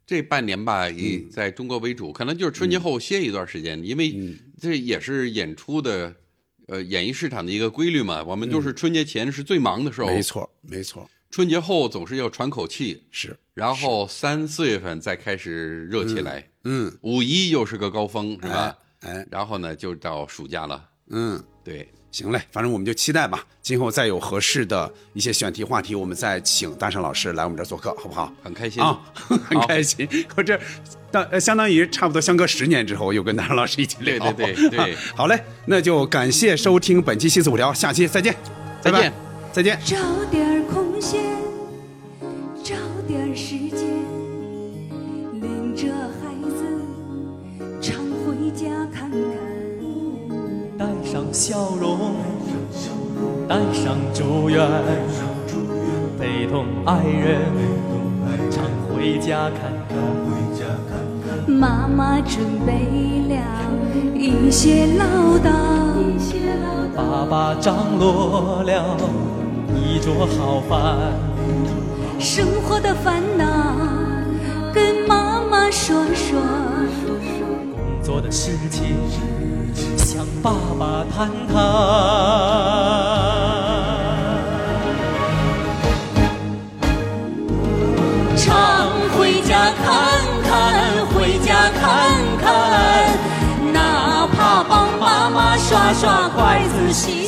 [0.06, 4.14] 这半年吧，以在中国为主，可能就是春节后歇一段时间，因为
[4.60, 6.14] 这也是演出的，
[6.66, 8.22] 呃，演艺市场的一个规律嘛。
[8.22, 11.08] 我们就是春节前是最忙的时候，没错，没错。
[11.30, 18.76] 春节后总是要喘口气，是，然后三四月份再开始热起来，嗯，五一又是个高峰，是吧？
[19.00, 21.42] 哎，然后呢，就到暑假了，嗯。
[21.62, 23.44] 对，行嘞，反正我们就期待吧。
[23.60, 28.32] 今后再有合适的一些选题话题，我们再请大圣老师来我们这儿做客，好不好？
[28.42, 30.08] 很开心啊， 很开心。
[30.34, 30.58] 我这
[31.10, 34.32] 当相当于差不多相隔十年之后，又跟大圣老师一起聊。
[34.32, 38.34] 对对对 对，好嘞，那就感谢收听本期西四五聊，下期再见，
[38.80, 39.12] 再见，
[39.52, 40.47] 再见。
[43.08, 43.88] 点时间，
[45.40, 45.86] 领着
[46.20, 46.62] 孩子
[47.80, 49.18] 常回家看看。
[50.76, 52.16] 带上笑容，
[53.48, 54.60] 带上祝愿，
[56.20, 57.40] 陪同爱人
[58.50, 59.96] 常回家看看。
[61.50, 62.84] 妈妈准备
[63.26, 63.34] 了
[64.14, 65.50] 一些唠叨，
[66.94, 68.98] 爸爸张罗了
[69.74, 71.27] 一桌好饭。
[72.18, 73.44] 生活的烦恼
[74.74, 76.40] 跟妈妈说说，
[77.76, 78.96] 工作的事情。
[79.96, 81.54] 向爸爸谈谈，
[88.36, 89.86] 常回家看
[90.42, 93.16] 看，回家看看，
[93.72, 97.27] 哪怕帮妈妈刷刷筷子、洗。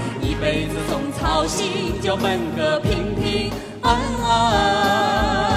[0.21, 5.50] 一辈子总操心，就奔个平平安安。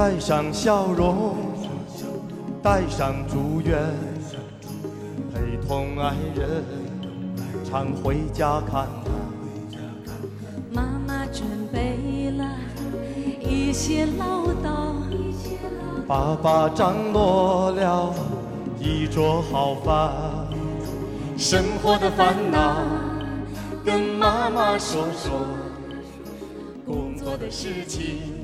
[0.00, 1.34] 带上笑容，
[2.62, 3.82] 带上祝愿，
[5.34, 6.62] 陪同爱人
[7.64, 9.12] 常回家看看。
[10.70, 12.48] 妈妈准备了
[13.40, 14.94] 一些唠叨，
[16.06, 18.14] 爸爸张罗了
[18.78, 20.12] 一桌好饭，
[21.36, 22.76] 生活的烦恼
[23.84, 25.40] 跟妈妈说说，
[26.86, 28.37] 工作的事情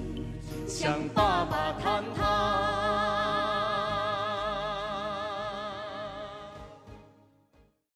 [0.67, 3.14] 向爸爸谈谈。